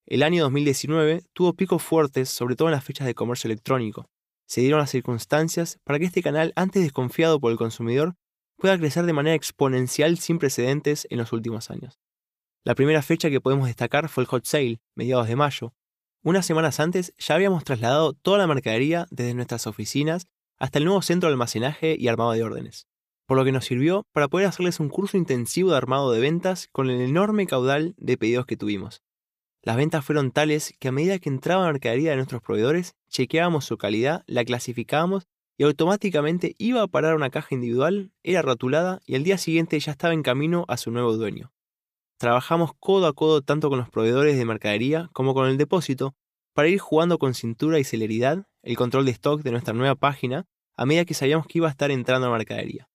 [0.05, 4.09] El año 2019 tuvo picos fuertes, sobre todo en las fechas de comercio electrónico.
[4.47, 8.15] Se dieron las circunstancias para que este canal, antes desconfiado por el consumidor,
[8.59, 11.99] pueda crecer de manera exponencial sin precedentes en los últimos años.
[12.63, 15.73] La primera fecha que podemos destacar fue el Hot Sale, mediados de mayo.
[16.21, 20.27] Unas semanas antes ya habíamos trasladado toda la mercadería desde nuestras oficinas
[20.59, 22.87] hasta el nuevo centro de almacenaje y armado de órdenes,
[23.25, 26.67] por lo que nos sirvió para poder hacerles un curso intensivo de armado de ventas
[26.71, 29.01] con el enorme caudal de pedidos que tuvimos.
[29.61, 33.77] Las ventas fueron tales que a medida que entraba mercadería de nuestros proveedores, chequeábamos su
[33.77, 35.27] calidad, la clasificábamos
[35.59, 39.91] y automáticamente iba a parar una caja individual, era rotulada y al día siguiente ya
[39.91, 41.51] estaba en camino a su nuevo dueño.
[42.17, 46.15] Trabajamos codo a codo tanto con los proveedores de mercadería como con el depósito
[46.53, 50.47] para ir jugando con cintura y celeridad el control de stock de nuestra nueva página
[50.77, 52.89] a medida que sabíamos que iba a estar entrando a mercadería.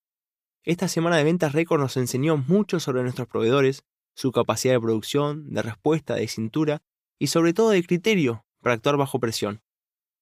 [0.62, 3.84] Esta semana de ventas récord nos enseñó mucho sobre nuestros proveedores,
[4.14, 6.80] su capacidad de producción, de respuesta, de cintura
[7.18, 9.60] y sobre todo de criterio para actuar bajo presión.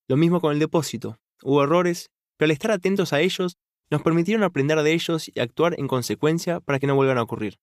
[0.08, 1.20] Lo mismo con el depósito.
[1.44, 3.58] Hubo errores pero al estar atentos a ellos,
[3.90, 7.58] nos permitieron aprender de ellos y actuar en consecuencia para que no vuelvan a ocurrir.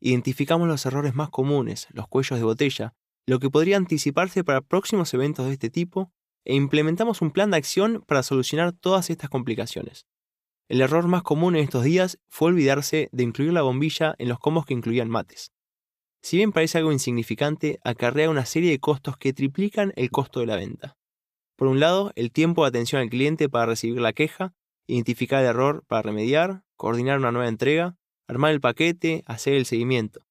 [0.00, 2.94] Identificamos los errores más comunes, los cuellos de botella,
[3.26, 6.12] lo que podría anticiparse para próximos eventos de este tipo,
[6.44, 10.06] e implementamos un plan de acción para solucionar todas estas complicaciones.
[10.68, 14.38] El error más común en estos días fue olvidarse de incluir la bombilla en los
[14.38, 15.52] combos que incluían mates.
[16.22, 20.46] Si bien parece algo insignificante, acarrea una serie de costos que triplican el costo de
[20.46, 20.96] la venta.
[21.62, 24.52] Por un lado, el tiempo de atención al cliente para recibir la queja,
[24.88, 30.26] identificar el error para remediar, coordinar una nueva entrega, armar el paquete, hacer el seguimiento.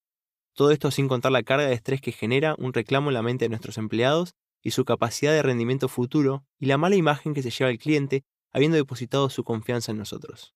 [0.53, 3.45] Todo esto sin contar la carga de estrés que genera un reclamo en la mente
[3.45, 7.49] de nuestros empleados y su capacidad de rendimiento futuro y la mala imagen que se
[7.49, 10.53] lleva el cliente habiendo depositado su confianza en nosotros.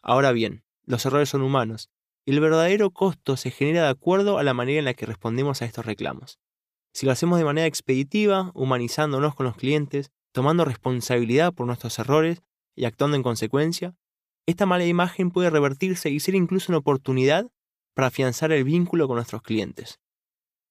[0.00, 1.90] Ahora bien, los errores son humanos
[2.24, 5.60] y el verdadero costo se genera de acuerdo a la manera en la que respondemos
[5.60, 6.38] a estos reclamos.
[6.92, 12.42] Si lo hacemos de manera expeditiva, humanizándonos con los clientes, tomando responsabilidad por nuestros errores
[12.74, 13.94] y actuando en consecuencia,
[14.46, 17.50] esta mala imagen puede revertirse y ser incluso una oportunidad
[17.94, 20.00] para afianzar el vínculo con nuestros clientes.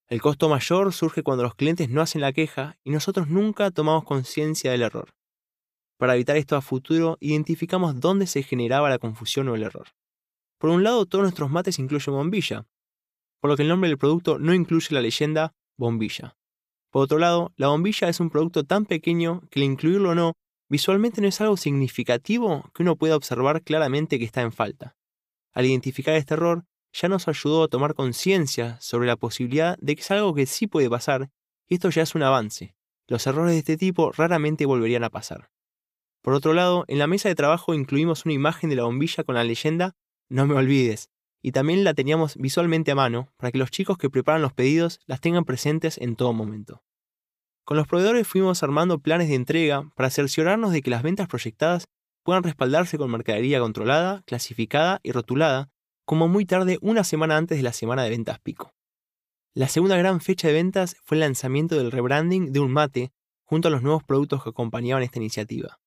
[0.07, 4.03] El costo mayor surge cuando los clientes no hacen la queja y nosotros nunca tomamos
[4.03, 5.13] conciencia del error.
[5.97, 9.87] Para evitar esto a futuro, identificamos dónde se generaba la confusión o el error.
[10.57, 12.67] Por un lado, todos nuestros mates incluyen bombilla,
[13.39, 16.37] por lo que el nombre del producto no incluye la leyenda bombilla.
[16.91, 20.33] Por otro lado, la bombilla es un producto tan pequeño que el incluirlo o no,
[20.69, 24.95] visualmente no es algo significativo que uno pueda observar claramente que está en falta.
[25.53, 26.63] Al identificar este error,
[26.93, 30.67] ya nos ayudó a tomar conciencia sobre la posibilidad de que es algo que sí
[30.67, 31.29] puede pasar,
[31.67, 32.75] y esto ya es un avance.
[33.07, 35.49] Los errores de este tipo raramente volverían a pasar.
[36.21, 39.35] Por otro lado, en la mesa de trabajo incluimos una imagen de la bombilla con
[39.35, 39.95] la leyenda
[40.29, 41.09] No me olvides,
[41.41, 44.99] y también la teníamos visualmente a mano para que los chicos que preparan los pedidos
[45.05, 46.83] las tengan presentes en todo momento.
[47.63, 51.85] Con los proveedores fuimos armando planes de entrega para cerciorarnos de que las ventas proyectadas
[52.23, 55.69] puedan respaldarse con mercadería controlada, clasificada y rotulada,
[56.05, 58.73] como muy tarde una semana antes de la semana de ventas pico.
[59.53, 63.11] La segunda gran fecha de ventas fue el lanzamiento del rebranding de un mate
[63.43, 65.79] junto a los nuevos productos que acompañaban esta iniciativa.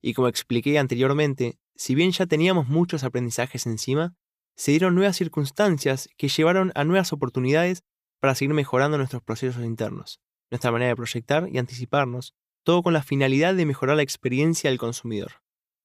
[0.00, 4.14] Y como expliqué anteriormente, si bien ya teníamos muchos aprendizajes encima,
[4.58, 7.84] se dieron nuevas circunstancias que llevaron a nuevas oportunidades
[8.20, 10.20] para seguir mejorando nuestros procesos internos,
[10.50, 14.80] nuestra manera de proyectar y anticiparnos, todo con la finalidad de mejorar la experiencia del
[14.80, 15.42] consumidor.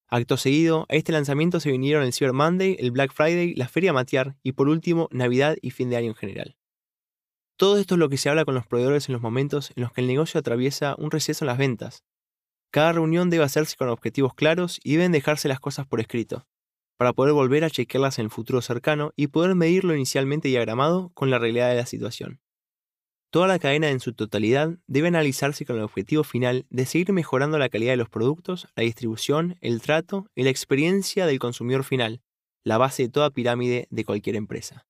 [0.09, 3.93] Acto seguido, a este lanzamiento se vinieron el Cyber Monday, el Black Friday, la Feria
[3.93, 6.57] Matear y por último Navidad y fin de año en general.
[7.57, 9.91] Todo esto es lo que se habla con los proveedores en los momentos en los
[9.91, 12.03] que el negocio atraviesa un receso en las ventas.
[12.71, 16.47] Cada reunión debe hacerse con objetivos claros y deben dejarse las cosas por escrito,
[17.03, 21.11] para poder volver a chequearlas en el futuro cercano y poder medir lo inicialmente diagramado
[21.13, 22.39] con la realidad de la situación.
[23.29, 27.59] Toda la cadena en su totalidad debe analizarse con el objetivo final de seguir mejorando
[27.59, 32.21] la calidad de los productos, la distribución, el trato y la experiencia del consumidor final,
[32.63, 34.85] la base de toda pirámide de cualquier empresa.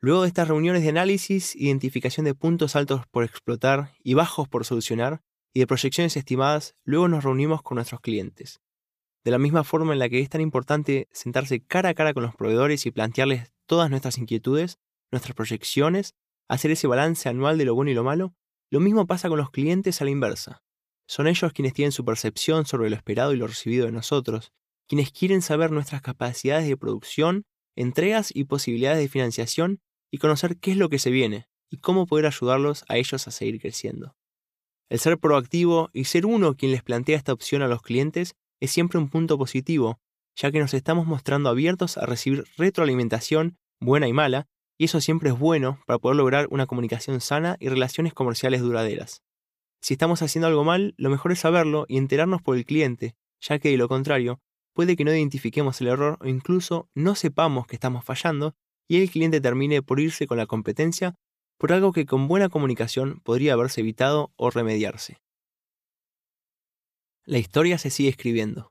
[0.00, 4.64] Luego de estas reuniones de análisis, identificación de puntos altos por explotar y bajos por
[4.64, 5.20] solucionar,
[5.52, 8.60] y de proyecciones estimadas, luego nos reunimos con nuestros clientes.
[9.24, 12.22] De la misma forma en la que es tan importante sentarse cara a cara con
[12.22, 14.78] los proveedores y plantearles todas nuestras inquietudes,
[15.10, 16.14] nuestras proyecciones
[16.48, 18.34] hacer ese balance anual de lo bueno y lo malo,
[18.70, 20.62] lo mismo pasa con los clientes a la inversa.
[21.06, 24.52] Son ellos quienes tienen su percepción sobre lo esperado y lo recibido de nosotros,
[24.86, 27.44] quienes quieren saber nuestras capacidades de producción,
[27.76, 29.80] entregas y posibilidades de financiación
[30.10, 33.30] y conocer qué es lo que se viene y cómo poder ayudarlos a ellos a
[33.30, 34.16] seguir creciendo.
[34.90, 38.70] El ser proactivo y ser uno quien les plantea esta opción a los clientes es
[38.70, 39.98] siempre un punto positivo,
[40.36, 44.46] ya que nos estamos mostrando abiertos a recibir retroalimentación, buena y mala,
[44.78, 49.22] y eso siempre es bueno para poder lograr una comunicación sana y relaciones comerciales duraderas.
[49.80, 53.58] Si estamos haciendo algo mal, lo mejor es saberlo y enterarnos por el cliente, ya
[53.58, 54.40] que de lo contrario,
[54.72, 58.54] puede que no identifiquemos el error o incluso no sepamos que estamos fallando
[58.88, 61.14] y el cliente termine por irse con la competencia
[61.58, 65.18] por algo que con buena comunicación podría haberse evitado o remediarse.
[67.26, 68.70] La historia se sigue escribiendo.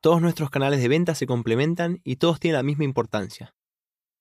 [0.00, 3.52] Todos nuestros canales de venta se complementan y todos tienen la misma importancia.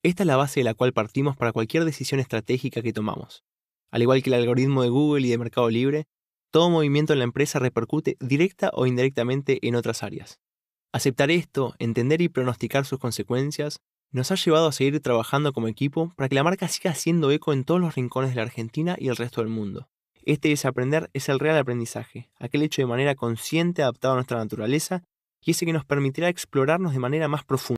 [0.01, 3.43] Esta es la base de la cual partimos para cualquier decisión estratégica que tomamos.
[3.91, 6.07] Al igual que el algoritmo de Google y de Mercado Libre,
[6.51, 10.39] todo movimiento en la empresa repercute directa o indirectamente en otras áreas.
[10.91, 16.11] Aceptar esto, entender y pronosticar sus consecuencias, nos ha llevado a seguir trabajando como equipo
[16.15, 19.09] para que la marca siga haciendo eco en todos los rincones de la Argentina y
[19.09, 19.89] el resto del mundo.
[20.25, 25.03] Este desaprender es el real aprendizaje, aquel hecho de manera consciente adaptado a nuestra naturaleza
[25.39, 27.77] y ese que nos permitirá explorarnos de manera más profunda.